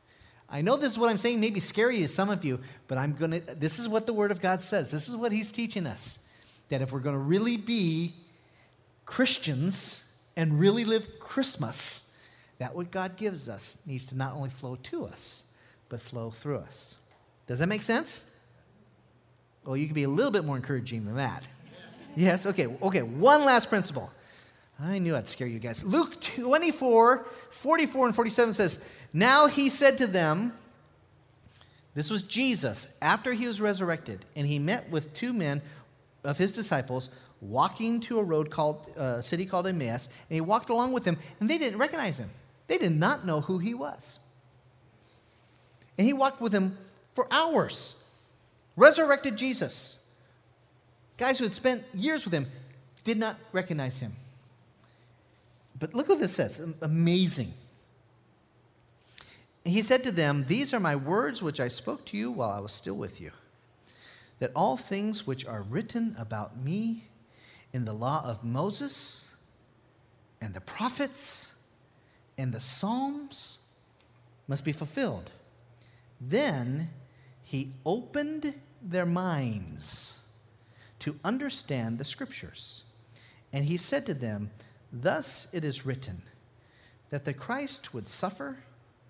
I 0.52 0.60
know 0.60 0.76
this 0.76 0.92
is 0.92 0.98
what 0.98 1.08
I'm 1.08 1.16
saying 1.16 1.40
may 1.40 1.48
be 1.48 1.60
scary 1.60 2.00
to 2.00 2.08
some 2.08 2.28
of 2.28 2.44
you, 2.44 2.60
but 2.86 2.98
I'm 2.98 3.14
going 3.14 3.30
to, 3.30 3.40
this 3.54 3.78
is 3.78 3.88
what 3.88 4.06
the 4.06 4.12
Word 4.12 4.30
of 4.30 4.42
God 4.42 4.62
says. 4.62 4.90
This 4.90 5.08
is 5.08 5.16
what 5.16 5.32
He's 5.32 5.50
teaching 5.50 5.86
us. 5.86 6.18
That 6.68 6.82
if 6.82 6.92
we're 6.92 7.00
going 7.00 7.16
to 7.16 7.22
really 7.22 7.56
be 7.56 8.12
Christians 9.06 10.04
and 10.36 10.60
really 10.60 10.84
live 10.84 11.18
Christmas, 11.18 12.14
that 12.58 12.74
what 12.74 12.90
God 12.90 13.16
gives 13.16 13.48
us 13.48 13.78
needs 13.86 14.04
to 14.06 14.16
not 14.16 14.34
only 14.34 14.50
flow 14.50 14.76
to 14.84 15.06
us, 15.06 15.44
but 15.88 16.02
flow 16.02 16.30
through 16.30 16.58
us. 16.58 16.96
Does 17.46 17.58
that 17.58 17.68
make 17.68 17.82
sense? 17.82 18.26
Well, 19.64 19.76
you 19.76 19.86
can 19.86 19.94
be 19.94 20.02
a 20.02 20.08
little 20.08 20.30
bit 20.30 20.44
more 20.44 20.56
encouraging 20.56 21.06
than 21.06 21.16
that. 21.16 21.42
Yes, 22.14 22.44
okay, 22.44 22.66
okay. 22.82 23.02
One 23.02 23.46
last 23.46 23.70
principle. 23.70 24.10
I 24.78 24.98
knew 24.98 25.16
I'd 25.16 25.28
scare 25.28 25.46
you 25.46 25.58
guys. 25.58 25.84
Luke 25.84 26.20
24, 26.20 27.26
44 27.50 28.06
and 28.06 28.14
47 28.14 28.54
says, 28.54 28.78
Now 29.12 29.46
he 29.46 29.68
said 29.68 29.98
to 29.98 30.06
them, 30.06 30.52
this 31.94 32.10
was 32.10 32.22
Jesus 32.22 32.88
after 33.02 33.34
he 33.34 33.46
was 33.46 33.60
resurrected, 33.60 34.24
and 34.34 34.46
he 34.46 34.58
met 34.58 34.90
with 34.90 35.12
two 35.12 35.32
men 35.32 35.60
of 36.24 36.38
his 36.38 36.52
disciples 36.52 37.10
walking 37.40 38.00
to 38.00 38.18
a 38.18 38.22
road 38.22 38.50
called 38.50 38.86
a 38.96 39.00
uh, 39.00 39.22
city 39.22 39.44
called 39.44 39.66
Emmaus, 39.66 40.06
and 40.06 40.34
he 40.34 40.40
walked 40.40 40.70
along 40.70 40.92
with 40.92 41.04
them, 41.04 41.18
and 41.40 41.50
they 41.50 41.58
didn't 41.58 41.78
recognize 41.78 42.18
him. 42.18 42.30
They 42.68 42.78
did 42.78 42.92
not 42.92 43.26
know 43.26 43.40
who 43.40 43.58
he 43.58 43.74
was. 43.74 44.18
And 45.98 46.06
he 46.06 46.12
walked 46.12 46.40
with 46.40 46.52
them 46.52 46.78
for 47.14 47.26
hours. 47.30 48.02
Resurrected 48.76 49.36
Jesus. 49.36 49.98
Guys 51.18 51.38
who 51.38 51.44
had 51.44 51.54
spent 51.54 51.84
years 51.92 52.24
with 52.24 52.32
him 52.32 52.46
did 53.04 53.18
not 53.18 53.36
recognize 53.52 53.98
him. 53.98 54.12
But 55.78 55.94
look 55.94 56.08
what 56.08 56.20
this 56.20 56.32
says 56.32 56.60
amazing. 56.80 57.52
He 59.64 59.82
said 59.82 60.02
to 60.04 60.12
them, 60.12 60.44
These 60.48 60.74
are 60.74 60.80
my 60.80 60.96
words 60.96 61.42
which 61.42 61.60
I 61.60 61.68
spoke 61.68 62.04
to 62.06 62.16
you 62.16 62.30
while 62.30 62.50
I 62.50 62.60
was 62.60 62.72
still 62.72 62.94
with 62.94 63.20
you, 63.20 63.30
that 64.40 64.50
all 64.56 64.76
things 64.76 65.26
which 65.26 65.46
are 65.46 65.62
written 65.62 66.16
about 66.18 66.56
me 66.56 67.04
in 67.72 67.84
the 67.84 67.92
law 67.92 68.22
of 68.24 68.42
Moses 68.42 69.26
and 70.40 70.52
the 70.52 70.60
prophets 70.60 71.54
and 72.36 72.52
the 72.52 72.60
Psalms 72.60 73.60
must 74.48 74.64
be 74.64 74.72
fulfilled. 74.72 75.30
Then 76.20 76.90
he 77.42 77.72
opened 77.86 78.54
their 78.82 79.06
minds 79.06 80.16
to 81.00 81.18
understand 81.24 81.98
the 81.98 82.04
scriptures. 82.04 82.82
And 83.52 83.64
he 83.64 83.76
said 83.76 84.06
to 84.06 84.14
them, 84.14 84.50
Thus 84.92 85.46
it 85.52 85.64
is 85.64 85.86
written 85.86 86.22
that 87.10 87.24
the 87.24 87.34
Christ 87.34 87.94
would 87.94 88.08
suffer 88.08 88.58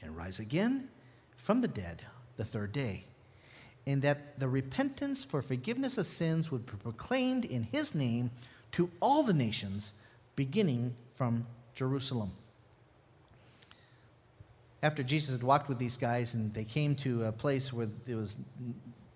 and 0.03 0.17
rise 0.17 0.39
again 0.39 0.89
from 1.37 1.61
the 1.61 1.69
dead 1.69 2.05
the 2.37 2.45
third 2.45 2.73
day, 2.73 3.05
and 3.87 4.03
that 4.03 4.39
the 4.39 4.49
repentance 4.49 5.25
for 5.25 5.43
forgiveness 5.43 5.99
of 5.99 6.07
sins 6.07 6.51
would 6.51 6.67
be 6.67 6.73
proclaimed 6.73 7.45
in 7.45 7.65
his 7.65 7.95
name 7.95 8.31
to 8.73 8.91
all 9.01 9.23
the 9.23 9.33
nations, 9.33 9.93
beginning 10.37 10.95
from 11.15 11.47
Jerusalem. 11.75 12.33
After 14.83 15.03
Jesus 15.03 15.37
had 15.37 15.43
walked 15.43 15.69
with 15.69 15.79
these 15.79 15.97
guys 15.97 16.35
and 16.35 16.53
they 16.55 16.65
came 16.65 16.95
to 16.97 17.25
a 17.25 17.33
place 17.33 17.73
where 17.73 17.89
it 18.07 18.15
was 18.15 18.37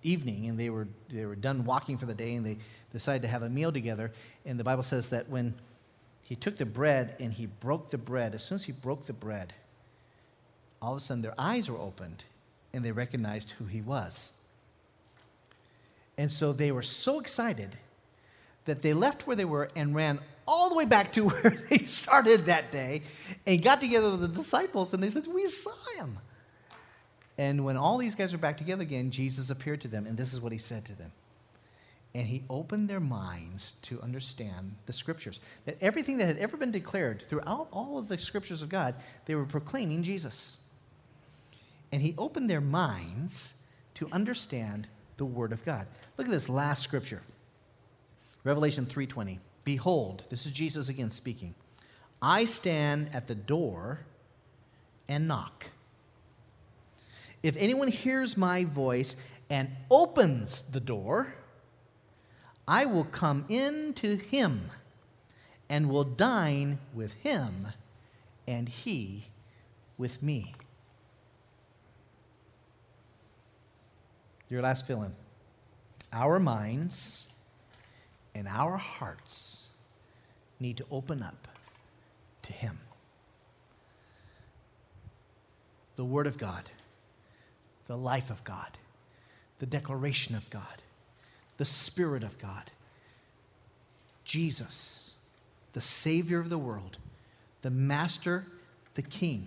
evening 0.02 0.48
and 0.48 0.58
they 0.58 0.70
were, 0.70 0.86
they 1.08 1.24
were 1.24 1.34
done 1.34 1.64
walking 1.64 1.98
for 1.98 2.06
the 2.06 2.14
day 2.14 2.34
and 2.34 2.46
they 2.46 2.58
decided 2.92 3.22
to 3.22 3.28
have 3.28 3.42
a 3.42 3.48
meal 3.48 3.72
together, 3.72 4.12
and 4.44 4.60
the 4.60 4.64
Bible 4.64 4.82
says 4.82 5.08
that 5.08 5.28
when 5.28 5.54
he 6.22 6.34
took 6.34 6.56
the 6.56 6.66
bread 6.66 7.14
and 7.20 7.32
he 7.32 7.46
broke 7.46 7.90
the 7.90 7.98
bread. 7.98 8.34
As 8.34 8.44
soon 8.44 8.56
as 8.56 8.64
he 8.64 8.72
broke 8.72 9.06
the 9.06 9.12
bread, 9.12 9.52
all 10.80 10.92
of 10.92 10.98
a 10.98 11.00
sudden 11.00 11.22
their 11.22 11.34
eyes 11.38 11.70
were 11.70 11.78
opened 11.78 12.24
and 12.72 12.84
they 12.84 12.92
recognized 12.92 13.52
who 13.52 13.64
he 13.64 13.80
was. 13.80 14.34
And 16.18 16.30
so 16.30 16.52
they 16.52 16.72
were 16.72 16.82
so 16.82 17.20
excited 17.20 17.76
that 18.64 18.82
they 18.82 18.94
left 18.94 19.26
where 19.26 19.36
they 19.36 19.44
were 19.44 19.68
and 19.76 19.94
ran 19.94 20.18
all 20.48 20.68
the 20.68 20.76
way 20.76 20.84
back 20.84 21.12
to 21.12 21.28
where 21.28 21.50
they 21.70 21.78
started 21.78 22.46
that 22.46 22.72
day 22.72 23.02
and 23.46 23.62
got 23.62 23.80
together 23.80 24.10
with 24.10 24.20
the 24.20 24.28
disciples 24.28 24.94
and 24.94 25.02
they 25.02 25.08
said, 25.08 25.26
We 25.26 25.46
saw 25.46 25.74
him. 25.98 26.18
And 27.38 27.64
when 27.64 27.76
all 27.76 27.98
these 27.98 28.14
guys 28.14 28.32
were 28.32 28.38
back 28.38 28.56
together 28.56 28.82
again, 28.82 29.10
Jesus 29.10 29.50
appeared 29.50 29.82
to 29.82 29.88
them, 29.88 30.06
and 30.06 30.16
this 30.16 30.32
is 30.32 30.40
what 30.40 30.52
he 30.52 30.58
said 30.58 30.86
to 30.86 30.94
them 30.94 31.12
and 32.16 32.26
he 32.26 32.44
opened 32.48 32.88
their 32.88 32.98
minds 32.98 33.72
to 33.82 34.00
understand 34.00 34.74
the 34.86 34.92
scriptures. 34.94 35.38
That 35.66 35.76
everything 35.82 36.16
that 36.16 36.24
had 36.24 36.38
ever 36.38 36.56
been 36.56 36.70
declared 36.70 37.20
throughout 37.20 37.68
all 37.70 37.98
of 37.98 38.08
the 38.08 38.16
scriptures 38.16 38.62
of 38.62 38.70
God, 38.70 38.94
they 39.26 39.34
were 39.34 39.44
proclaiming 39.44 40.02
Jesus. 40.02 40.56
And 41.92 42.02
he 42.02 42.14
opened 42.18 42.50
their 42.50 42.60
minds 42.60 43.54
to 43.94 44.08
understand 44.12 44.88
the 45.16 45.24
word 45.24 45.52
of 45.52 45.64
God. 45.64 45.86
Look 46.16 46.26
at 46.26 46.30
this 46.30 46.48
last 46.48 46.82
scripture. 46.82 47.22
Revelation 48.44 48.86
3:20. 48.86 49.40
Behold, 49.64 50.24
this 50.30 50.46
is 50.46 50.52
Jesus 50.52 50.88
again 50.88 51.10
speaking. 51.10 51.54
I 52.22 52.44
stand 52.44 53.10
at 53.12 53.26
the 53.26 53.34
door 53.34 54.00
and 55.08 55.26
knock. 55.26 55.66
If 57.42 57.56
anyone 57.56 57.88
hears 57.88 58.36
my 58.36 58.64
voice 58.64 59.16
and 59.50 59.70
opens 59.90 60.62
the 60.62 60.80
door, 60.80 61.34
I 62.66 62.84
will 62.84 63.04
come 63.04 63.44
in 63.48 63.94
to 63.94 64.16
him 64.16 64.70
and 65.68 65.88
will 65.88 66.04
dine 66.04 66.78
with 66.94 67.14
him 67.14 67.68
and 68.46 68.68
he 68.68 69.26
with 69.98 70.22
me. 70.22 70.54
Your 74.48 74.62
last 74.62 74.86
fill 74.86 75.02
in. 75.02 75.12
Our 76.12 76.38
minds 76.38 77.28
and 78.34 78.46
our 78.48 78.76
hearts 78.76 79.70
need 80.60 80.76
to 80.78 80.84
open 80.90 81.22
up 81.22 81.48
to 82.42 82.52
him. 82.52 82.78
The 85.96 86.04
Word 86.04 86.26
of 86.26 86.38
God, 86.38 86.64
the 87.86 87.96
life 87.96 88.30
of 88.30 88.44
God, 88.44 88.78
the 89.58 89.66
declaration 89.66 90.34
of 90.34 90.48
God 90.50 90.82
the 91.56 91.64
Spirit 91.64 92.22
of 92.22 92.38
God. 92.38 92.70
Jesus, 94.24 95.14
the 95.72 95.80
Savior 95.80 96.40
of 96.40 96.50
the 96.50 96.58
world, 96.58 96.98
the 97.62 97.70
Master, 97.70 98.44
the 98.94 99.02
King, 99.02 99.46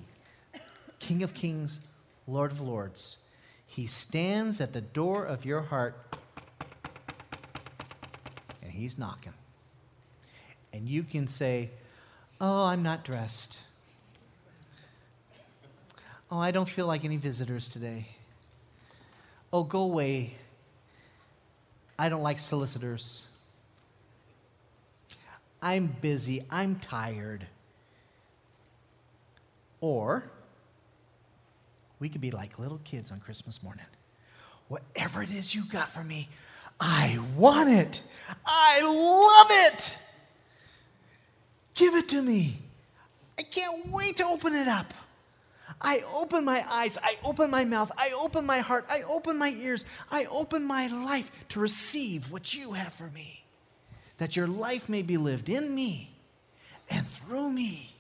King 1.00 1.24
of 1.24 1.34
kings, 1.34 1.82
Lord 2.28 2.52
of 2.52 2.62
lords. 2.62 3.18
He 3.70 3.86
stands 3.86 4.60
at 4.60 4.74
the 4.74 4.82
door 4.82 5.24
of 5.24 5.46
your 5.46 5.62
heart 5.62 5.96
and 8.64 8.72
he's 8.72 8.98
knocking. 8.98 9.34
And 10.74 10.90
you 10.90 11.04
can 11.04 11.28
say, 11.28 11.70
Oh, 12.42 12.66
I'm 12.66 12.82
not 12.82 13.06
dressed. 13.06 13.60
Oh, 16.32 16.40
I 16.40 16.50
don't 16.50 16.68
feel 16.68 16.88
like 16.88 17.06
any 17.06 17.18
visitors 17.18 17.70
today. 17.70 18.08
Oh, 19.54 19.64
go 19.64 19.82
away. 19.82 20.34
I 21.98 22.10
don't 22.10 22.24
like 22.24 22.40
solicitors. 22.40 23.28
I'm 25.62 25.88
busy. 26.02 26.44
I'm 26.50 26.76
tired. 26.78 27.46
Or 29.80 30.24
we 32.00 32.10
could 32.10 32.22
be 32.22 32.32
like 32.32 32.60
little 32.60 32.80
kids 32.84 33.12
on 33.12 33.20
Christmas 33.20 33.62
morning. 33.62 33.86
Whatever 34.68 35.24
it 35.24 35.32
is 35.32 35.54
you 35.54 35.66
got 35.66 35.90
for 35.90 36.04
me, 36.04 36.30
I 36.80 37.20
want 37.36 37.70
it. 37.70 38.02
I 38.46 38.82
love 38.84 39.48
it. 39.74 39.98
Give 41.74 41.96
it 41.96 42.10
to 42.10 42.22
me. 42.22 42.58
I 43.38 43.44
can't 43.44 43.92
wait 43.92 44.18
to 44.18 44.26
open 44.26 44.54
it 44.54 44.68
up. 44.68 44.94
I 45.82 46.02
open 46.14 46.44
my 46.44 46.66
eyes, 46.70 46.98
I 47.02 47.16
open 47.24 47.50
my 47.50 47.64
mouth, 47.64 47.90
I 47.98 48.12
open 48.20 48.46
my 48.46 48.60
heart, 48.60 48.86
I 48.90 49.02
open 49.10 49.38
my 49.38 49.50
ears, 49.50 49.86
I 50.12 50.26
open 50.26 50.66
my 50.66 50.88
life 50.88 51.32
to 51.50 51.60
receive 51.62 52.32
what 52.32 52.54
you 52.54 52.74
have 52.74 52.92
for 52.92 53.08
me. 53.08 53.46
That 54.18 54.36
your 54.36 54.48
life 54.48 54.90
may 54.90 55.02
be 55.02 55.16
lived 55.16 55.48
in 55.48 55.74
me 55.74 56.18
and 56.90 57.08
through 57.08 57.52
me, 57.52 57.96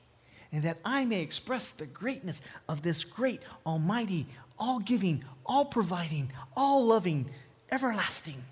and 0.52 0.64
that 0.64 0.80
I 0.84 1.06
may 1.06 1.22
express 1.22 1.72
the 1.72 1.86
greatness 1.86 2.41
of 2.68 2.82
this 2.82 3.04
great, 3.04 3.41
almighty, 3.66 4.28
all 4.58 4.80
giving, 4.80 5.24
all 5.45 5.66
providing, 5.66 6.32
all 6.56 6.86
loving, 6.86 7.30
everlasting 7.72 8.43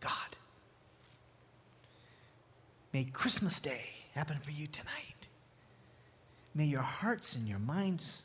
God. 0.00 0.36
May 2.92 3.04
Christmas 3.04 3.60
Day 3.60 3.90
happen 4.14 4.38
for 4.38 4.50
you 4.50 4.66
tonight. 4.66 5.28
May 6.54 6.66
your 6.66 6.82
hearts 6.82 7.36
and 7.36 7.46
your 7.46 7.58
minds 7.58 8.24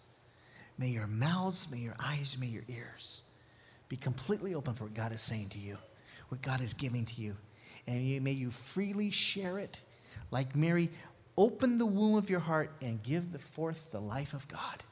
May 0.77 0.89
your 0.89 1.07
mouths, 1.07 1.67
may 1.71 1.77
your 1.79 1.95
eyes, 1.99 2.37
may 2.39 2.47
your 2.47 2.63
ears 2.67 3.21
be 3.89 3.97
completely 3.97 4.55
open 4.55 4.73
for 4.73 4.85
what 4.85 4.93
God 4.93 5.13
is 5.13 5.21
saying 5.21 5.49
to 5.49 5.59
you. 5.59 5.77
what 6.29 6.41
God 6.41 6.61
is 6.61 6.73
giving 6.73 7.05
to 7.05 7.21
you. 7.21 7.35
And 7.85 8.23
may 8.23 8.31
you 8.31 8.49
freely 8.49 9.11
share 9.11 9.59
it. 9.59 9.81
Like 10.31 10.55
Mary, 10.55 10.89
open 11.37 11.77
the 11.77 11.85
womb 11.85 12.15
of 12.15 12.29
your 12.29 12.39
heart 12.39 12.71
and 12.81 13.01
give 13.03 13.25
forth 13.41 13.91
the 13.91 13.99
life 13.99 14.33
of 14.33 14.47
God, 14.47 14.83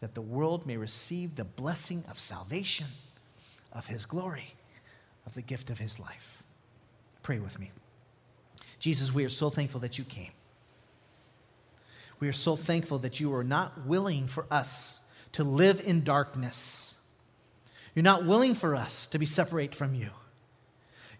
that 0.00 0.14
the 0.14 0.22
world 0.22 0.66
may 0.66 0.76
receive 0.76 1.36
the 1.36 1.44
blessing 1.44 2.04
of 2.08 2.18
salvation, 2.18 2.86
of 3.72 3.86
his 3.86 4.04
glory, 4.04 4.54
of 5.26 5.34
the 5.34 5.42
gift 5.42 5.70
of 5.70 5.78
his 5.78 6.00
life. 6.00 6.42
Pray 7.22 7.38
with 7.38 7.58
me. 7.58 7.70
Jesus, 8.78 9.14
we 9.14 9.24
are 9.24 9.28
so 9.28 9.48
thankful 9.48 9.80
that 9.80 9.98
you 9.98 10.04
came. 10.04 10.32
We 12.18 12.28
are 12.28 12.32
so 12.32 12.56
thankful 12.56 12.98
that 12.98 13.20
you 13.20 13.34
are 13.34 13.44
not 13.44 13.86
willing 13.86 14.26
for 14.26 14.46
us 14.50 15.00
to 15.32 15.44
live 15.44 15.80
in 15.84 16.04
darkness. 16.04 16.94
You're 17.94 18.02
not 18.02 18.26
willing 18.26 18.54
for 18.54 18.74
us 18.74 19.06
to 19.08 19.18
be 19.18 19.26
separate 19.26 19.74
from 19.74 19.94
you. 19.94 20.10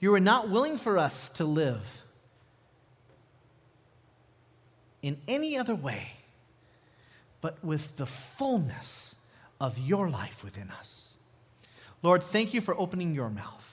You 0.01 0.15
are 0.15 0.21
not 0.21 0.49
willing 0.49 0.79
for 0.79 0.99
us 0.99 1.29
to 1.31 1.45
live 1.45 2.02
in 5.03 5.19
any 5.29 5.57
other 5.57 5.75
way 5.75 6.13
but 7.43 7.63
with 7.63 7.97
the 7.97 8.07
fullness 8.07 9.15
of 9.61 9.79
your 9.79 10.09
life 10.09 10.43
within 10.43 10.71
us. 10.71 11.15
Lord, 12.03 12.23
thank 12.23 12.55
you 12.55 12.63
for 12.63 12.75
opening 12.79 13.15
your 13.15 13.29
mouth. 13.29 13.69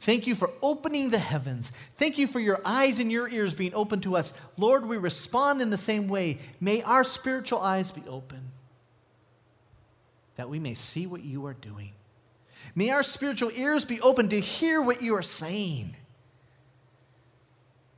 Thank 0.00 0.26
you 0.26 0.34
for 0.34 0.50
opening 0.62 1.10
the 1.10 1.18
heavens. 1.18 1.72
Thank 1.96 2.18
you 2.18 2.26
for 2.26 2.38
your 2.38 2.60
eyes 2.64 3.00
and 3.00 3.10
your 3.10 3.28
ears 3.28 3.54
being 3.54 3.74
open 3.74 4.00
to 4.02 4.16
us. 4.16 4.32
Lord, 4.56 4.86
we 4.86 4.98
respond 4.98 5.60
in 5.60 5.70
the 5.70 5.78
same 5.78 6.06
way. 6.06 6.38
May 6.60 6.82
our 6.82 7.02
spiritual 7.02 7.60
eyes 7.60 7.90
be 7.90 8.02
open 8.06 8.52
that 10.36 10.50
we 10.50 10.58
may 10.58 10.74
see 10.74 11.06
what 11.06 11.24
you 11.24 11.46
are 11.46 11.54
doing. 11.54 11.92
May 12.74 12.90
our 12.90 13.02
spiritual 13.02 13.50
ears 13.54 13.86
be 13.86 14.00
open 14.02 14.28
to 14.28 14.40
hear 14.40 14.82
what 14.82 15.00
you 15.00 15.14
are 15.14 15.22
saying. 15.22 15.96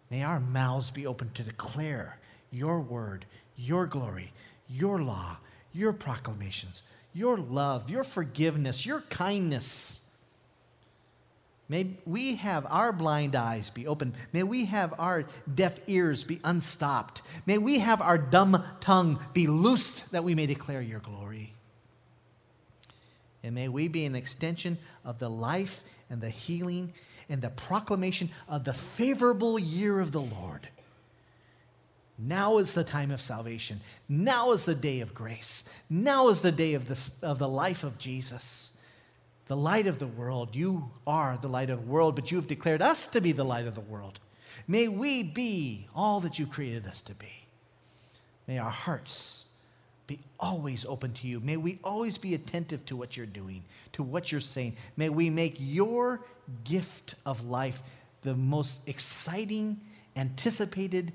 May 0.08 0.22
our 0.22 0.38
mouths 0.38 0.92
be 0.92 1.04
open 1.04 1.32
to 1.34 1.42
declare 1.42 2.17
your 2.50 2.80
word, 2.80 3.26
your 3.56 3.86
glory, 3.86 4.32
your 4.68 5.00
law, 5.00 5.38
your 5.72 5.92
proclamations, 5.92 6.82
your 7.12 7.36
love, 7.38 7.90
your 7.90 8.04
forgiveness, 8.04 8.86
your 8.86 9.00
kindness. 9.02 10.00
May 11.68 11.98
we 12.06 12.36
have 12.36 12.66
our 12.70 12.92
blind 12.92 13.36
eyes 13.36 13.68
be 13.68 13.86
open. 13.86 14.14
May 14.32 14.42
we 14.42 14.64
have 14.66 14.94
our 14.98 15.26
deaf 15.54 15.78
ears 15.86 16.24
be 16.24 16.40
unstopped. 16.42 17.20
May 17.44 17.58
we 17.58 17.78
have 17.78 18.00
our 18.00 18.16
dumb 18.16 18.64
tongue 18.80 19.18
be 19.34 19.46
loosed 19.46 20.10
that 20.12 20.24
we 20.24 20.34
may 20.34 20.46
declare 20.46 20.80
your 20.80 21.00
glory. 21.00 21.52
And 23.42 23.54
may 23.54 23.68
we 23.68 23.88
be 23.88 24.06
an 24.06 24.14
extension 24.14 24.78
of 25.04 25.18
the 25.18 25.28
life 25.28 25.84
and 26.08 26.20
the 26.20 26.30
healing 26.30 26.94
and 27.28 27.42
the 27.42 27.50
proclamation 27.50 28.30
of 28.48 28.64
the 28.64 28.72
favorable 28.72 29.58
year 29.58 30.00
of 30.00 30.12
the 30.12 30.22
Lord. 30.22 30.68
Now 32.18 32.58
is 32.58 32.74
the 32.74 32.82
time 32.82 33.12
of 33.12 33.20
salvation. 33.20 33.80
Now 34.08 34.50
is 34.50 34.64
the 34.64 34.74
day 34.74 35.00
of 35.00 35.14
grace. 35.14 35.68
Now 35.88 36.28
is 36.28 36.42
the 36.42 36.50
day 36.50 36.74
of 36.74 36.86
the, 36.86 37.10
of 37.22 37.38
the 37.38 37.48
life 37.48 37.84
of 37.84 37.96
Jesus, 37.98 38.72
the 39.46 39.56
light 39.56 39.86
of 39.86 40.00
the 40.00 40.08
world. 40.08 40.56
You 40.56 40.90
are 41.06 41.38
the 41.40 41.48
light 41.48 41.70
of 41.70 41.80
the 41.80 41.86
world, 41.86 42.16
but 42.16 42.32
you 42.32 42.36
have 42.36 42.48
declared 42.48 42.82
us 42.82 43.06
to 43.08 43.20
be 43.20 43.30
the 43.30 43.44
light 43.44 43.68
of 43.68 43.76
the 43.76 43.80
world. 43.80 44.18
May 44.66 44.88
we 44.88 45.22
be 45.22 45.86
all 45.94 46.18
that 46.20 46.38
you 46.38 46.46
created 46.46 46.86
us 46.86 47.02
to 47.02 47.14
be. 47.14 47.46
May 48.48 48.58
our 48.58 48.70
hearts 48.70 49.44
be 50.08 50.18
always 50.40 50.84
open 50.86 51.12
to 51.12 51.28
you. 51.28 51.38
May 51.38 51.56
we 51.56 51.78
always 51.84 52.18
be 52.18 52.34
attentive 52.34 52.84
to 52.86 52.96
what 52.96 53.16
you're 53.16 53.26
doing, 53.26 53.62
to 53.92 54.02
what 54.02 54.32
you're 54.32 54.40
saying. 54.40 54.74
May 54.96 55.10
we 55.10 55.30
make 55.30 55.56
your 55.58 56.24
gift 56.64 57.14
of 57.24 57.44
life 57.44 57.82
the 58.22 58.34
most 58.34 58.80
exciting, 58.88 59.80
anticipated, 60.16 61.12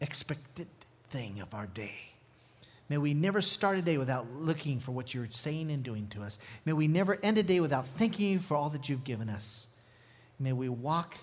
expected 0.00 0.68
thing 1.10 1.40
of 1.40 1.54
our 1.54 1.66
day. 1.66 2.12
May 2.88 2.98
we 2.98 3.14
never 3.14 3.40
start 3.40 3.78
a 3.78 3.82
day 3.82 3.98
without 3.98 4.26
looking 4.32 4.78
for 4.78 4.92
what 4.92 5.12
you're 5.12 5.28
saying 5.30 5.70
and 5.70 5.82
doing 5.82 6.06
to 6.08 6.22
us. 6.22 6.38
May 6.64 6.72
we 6.72 6.86
never 6.86 7.18
end 7.22 7.36
a 7.36 7.42
day 7.42 7.58
without 7.58 7.86
thanking 7.86 8.26
you 8.26 8.38
for 8.38 8.56
all 8.56 8.70
that 8.70 8.88
you've 8.88 9.04
given 9.04 9.28
us. 9.28 9.66
May 10.38 10.52
we 10.52 10.68
walk 10.68 11.16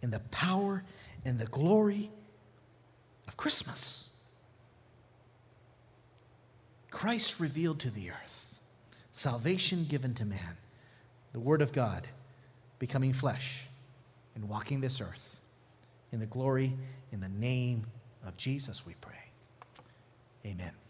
in 0.00 0.10
the 0.10 0.20
power 0.20 0.84
and 1.24 1.38
the 1.38 1.46
glory 1.46 2.10
of 3.26 3.36
Christmas. 3.36 4.10
Christ 6.90 7.40
revealed 7.40 7.80
to 7.80 7.90
the 7.90 8.10
earth, 8.10 8.54
salvation 9.10 9.86
given 9.88 10.14
to 10.14 10.24
man, 10.24 10.56
the 11.32 11.40
Word 11.40 11.62
of 11.62 11.72
God 11.72 12.06
becoming 12.78 13.12
flesh 13.12 13.66
and 14.34 14.48
walking 14.48 14.80
this 14.80 15.00
earth. 15.00 15.36
In 16.12 16.20
the 16.20 16.26
glory, 16.26 16.76
in 17.10 17.20
the 17.20 17.28
name 17.28 17.86
of 18.26 18.36
Jesus, 18.36 18.86
we 18.86 18.94
pray. 19.00 19.14
Amen. 20.46 20.81